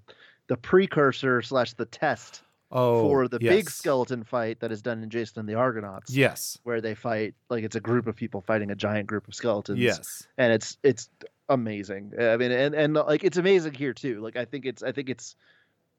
[0.48, 2.42] the precursor slash the test
[2.72, 6.14] oh for the big skeleton fight that is done in Jason and the Argonauts.
[6.14, 6.58] Yes.
[6.64, 9.80] Where they fight like it's a group of people fighting a giant group of skeletons.
[9.80, 10.28] Yes.
[10.38, 11.10] And it's it's
[11.50, 12.14] amazing.
[12.20, 14.22] I mean and and like it's amazing here too.
[14.22, 15.36] Like I think it's I think it's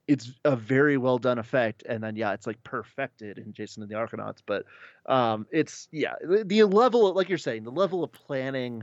[0.09, 3.91] it's a very well done effect and then yeah it's like perfected in jason and
[3.91, 4.65] the argonauts but
[5.05, 8.83] um it's yeah the, the level like you're saying the level of planning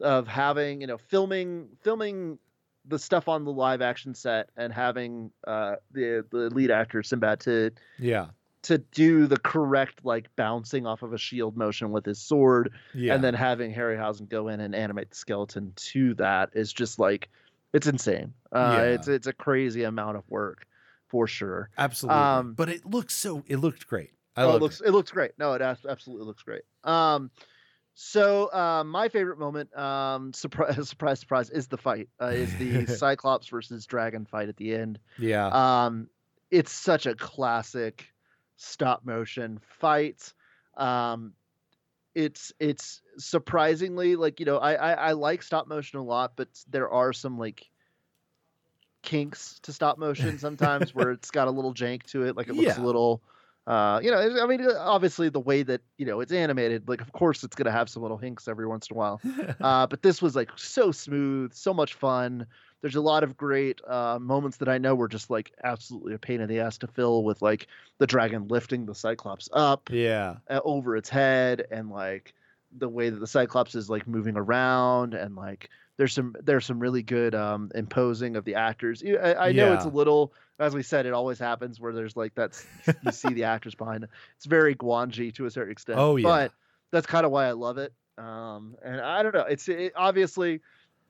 [0.00, 2.38] of having you know filming filming
[2.86, 7.40] the stuff on the live action set and having uh the the lead actor Sinbad
[7.40, 8.26] to Yeah.
[8.62, 13.14] to do the correct like bouncing off of a shield motion with his sword Yeah.
[13.14, 17.28] and then having Harryhausen go in and animate the skeleton to that is just like
[17.72, 18.34] it's insane.
[18.52, 18.82] Uh, Yeah.
[18.94, 20.66] It's it's a crazy amount of work
[21.08, 21.70] for sure.
[21.78, 22.20] Absolutely.
[22.20, 24.10] um, but it looks so it looked great.
[24.36, 24.90] I Oh, it looks it.
[24.90, 25.32] looks great.
[25.38, 26.62] No, it absolutely looks great.
[26.84, 27.30] Um,
[27.94, 32.08] so uh, my favorite moment, um, surprise, surprise, surprise, is the fight.
[32.20, 34.98] Uh, is the Cyclops versus Dragon fight at the end.
[35.18, 35.48] Yeah.
[35.48, 36.08] Um,
[36.50, 38.06] it's such a classic
[38.56, 40.32] stop motion fight.
[40.76, 41.34] Um,
[42.14, 46.48] it's it's surprisingly like you know I, I I like stop motion a lot, but
[46.68, 47.70] there are some like
[49.02, 52.54] kinks to stop motion sometimes where it's got a little jank to it, like it
[52.54, 53.22] looks a little.
[53.66, 57.12] Uh, you know, I mean, obviously the way that you know it's animated, like of
[57.12, 59.20] course it's gonna have some little hinks every once in a while.
[59.60, 62.46] Uh, but this was like so smooth, so much fun.
[62.80, 66.18] There's a lot of great uh, moments that I know were just like absolutely a
[66.18, 67.68] pain in the ass to fill with like
[67.98, 70.36] the dragon lifting the Cyclops up yeah.
[70.50, 72.34] uh, over its head and like
[72.76, 76.78] the way that the Cyclops is like moving around and like there's some there's some
[76.78, 79.02] really good um imposing of the actors.
[79.04, 82.34] I, I know it's a little as we said it always happens where there's like
[82.34, 82.66] that's
[83.02, 84.10] you see the actors behind it.
[84.36, 85.98] It's very Guanji to a certain extent.
[85.98, 86.28] Oh, yeah.
[86.28, 86.52] But
[86.90, 87.92] that's kind of why I love it.
[88.18, 90.60] Um and I don't know, it's it, obviously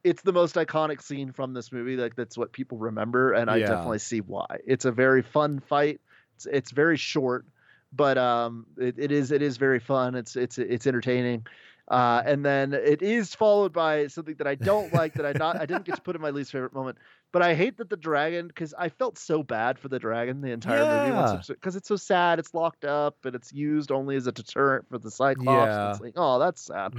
[0.04, 3.58] it's the most iconic scene from this movie like that's what people remember and I
[3.58, 3.68] Yeah.
[3.68, 4.58] definitely see why.
[4.66, 6.00] It's a very fun fight.
[6.36, 7.46] It's it's very short
[7.92, 10.14] but um, it, it is it is very fun.
[10.14, 11.46] It's it's it's entertaining,
[11.88, 15.56] uh, and then it is followed by something that I don't like that I not
[15.60, 16.98] I didn't get to put in my least favorite moment.
[17.32, 20.52] But I hate that the dragon because I felt so bad for the dragon the
[20.52, 21.10] entire Yeah.
[21.24, 22.38] movie because it's so sad.
[22.38, 25.48] It's locked up and it's used only as a deterrent for the Cyclops.
[25.48, 25.90] Yeah.
[25.90, 26.94] It's like oh that's sad.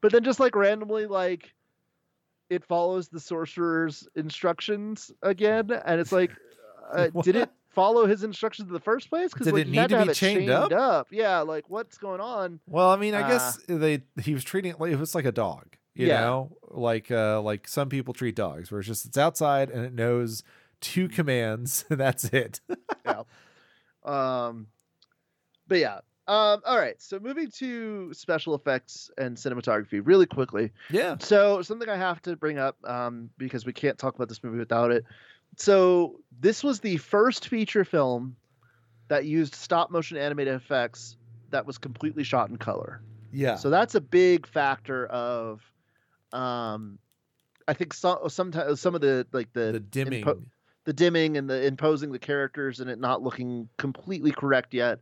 [0.00, 1.52] but then just like randomly like
[2.50, 6.30] it follows the sorcerer's instructions again, and it's like,
[6.92, 9.32] uh, did it follow his instructions in the first place?
[9.32, 11.08] Because Did like, it need to have be it chained up?
[11.10, 12.60] Yeah, like what's going on?
[12.66, 15.24] Well, I mean, I Uh, guess they he was treating it like it was like
[15.24, 16.20] a dog, you Yeah.
[16.20, 19.92] know, like uh like some people treat dogs, where it's just it's outside and it
[19.94, 20.42] knows
[20.80, 22.60] two commands, and that's it.
[23.04, 23.22] yeah.
[24.04, 24.68] Um,
[25.66, 26.00] but yeah.
[26.26, 27.00] Um, all right.
[27.02, 30.72] So moving to special effects and cinematography really quickly.
[30.90, 31.16] yeah.
[31.18, 34.58] So something I have to bring up um, because we can't talk about this movie
[34.58, 35.04] without it.
[35.56, 38.36] So this was the first feature film
[39.08, 41.16] that used stop motion animated effects
[41.50, 43.02] that was completely shot in color.
[43.32, 43.56] Yeah.
[43.56, 45.60] So that's a big factor of,
[46.32, 46.98] um,
[47.66, 50.24] I think some sometimes some of the like the the dimming.
[50.24, 50.42] impo-
[50.84, 55.00] the dimming and the imposing the characters and it not looking completely correct yet.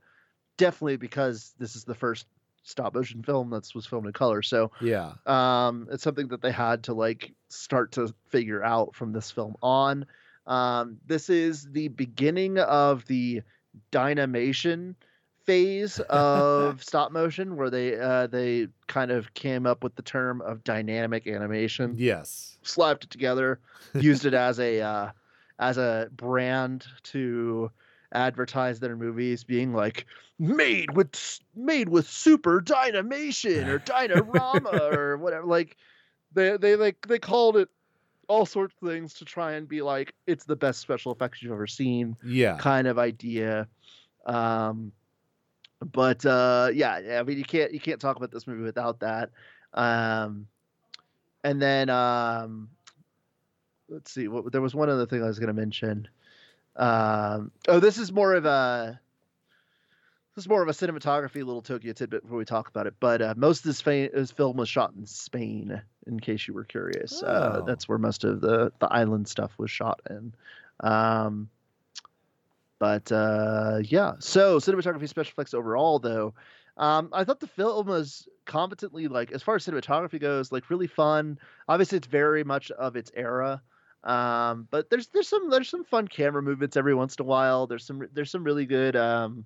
[0.58, 2.26] Definitely because this is the first
[2.62, 4.42] stop motion film that was filmed in color.
[4.42, 5.14] So yeah.
[5.26, 9.56] um, it's something that they had to like start to figure out from this film
[9.62, 10.06] on.
[10.46, 13.42] Um, this is the beginning of the
[13.90, 14.96] dynamation
[15.44, 20.40] phase of stop motion, where they uh, they kind of came up with the term
[20.40, 22.58] of dynamic animation, Yes.
[22.62, 23.60] slapped it together,
[23.94, 25.10] used it as a uh,
[25.58, 27.70] as a brand to
[28.12, 30.06] advertise their movies being like
[30.38, 35.76] made with made with super dynamation or dynarama or whatever like
[36.34, 37.68] they they like they called it
[38.28, 41.52] all sorts of things to try and be like it's the best special effects you've
[41.52, 42.56] ever seen Yeah.
[42.56, 43.68] kind of idea.
[44.26, 44.92] Um,
[45.80, 49.00] but uh, yeah, yeah, I mean, you can't you can't talk about this movie without
[49.00, 49.30] that.
[49.74, 50.46] Um,
[51.42, 52.68] and then um,
[53.88, 56.08] let's see, what there was one other thing I was going to mention.
[56.76, 59.00] Um, oh, this is more of a
[60.34, 62.94] this is more of a cinematography little Tokyo tidbit before we talk about it.
[63.00, 66.54] But uh, most of this, fa- this film was shot in Spain, in case you
[66.54, 67.22] were curious.
[67.22, 67.64] Uh, Oh.
[67.66, 70.32] that's where most of the the island stuff was shot in.
[70.80, 71.48] Um,
[72.78, 76.34] but uh, yeah, so cinematography, special effects overall, though,
[76.76, 80.88] um, I thought the film was competently like as far as cinematography goes, like really
[80.88, 81.38] fun.
[81.68, 83.62] Obviously, it's very much of its era.
[84.02, 87.68] Um, but there's there's some there's some fun camera movements every once in a while.
[87.68, 89.44] There's some there's some really good um,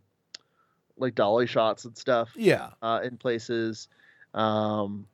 [0.98, 2.70] like dolly shots and stuff Yeah.
[2.82, 3.88] uh, in places.
[4.34, 5.06] Um,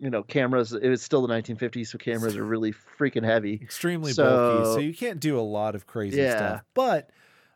[0.00, 0.72] you know, cameras.
[0.72, 3.54] It was still the 1950s, so cameras are really freaking heavy.
[3.62, 6.36] Extremely bulky, so So- you can't do a lot of crazy Yeah.
[6.36, 6.64] stuff.
[6.74, 7.10] But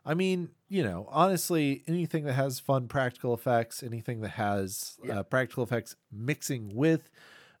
[0.07, 5.19] I mean, you know, honestly, anything that has fun practical effects, anything that has Yeah.
[5.19, 7.09] uh, practical effects mixing with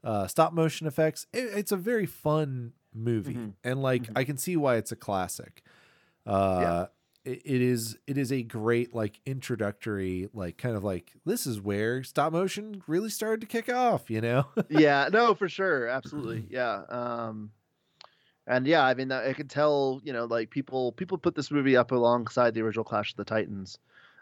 [0.03, 3.53] uh, stop motion effects, it, it's a very fun movie, Mhm.
[3.63, 4.11] and like Mhm.
[4.15, 5.63] I can see why it's a classic.
[6.27, 6.85] Uh,
[7.25, 11.59] it, it is it is a great like introductory like kind of like this is
[11.59, 16.45] where stop motion really started to kick off you know yeah, no, for sure, absolutely,
[16.49, 16.83] yeah.
[16.87, 17.51] Um,
[18.47, 21.75] and yeah, I mean, I can tell, you know, like people people put this movie
[21.75, 23.79] up alongside the original Clash of the Titans,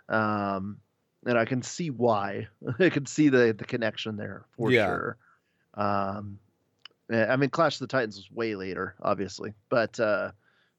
[0.07, 0.77] um,
[1.25, 2.47] and I can see why.
[2.79, 4.85] I can see the the connection there for Yeah.
[4.85, 5.17] sure.
[5.73, 6.39] Um,
[7.11, 10.31] eh, I mean, Clash of the Titans was way later, obviously, but uh,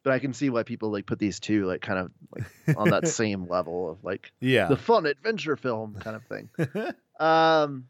[0.04, 2.90] but I can see why people like put these two like kind of like on
[2.90, 6.48] that same level of like yeah the fun adventure film kind of thing.
[7.20, 7.86] Um,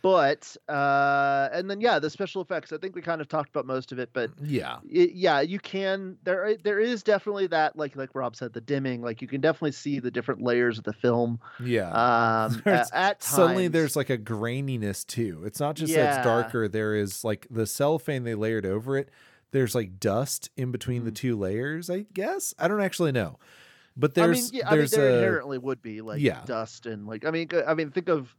[0.00, 2.72] but uh, and then yeah, the special effects.
[2.72, 5.58] I think we kind of talked about most of it, but yeah y yeah, you
[5.58, 6.16] can.
[6.22, 9.02] There, there is definitely that, like, like Rob said, the dimming.
[9.02, 11.40] Like, you can definitely see the different layers of the film.
[11.60, 15.42] yeah Um, There's- a- at times, suddenly there's like a graininess too.
[15.44, 16.68] It's not just that it's darker.
[16.68, 19.08] There is like the cellophane they layered over it.
[19.52, 21.16] There's like dust in between the Mm.
[21.16, 21.88] two layers.
[21.88, 23.38] I guess I don't actually know,
[23.96, 26.42] but I mean, there's yeah, I mean, there a inherently would be like Yeah.
[26.44, 27.24] dust and like.
[27.24, 28.34] I mean, I mean, think of.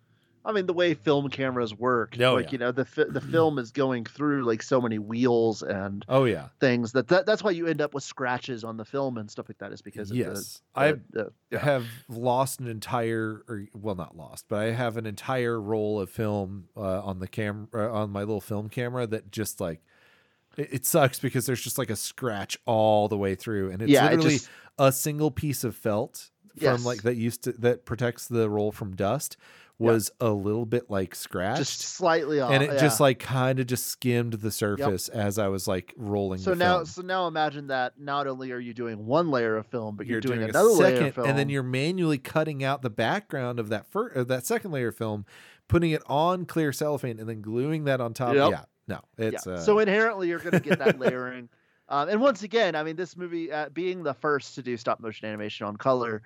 [0.45, 2.18] I mean, the way film cameras work.
[2.19, 2.52] Oh, like yeah.
[2.52, 6.26] you know, the fi- the film is going through like so many wheels and oh
[6.26, 9.31] yeah things that, that that's why you end up with scratches on the film and
[9.31, 11.60] stuff like that is because of yes the, I the- yeah.
[11.60, 16.10] have lost an entire or well not lost but I have an entire roll of
[16.10, 19.81] film uh, on the camera uh, on my little film camera that just like
[20.58, 23.92] it, it sucks because there's just like a scratch all the way through and it's
[23.92, 24.50] Yeah, it literally just-
[24.80, 26.86] a single piece of felt from Yes.
[26.86, 29.38] like that used to that protects the roll from dust
[29.80, 33.66] was a little bit like scratched just slightly off and it just like kind of
[33.68, 36.86] just skimmed the surface as I was like rolling so now film.
[36.86, 40.16] so now imagine that not only are you doing one layer of film but you're,
[40.16, 42.82] you're doing, doing, another a layer second of film and then you're manually cutting out
[42.84, 45.26] the background of that first of that second layer of film
[45.68, 48.52] putting it on clear cellophane and then gluing that on top Yep.
[48.52, 49.53] yeah no it's yeah.
[49.53, 51.49] uh, so inherently you're going to get that layering.
[51.89, 54.99] Um, and once again i mean this movie uh, being the first to do stop
[54.99, 56.23] motion animation on color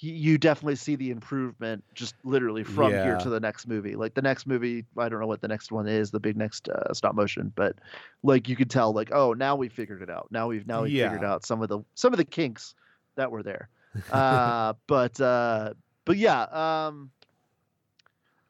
[0.00, 3.94] you definitely see the improvement just literally from here to the next movie.
[3.94, 6.68] Like the next movie i don't know what the next one is the big next
[6.68, 7.76] uh, stop motion but
[8.22, 10.28] like you could tell like oh now we figured it out.
[10.30, 12.74] Now we've now we figured out some of the some of the kinks
[13.16, 13.68] that were there.
[14.10, 15.74] Uh but uh
[16.04, 16.42] but yeah
[16.88, 17.10] um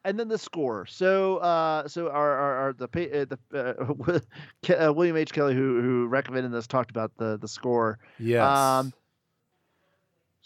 [0.04, 0.86] and then the score.
[0.86, 4.20] So, uh, so our, our, our the uh, the
[4.68, 5.32] uh, uh, William H.
[5.32, 7.98] Kelly, who who recommended this, talked about the the score.
[8.18, 8.92] yes um,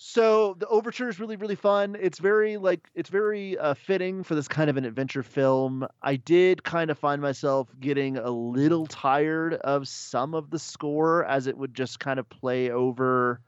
[0.01, 1.97] So the overture is really really fun.
[2.01, 5.87] It's very like it's very uh, fitting for this kind of an adventure film.
[6.03, 11.25] I did kind of find myself getting a little tired of some of the score
[11.25, 13.41] as it would just kind of play over.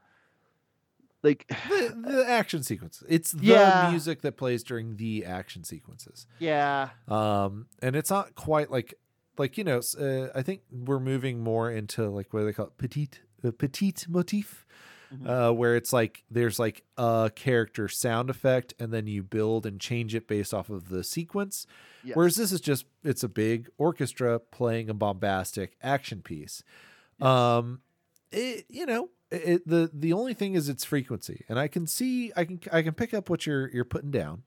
[1.23, 3.05] Like the, the action sequences.
[3.09, 3.89] It's the Yeah.
[3.91, 6.27] music that plays during the action sequences.
[6.39, 8.95] Yeah, um and it's not quite like
[9.39, 12.67] like you know uh, i think we're moving more into like what do they call
[12.67, 12.77] it?
[12.79, 14.67] Petite uh, leitmotif
[15.13, 15.27] Mhm.
[15.29, 19.81] uh where it's like there's like a character sound effect and then you build and
[19.81, 21.67] change it based off of the sequence.
[22.05, 22.15] Yes.
[22.17, 26.63] whereas this is just it's a big orchestra playing a bombastic action piece.
[27.21, 27.81] Um
[28.31, 32.33] it you know it, the the only thing is its frequency and i can see
[32.37, 34.43] i can i can pick up what you're you're putting down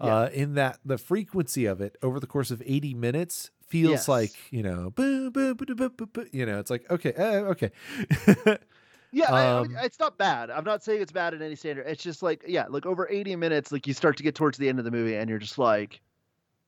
[0.00, 4.08] uh in that the frequency of it over the course of 80 minutes feels Yes.
[4.08, 7.40] like you know boo, boo, boo, boo, boo, boo, you know it's like okay uh,
[7.52, 7.70] okay
[9.12, 10.50] Yeah, I- I mean, Um, it's not bad.
[10.50, 11.86] I'm not saying it's bad in any standard.
[11.86, 14.68] It's just like, yeah, like over 80 minutes, like you start to get towards the
[14.68, 16.00] end of the movie and you're just like,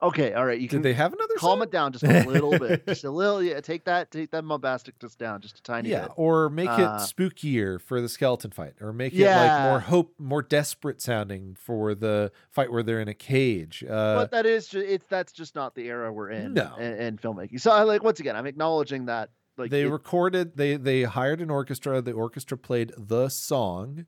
[0.01, 0.61] Okay, all right.
[0.61, 3.11] You Did can they have another calm it down just a little bit, just a
[3.11, 3.43] little.
[3.43, 6.13] Yeah, take that, take that bombasticness down just a tiny yeah, bit.
[6.17, 10.15] or make it Uh, spookier for the skeleton fight, or make it like more hope,
[10.19, 13.83] more desperate sounding for the fight where they're in a cage.
[13.83, 16.77] Uh, but that is just it's that's just not the era we're in No.
[16.77, 17.61] in, in filmmaking.
[17.61, 21.41] So I like once again, I'm acknowledging that like they it- recorded they they hired
[21.41, 24.07] an orchestra the orchestra played the song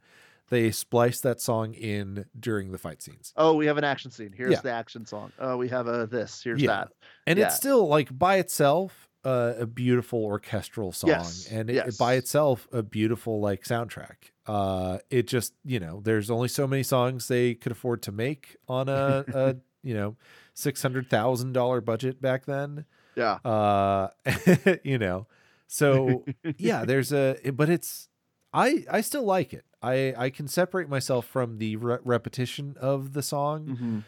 [0.50, 4.32] they spliced that song in during the fight scenes oh we have an action scene.
[4.36, 4.60] Here's Yeah.
[4.60, 5.32] the action song.
[5.38, 6.42] Oh we have a this.
[6.42, 6.68] Here's Yeah.
[6.68, 6.88] that.
[7.26, 7.46] and Yeah.
[7.46, 11.96] it's still like by itself uh, a beautiful orchestral song Yes, and it, yes.
[11.98, 14.16] by itself a beautiful like soundtrack
[14.46, 18.56] uh it just you know there's only so many songs they could afford to make
[18.66, 20.16] on a, a you know
[20.54, 23.34] six hundred thousand dollar budget back then Yeah.
[23.44, 24.08] uh
[24.84, 25.26] you know
[25.66, 26.24] so
[26.56, 28.08] yeah there's a but it's
[28.54, 33.12] i i still like it i i can separate myself from the re- repetition of
[33.12, 33.66] the song.
[33.80, 34.04] Mhm.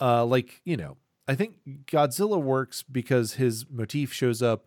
[0.00, 0.96] uh like you know
[1.28, 4.66] i think godzilla works because his motif shows up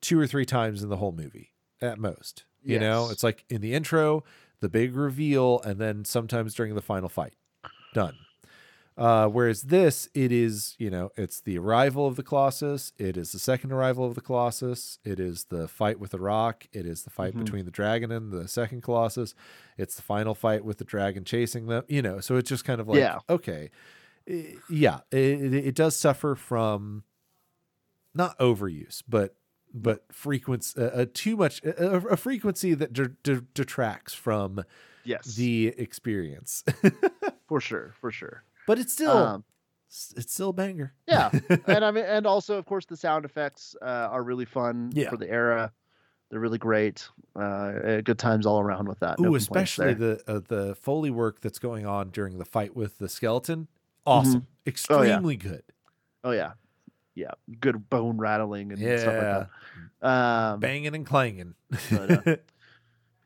[0.00, 3.10] two or three times in the whole movie at most you know?
[3.10, 4.24] It's like in the intro
[4.60, 7.34] the big reveal and then sometimes during the final fight.
[7.94, 8.16] Done
[8.96, 12.92] uh, whereas this, it is, you know, it's the arrival of the Colossus.
[12.98, 14.98] It is the second arrival of the Colossus.
[15.04, 16.66] It is the fight with the Roc.
[16.72, 17.44] It is the fight Mhm.
[17.44, 19.34] between the dragon and the second Colossus.
[19.76, 21.84] It's the final fight with the dragon chasing them.
[21.88, 23.18] You know, so it's just kind of like, Yeah.
[23.28, 23.70] okay,
[24.28, 27.04] I- yeah, it, it, it does suffer from
[28.14, 29.34] not overuse, but
[29.74, 34.64] but frequency, uh, too much, a, a frequency that de- de- detracts from
[35.04, 35.34] Yes.
[35.34, 36.64] the experience.
[37.46, 38.42] for sure, for sure.
[38.66, 39.44] But it's still, Um,
[39.88, 40.92] it's still a banger.
[41.06, 41.30] yeah
[41.66, 45.08] and i mean and also of course the sound effects uh, are really fun Yeah.
[45.10, 45.72] for the era
[46.28, 50.40] they're really great uh, uh, good times all around with that Ooh, especially the uh,
[50.48, 53.68] the foley work that's going on during the fight with the skeleton.
[54.04, 54.68] Awesome, Oh, yeah.
[54.70, 55.62] extremely good.
[56.24, 56.52] oh yeah
[57.14, 57.30] yeah
[57.60, 59.48] good bone rattling and stuff like
[60.02, 61.54] that um banging and clanging.
[61.90, 62.36] But, uh,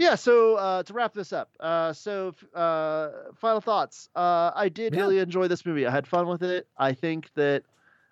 [0.00, 4.08] yeah so uh to wrap this up uh so uh final thoughts.
[4.16, 5.00] Uh i did Yeah.
[5.00, 5.86] really enjoy this movie.
[5.86, 6.66] I had fun with it.
[6.78, 7.64] I think that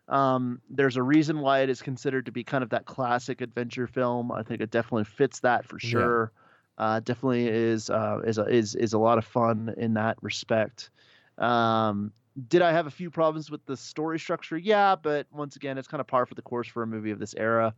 [0.06, 3.86] um there's a reason why it is considered to be kind of that classic adventure
[3.86, 4.30] film.
[4.30, 5.90] I think it definitely fits that for Yeah.
[5.90, 6.32] sure.
[6.76, 10.90] Uh definitely is uh is a, is is a lot of fun in that respect.
[11.38, 12.12] Um
[12.48, 14.58] did i have a few problems with the story structure?
[14.58, 17.18] Yeah but once again it's kind of par for the course for a movie of
[17.18, 17.74] this era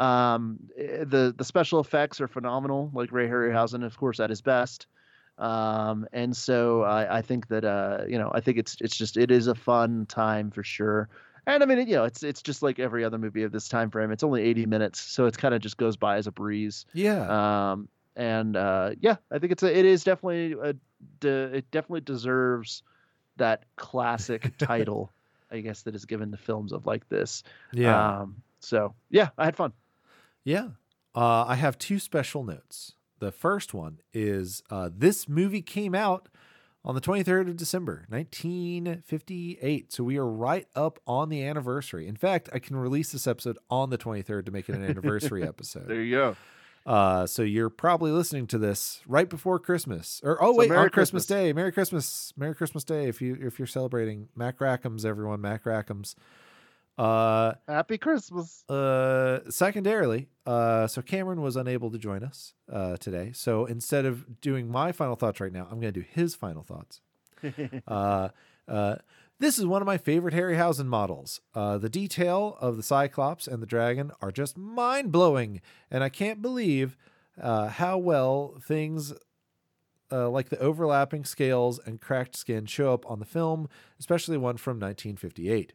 [0.00, 4.40] um eh, the the special effects are phenomenal like ray harryhausen of course at his
[4.40, 4.86] best.
[5.38, 9.16] Um and so i i think that uh you know i think it's it's just
[9.16, 11.08] it is a fun time for sure.
[11.46, 13.68] And i mean it, you know it's it's just like every other movie of this
[13.68, 14.10] time frame.
[14.10, 16.86] It's only 80 minutes so it kind of just goes by as a breeze.
[16.92, 20.74] Yeah, um and uh yeah i think it's a it is definitely a
[21.20, 22.82] de- it definitely deserves
[23.36, 25.10] that classic title
[25.50, 27.44] i guess that is given to films of like this.
[27.72, 29.72] Yeah, um so yeah i had fun
[30.44, 30.68] yeah.
[31.14, 32.92] Uh, I have two special notes.
[33.18, 36.28] The first one is uh, this movie came out
[36.84, 39.92] on the 23rd of December, 1958.
[39.92, 42.06] So we are right up on the anniversary.
[42.08, 45.42] In fact, I can release this episode on the 23rd to make it an anniversary
[45.46, 45.88] episode.
[45.88, 46.36] There you go
[46.86, 50.84] Uh, so you're probably listening to this right before Christmas, or oh So wait, Merry
[50.84, 51.26] on Christmas.
[51.26, 51.26] Christmas.
[51.26, 51.52] Day.
[51.52, 53.08] Merry Christmas, Merry Christmas Day.
[53.08, 56.16] If you if you're celebrating Mac Rackham's, everyone, Mac Rackham's.
[56.98, 63.32] Uh, happy christmas uh, secondarily, uh, so Cameron was unable to join us uh today.
[63.32, 66.62] So instead of doing my final thoughts right now, I'm going to do his final
[66.62, 67.00] thoughts.
[67.88, 68.28] uh,
[68.68, 68.96] uh,
[69.38, 71.40] this is one of my favorite Harryhausen models.
[71.54, 76.10] Uh, the detail of the Cyclops and the dragon are just mind blowing, and I
[76.10, 76.98] can't believe
[77.40, 79.14] uh, how well things
[80.12, 83.68] uh, like the overlapping scales and cracked skin show up on the film,
[83.98, 85.72] especially one from 1958.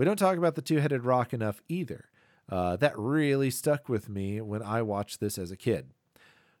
[0.00, 2.06] We don't talk about the two headed Roc enough either.
[2.48, 5.90] Uh, that really stuck with me when I watched this as a kid.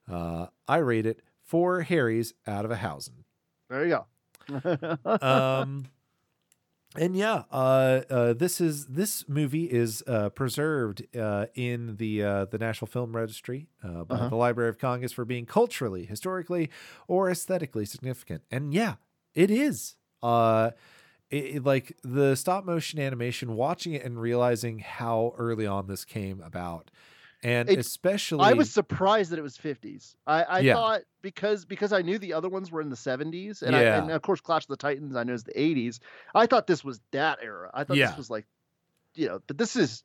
[0.06, 3.24] Uh, I rate it four Harrys out of a Hausen
[3.70, 3.98] there you
[4.50, 5.86] go um
[6.96, 12.44] and yeah uh, uh this is this movie is uh preserved uh in the uh
[12.46, 14.28] the national film registry uh by Uh-huh.
[14.28, 16.68] the library of congress for being culturally historically
[17.08, 18.94] or aesthetically significant and yeah
[19.34, 20.70] it is uh
[21.30, 26.04] it, it- like the stop motion animation watching it and realizing how early on this
[26.04, 26.90] came about
[27.42, 30.14] and It- especially I was surprised that it was 50s.
[30.26, 30.74] I, I Yeah.
[30.74, 34.10] thought because because I knew the other ones were in the 70s, and, I, and
[34.10, 36.00] of course Clash of the Titans I know is the 80s.
[36.34, 37.70] I thought this was that era.
[37.72, 38.08] I thought Yeah.
[38.08, 38.46] this was like,
[39.14, 40.04] you know, but this is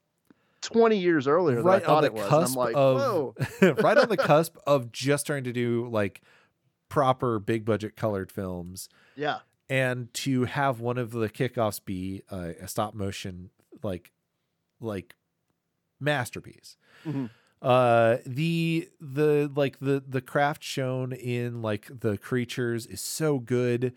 [0.62, 2.32] 20 years earlier right than I thought it was.
[2.32, 3.36] I'm like, of whoa,
[3.84, 6.22] right on the cusp of just starting to do like
[6.88, 8.88] proper big budget colored films
[9.18, 9.40] yeah,
[9.70, 13.50] and to have one of the kickoffs be a, a stop motion
[13.84, 14.12] like
[14.80, 15.16] like
[16.00, 16.78] masterpiece.
[17.06, 17.30] Mhm.
[17.62, 23.94] Uh, the the like the the craft shown in like the creatures is so good.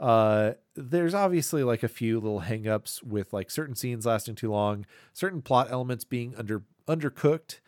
[0.00, 4.84] Uh, there's obviously like a few little hangups with like certain scenes lasting too long,
[5.12, 7.60] certain plot elements being under undercooked,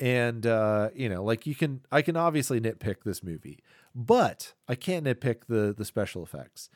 [0.00, 3.58] and uh, you know, like you can I can obviously nitpick this movie,
[3.94, 6.70] but I can't nitpick the the special effects.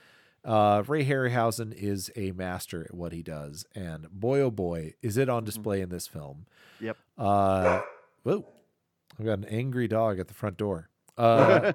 [0.46, 5.16] Uh, Ray Harryhausen is a master at what he does, and boy oh boy, is
[5.16, 6.46] it on display in this film.
[6.80, 6.96] Yep.
[7.18, 7.80] Uh,
[8.22, 8.46] whoa,
[9.18, 10.88] I've got an angry dog at the front door.
[11.18, 11.72] Uh,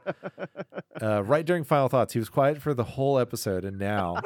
[1.02, 4.18] uh, right during final thoughts, he was quiet for the whole episode, and now,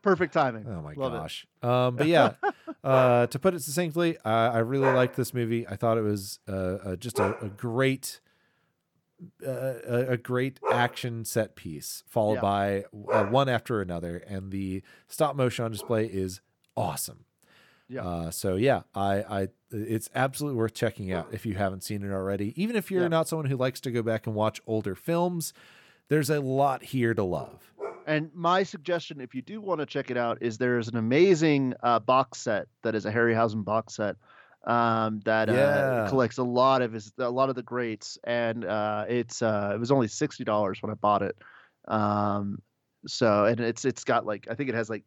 [0.00, 0.64] Perfect timing.
[0.66, 1.46] oh my Love gosh.
[1.62, 2.32] Um, but yeah,
[2.84, 5.68] uh, to put it succinctly, I, I really liked this movie.
[5.68, 8.20] I thought it was uh, uh, just a, a great,
[9.46, 9.74] uh,
[10.08, 12.40] a, great action set piece, followed Yeah.
[12.40, 16.40] by uh, one after another, and the stop motion on display is
[16.76, 17.24] awesome.
[17.88, 18.02] Yeah.
[18.04, 22.10] Uh, so yeah, I, I, it's absolutely worth checking out if you haven't seen it
[22.12, 22.54] already.
[22.60, 23.08] Even if you're Yeah.
[23.08, 25.52] not someone who likes to go back and watch older films,
[26.08, 27.72] there's a lot here to love.
[28.06, 31.74] And my suggestion, if you do want to check it out, is there's an amazing
[31.82, 34.16] uh, box set that is a Harryhausen box set
[34.66, 35.54] um, that Yeah.
[36.06, 39.72] uh, collects a lot of his a lot of the greats, and uh, it's uh,
[39.74, 41.36] it was only sixty dollars when I bought it.
[41.88, 42.62] Um,
[43.06, 45.04] so and it's it's got like I think it has like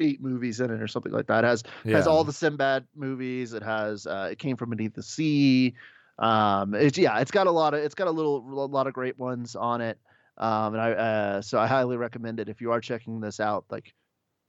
[0.00, 1.44] eight movies in it or something like that.
[1.44, 3.52] It has has all the Sinbad movies.
[3.52, 5.74] It has uh, it came from beneath the sea.
[6.18, 8.92] Um, it's yeah, it's got a lot of it's got a little a lot of
[8.92, 9.98] great ones on it.
[10.36, 13.66] Um, and I uh, so I highly recommend it if you are checking this out.
[13.70, 13.94] Like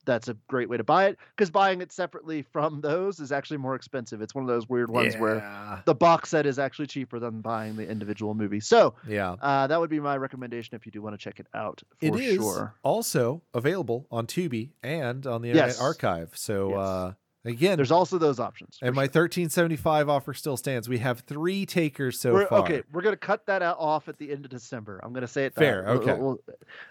[0.06, 3.58] that's a great way to buy it because buying it separately from those is actually
[3.58, 4.22] more expensive.
[4.22, 7.76] It's one of those weird ones where the box set is actually cheaper than buying
[7.76, 8.60] the individual movie.
[8.60, 9.36] So Yeah.
[9.42, 12.06] uh, that would be my recommendation if you do want to check it out for
[12.06, 12.76] It is sure.
[12.84, 15.82] also available on Tubi and on the Internet Yes.
[15.82, 16.32] Archive.
[16.36, 16.78] So Yes.
[16.78, 17.14] uh,
[17.46, 18.80] again, There's also those options.
[18.82, 19.12] and my sure.
[19.24, 20.90] 1375 offer still stands.
[20.90, 22.60] We have three takers so we're, far.
[22.62, 25.00] Okay, we're gonna cut that out off at the end of December.
[25.04, 25.56] I'm gonna say it.
[25.56, 25.62] that.
[25.62, 26.14] Fair, We'll- okay.
[26.20, 26.40] we'll-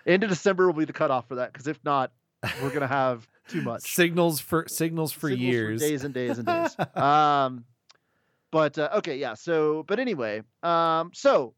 [0.07, 2.13] end of December will be the cutoff for that because if not,
[2.63, 5.81] we're gonna have too much Signals for signals for Signals years.
[5.81, 6.77] days and days and days.
[6.97, 7.65] um,
[8.51, 9.35] but uh, okay, yeah.
[9.35, 11.55] So, but anyway, um, so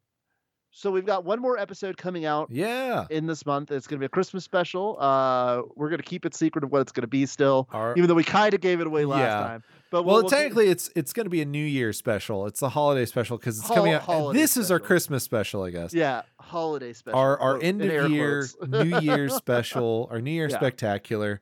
[0.79, 3.07] so we've got one more episode coming out yeah.
[3.09, 3.71] in this month.
[3.71, 4.99] It's gonna be a Christmas special.
[5.01, 8.15] Uh, we're gonna keep it secret of what it's gonna be still, Our- even though
[8.15, 9.41] we kind of gave it away last Yeah.
[9.41, 9.63] time.
[9.91, 12.47] But well, we'll, we'll technically, it's it's going to be a New Year special.
[12.47, 14.33] It's the holiday special because it's Hol- coming out.
[14.35, 14.81] This is our.
[14.81, 15.95] Christmas special, I guess.
[15.95, 17.19] yeah, holiday special.
[17.19, 18.47] Our our end of year.
[18.67, 20.57] New Year special, our New Year Yeah.
[20.57, 21.41] spectacular.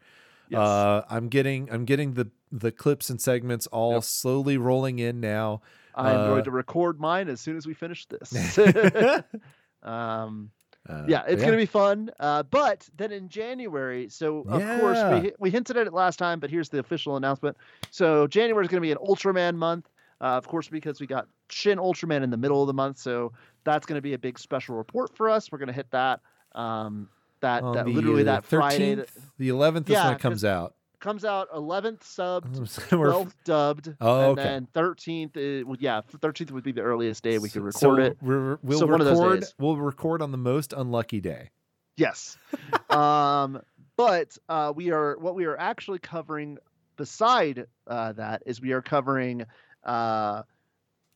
[0.51, 0.61] Yes.
[0.61, 4.05] Uh, I'm getting I'm getting the the clips and segments all Yep.
[4.05, 5.63] slowly rolling in now.
[5.95, 8.59] I'm uh, going to record mine as soon as we finish this.
[9.83, 10.51] um,
[10.87, 12.11] Uh, yeah, it's going to be fun.
[12.21, 16.41] Uh, but then in January, so of course we we hinted at it last time,
[16.41, 17.57] but here's the official announcement.
[17.91, 19.89] So January is going to be an Ultraman month,
[20.21, 22.99] uh, of course, because we got Shin Ultraman in the middle of the month.
[22.99, 23.33] So
[23.65, 25.51] that's going to be a big special report for us.
[25.51, 26.21] We're going to hit that.
[26.55, 27.09] Um,
[27.41, 30.45] that, that the, literally that Friday that 13th, the 11th is Yeah, when it comes
[30.45, 30.75] out.
[31.05, 32.59] Comes out 11th subbed,
[32.89, 34.43] 12th dubbed, Oh, and okay.
[34.43, 35.37] then 13th.
[35.37, 38.17] Is, well, yeah, 13th would be the earliest day we could record so it.
[38.23, 39.45] We're, we'll So one of those record.
[39.59, 41.51] We'll record on the most unlucky day.
[41.99, 42.39] Yes.
[42.91, 43.61] um,
[43.97, 46.57] but uh, we are what we are actually covering
[46.97, 49.45] beside uh, that is we are covering
[49.85, 50.43] uh,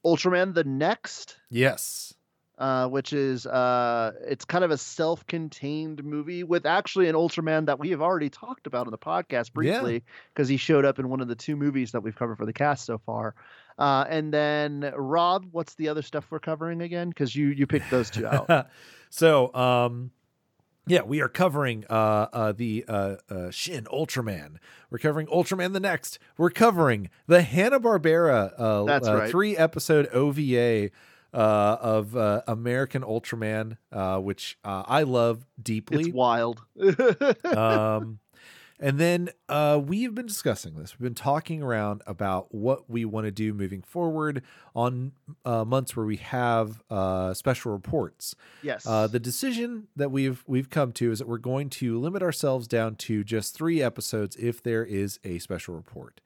[0.05, 2.13] Ultraman the Next, Yes.
[2.59, 7.79] Uh, which is uh, it's kind of a self-contained movie with actually an Ultraman that
[7.79, 10.03] we have already talked about on the podcast briefly
[10.35, 12.53] because he showed up in one of the two movies that we've covered for the
[12.53, 13.35] cast so far.
[13.79, 17.09] Uh, and then Rob, what's the other stuff we're covering again?
[17.09, 18.69] Because you you picked those two out.
[19.11, 20.11] so, um,
[20.89, 24.57] yeah, we are covering uh, uh, the uh, uh, Shin Ultraman.
[24.91, 26.19] We're covering Ultraman the Next.
[26.37, 29.31] We're covering the Hanna Barbera uh, That's uh, right.
[29.31, 30.91] three episode OVA
[31.33, 36.05] uh, of uh, American Ultraman, uh, which uh, I love deeply.
[36.07, 36.63] it's wild.
[37.45, 38.19] um,
[38.81, 40.99] and then uh, we've been discussing this.
[40.99, 44.43] We've been talking around about what we want to do moving forward
[44.75, 45.13] on
[45.45, 48.37] uh, months where we have uh, special reports.
[48.63, 48.87] yes.
[48.87, 52.69] Uh, the decision that we've we've come to is that we're going to limit ourselves
[52.69, 56.21] down to just three episodes if there is a special report.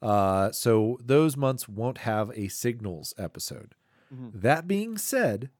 [0.00, 3.76] Uh, so those months won't have a signals episode.
[4.12, 4.30] Mhm.
[4.42, 5.50] That being said,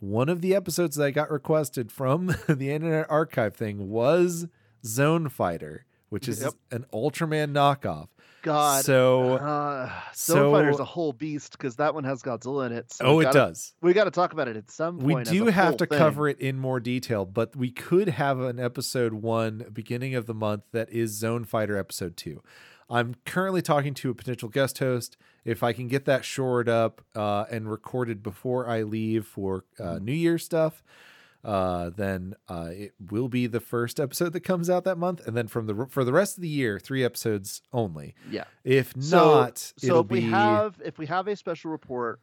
[0.00, 4.46] one of the episodes that I got requested from the Internet Archive thing was
[4.84, 6.52] Zone Fighter, which is Yep.
[6.70, 8.08] an Ultraman knockoff.
[8.42, 8.84] God.
[8.84, 12.92] So, uh, so- Zone Fighter's a whole beast because that one has Godzilla in it.
[12.92, 13.74] So oh, it gotta, does.
[13.82, 15.28] We got to talk about it at some point.
[15.28, 15.98] We do have to thing.
[15.98, 20.34] cover it in more detail, but we could have an episode one beginning of the
[20.34, 22.40] month that is Zone Fighter episode two.
[22.88, 25.16] I'm currently talking to a potential guest host.
[25.48, 29.88] If I can get that shored up uh, and recorded before I leave for Mm-hmm.
[29.88, 30.82] uh, New Year stuff,
[31.44, 35.36] uh, then uh, it will be the first episode that comes out that month, and
[35.36, 38.14] then from the for the rest of the year, three episodes only.
[38.30, 38.44] Yeah.
[38.64, 42.20] If So- not, So if we be have if we have a special report,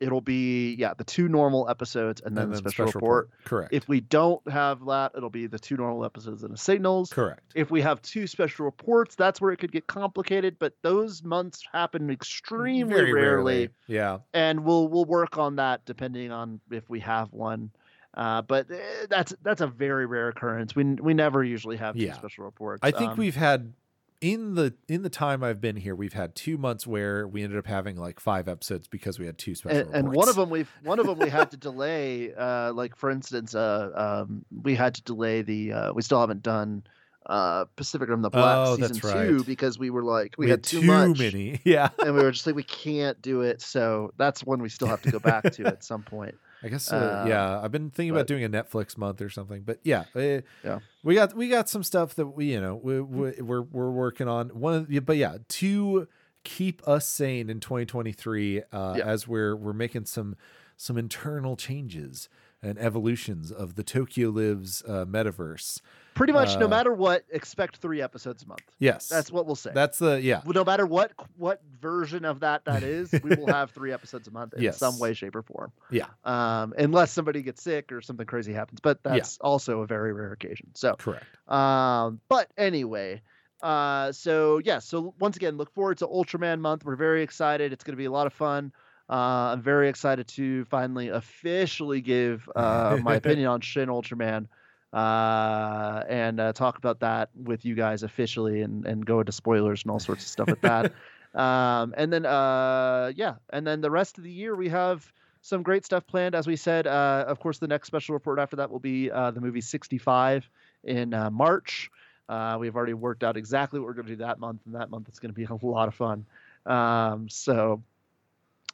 [0.00, 3.30] it'll be yeah the two normal episodes and then, and the then special, report.
[3.44, 3.72] Correct.
[3.72, 7.12] If we don't have that, it'll be the two normal episodes and the signals.
[7.12, 7.52] correct.
[7.54, 10.56] If we have two special reports, that's where it could get complicated.
[10.58, 14.18] But those months happen extremely Very rarely, Yeah.
[14.34, 17.70] and we'll we'll work on that depending on if we have one.
[18.14, 20.74] Uh, but eh, that's that's a very rare occurrence.
[20.74, 22.14] We we never usually have two Yeah.
[22.14, 22.80] special reports.
[22.82, 23.72] I think Um, we've had
[24.20, 27.58] in the in the time I've been here, we've had two months where we ended
[27.58, 30.50] up having like five episodes because we had two special and, and one of them
[30.50, 34.74] we've one of them we had to delay uh like for instance uh um we
[34.74, 36.82] had to delay the uh we still haven't done
[37.26, 39.46] uh pacific rim the black Oh, season two right.
[39.46, 41.60] because we were like we, we, had, had too, too much many.
[41.64, 44.88] Yeah, and we were just like we can't do it so that's one we still
[44.88, 46.92] have to go back to at some point I guess.
[46.92, 50.04] Uh, Uh, yeah, I've been thinking about doing a Netflix month or something, but yeah,
[50.16, 50.80] eh, Yeah.
[51.02, 54.28] we got we got some stuff that we you know we, we, we're we're working
[54.28, 54.48] on.
[54.50, 56.08] One, of the, but yeah, to
[56.44, 59.04] keep us sane in 2023 uh, Yeah.
[59.04, 60.36] as we're we're making some
[60.76, 62.28] some internal changes
[62.62, 65.80] and evolutions of the Tokyo Lives uh, metaverse.
[66.14, 69.54] pretty much no Uh, matter what expect three episodes a month Yes, that's what we'll
[69.54, 73.46] say that's the yeah no matter what what version of that that is we will
[73.46, 74.78] have three episodes a month in Yes.
[74.78, 78.80] some way shape or form yeah um, unless somebody gets sick or something crazy happens.
[78.80, 80.68] But that's also a very rare occasion.
[80.74, 81.24] So, correct.
[81.46, 83.22] um, but anyway,
[83.62, 86.84] uh, so yeah, so once again, look forward to Ultraman month.
[86.84, 87.72] We're very excited.
[87.72, 88.72] It's going to be a lot of fun.
[89.10, 94.46] Uh, I'm very excited to finally officially give uh, my opinion on Shin Ultraman
[94.92, 99.82] uh, and uh, talk about that with you guys officially and, and go into spoilers
[99.82, 100.92] and all sorts of stuff with that.
[101.34, 105.10] um, and then, uh, yeah, and then the rest of the year we have
[105.42, 106.34] some great stuff planned.
[106.34, 109.30] As we said, uh, of course, the next special report after that will be uh,
[109.30, 110.48] the movie 65
[110.84, 111.90] in uh, March.
[112.28, 114.90] Uh, we've already worked out exactly what we're going to do that month, and that
[114.90, 116.26] month it's going to be a lot of fun.
[116.66, 117.82] Um, so,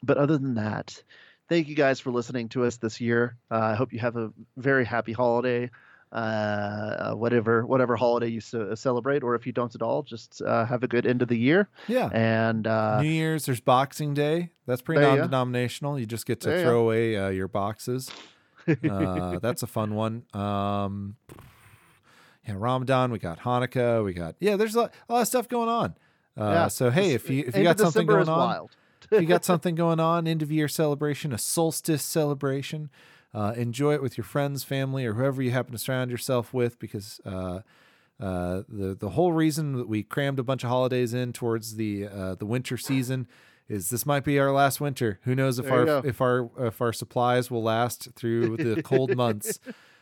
[0.04, 1.02] but other than that,
[1.48, 3.36] thank you guys for listening to us this year.
[3.50, 5.70] Uh, I hope you have a very happy holiday,
[6.12, 10.64] uh, whatever whatever holiday you ce- celebrate, or if you don't at all, just uh,
[10.64, 11.68] have a good end of the year.
[11.88, 12.08] Yeah.
[12.12, 14.50] And uh, New Year's, there's Boxing Day.
[14.66, 15.22] That's pretty There you go.
[15.22, 15.98] non-denominational.
[15.98, 18.10] You just get to There you throw away uh, your boxes.
[18.66, 20.22] Uh, that's a fun one.
[20.32, 21.16] Um,
[22.48, 23.10] yeah, Ramadan.
[23.12, 24.02] We got Hanukkah.
[24.02, 24.56] We got yeah.
[24.56, 25.94] There's a lot, a lot of stuff going on.
[26.34, 28.70] Uh, yeah, So hey, if you if you got something going is on, wild.
[29.10, 32.90] If you got something going on, end of year celebration, a solstice celebration,
[33.32, 36.78] uh, enjoy it with your friends, family, or whoever you happen to surround yourself with,
[36.78, 37.60] because uh,
[38.20, 42.06] uh, the the whole reason that we crammed a bunch of holidays in towards the
[42.06, 43.26] uh, the winter season
[43.68, 45.18] is this might be our last winter.
[45.22, 46.02] Who knows if our go.
[46.04, 49.58] if our if our supplies will last through the cold months.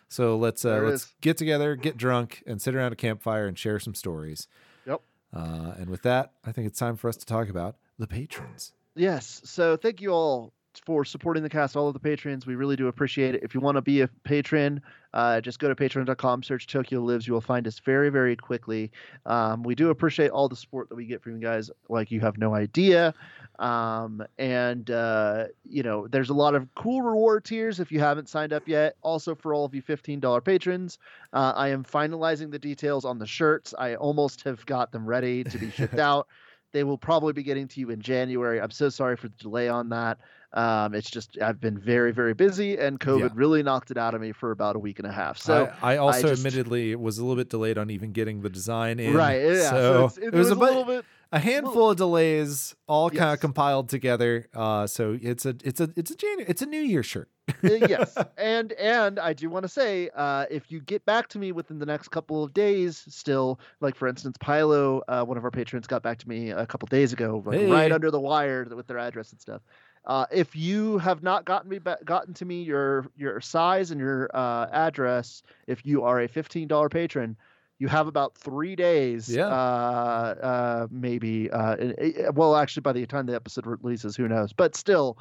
[0.09, 1.15] So let's uh, let's is.
[1.23, 4.47] get together, get drunk, and sit around a campfire and share some stories.
[4.87, 5.01] Yep.
[5.35, 8.75] Uh, and with that, I think it's time for us to talk about the patrons.
[8.95, 9.41] Yes.
[9.45, 10.53] So thank you all
[10.87, 12.47] for supporting the cast, all of the patrons.
[12.47, 13.43] We really do appreciate it.
[13.43, 14.81] If you want to be a patron,
[15.13, 17.27] uh, just go to patreon.com, search Tokyo Lives.
[17.27, 18.91] You will find us very, very quickly.
[19.27, 22.21] Um, we do appreciate all the support that we get from you guys, like you
[22.21, 23.15] have no idea.
[23.59, 28.29] Um, and, uh, you know, there's a lot of cool reward tiers if you haven't
[28.29, 28.97] signed up yet.
[29.03, 30.99] Also, for all of you $15 patrons,
[31.33, 33.75] uh, I am finalizing the details on the shirts.
[33.79, 36.29] I almost have got them ready to be shipped out.
[36.73, 38.61] They will probably be getting to you in January.
[38.61, 40.19] I'm so sorry for the delay on that.
[40.55, 43.29] Um, it's just I've been very, very busy, and COVID Yeah.
[43.35, 45.39] really knocked it out of me for about a week and a half.
[45.39, 48.51] So I, I also just- admittedly was a little bit delayed on even getting the
[48.51, 49.15] design in.
[49.15, 49.71] right, yeah.
[49.71, 51.05] So, it's, it, it was, a, bu- little bit.
[51.33, 54.49] A handful of delays, all kind of compiled together.
[54.55, 57.29] Uh, so it's a it's a it's a January it's a New Year shirt.
[57.65, 61.39] Uh, yes, and and I do want to say, uh, if you get back to
[61.39, 65.45] me within the next couple of days, still, like for instance, Pilo, uh, one of
[65.45, 67.71] our patrons, got back to me a couple days ago, like Hey.
[67.71, 69.63] right under the wire with their address and stuff.
[70.05, 74.01] Uh, if you have not gotten me ba- gotten to me your your size and
[74.01, 77.37] your uh, address, if you are a fifteen dollar patron,
[77.83, 79.29] you have about three days.
[79.29, 79.47] Yeah.
[79.49, 81.51] Uh, uh, maybe.
[81.51, 84.53] Uh, it- it- well, actually, by the time the episode releases, who knows?
[84.53, 85.19] But still,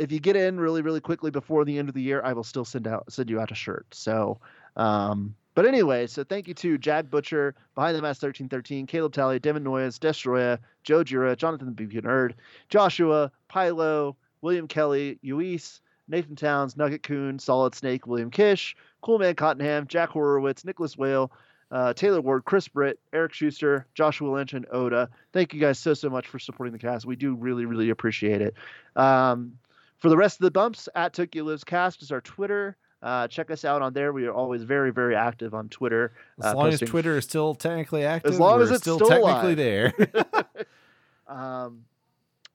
[0.00, 2.42] if you get in really really quickly before the end of the year i will
[2.42, 4.40] still send out send you out a shirt so
[4.76, 9.38] um But anyway, so thank you to Jag Butcher, Behind the Mask 1313, Caleb Talley,
[9.38, 12.32] Devin Noyes, Destroya, Joe Jura, Jonathan the BQ Nerd,
[12.70, 18.74] Joshua, Pilo, William Kelly, Uis, Nathan Towns, Nugget Coon, Solid Snake, William Kish,
[19.04, 21.30] Coolman Cottenham, Jack Horowitz, Nicholas Whale,
[21.72, 25.08] uh, Taylor Ward, Chris Britt, Eric Schuster, Joshua Lynch, and Oda.
[25.32, 27.06] Thank you guys so, so much for supporting the cast.
[27.06, 28.54] We do really, really appreciate it.
[28.94, 29.58] Um,
[29.98, 32.76] for the rest of the bumps, at Tokyo Lives Cast is our Twitter.
[33.02, 34.12] Uh, check us out on there.
[34.12, 36.12] We are always very, very active on Twitter.
[36.38, 38.96] As uh, long posting- as Twitter is still technically active, as long as it's still,
[38.96, 39.92] still technically there.
[41.28, 41.84] Um,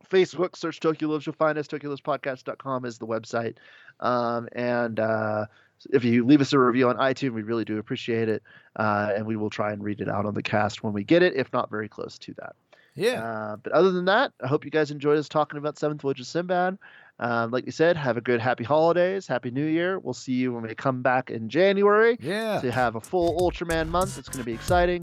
[0.10, 1.26] Facebook, search Tokyo Lives.
[1.26, 1.68] You'll find us.
[1.68, 3.56] TokyoLivesPodcast.com is the website.
[4.00, 5.46] Um, and uh,
[5.92, 8.44] if you leave us a review on iTunes, we really do appreciate it.
[8.76, 11.24] Uh, and we will try and read it out on the cast when we get
[11.24, 12.56] it, if not very close to that.
[12.96, 13.24] yeah.
[13.24, 16.20] Uh, but other than that, I hope you guys enjoyed us talking about Seventh Voyage
[16.20, 16.78] of Sinbad.
[17.20, 19.98] Um, like you said, have a good happy holidays, happy New Year.
[19.98, 22.62] We'll see you when we come back in January yeah.
[22.62, 24.20] to have a full Ultraman month.
[24.20, 25.02] It's going to be exciting,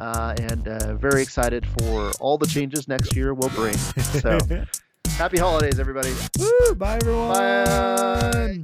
[0.00, 3.76] uh, and uh, very excited for all the changes next year will bring.
[3.76, 4.38] So,
[5.16, 6.12] happy holidays, everybody.
[6.38, 7.32] Woo, bye everyone.
[7.32, 8.60] Bye.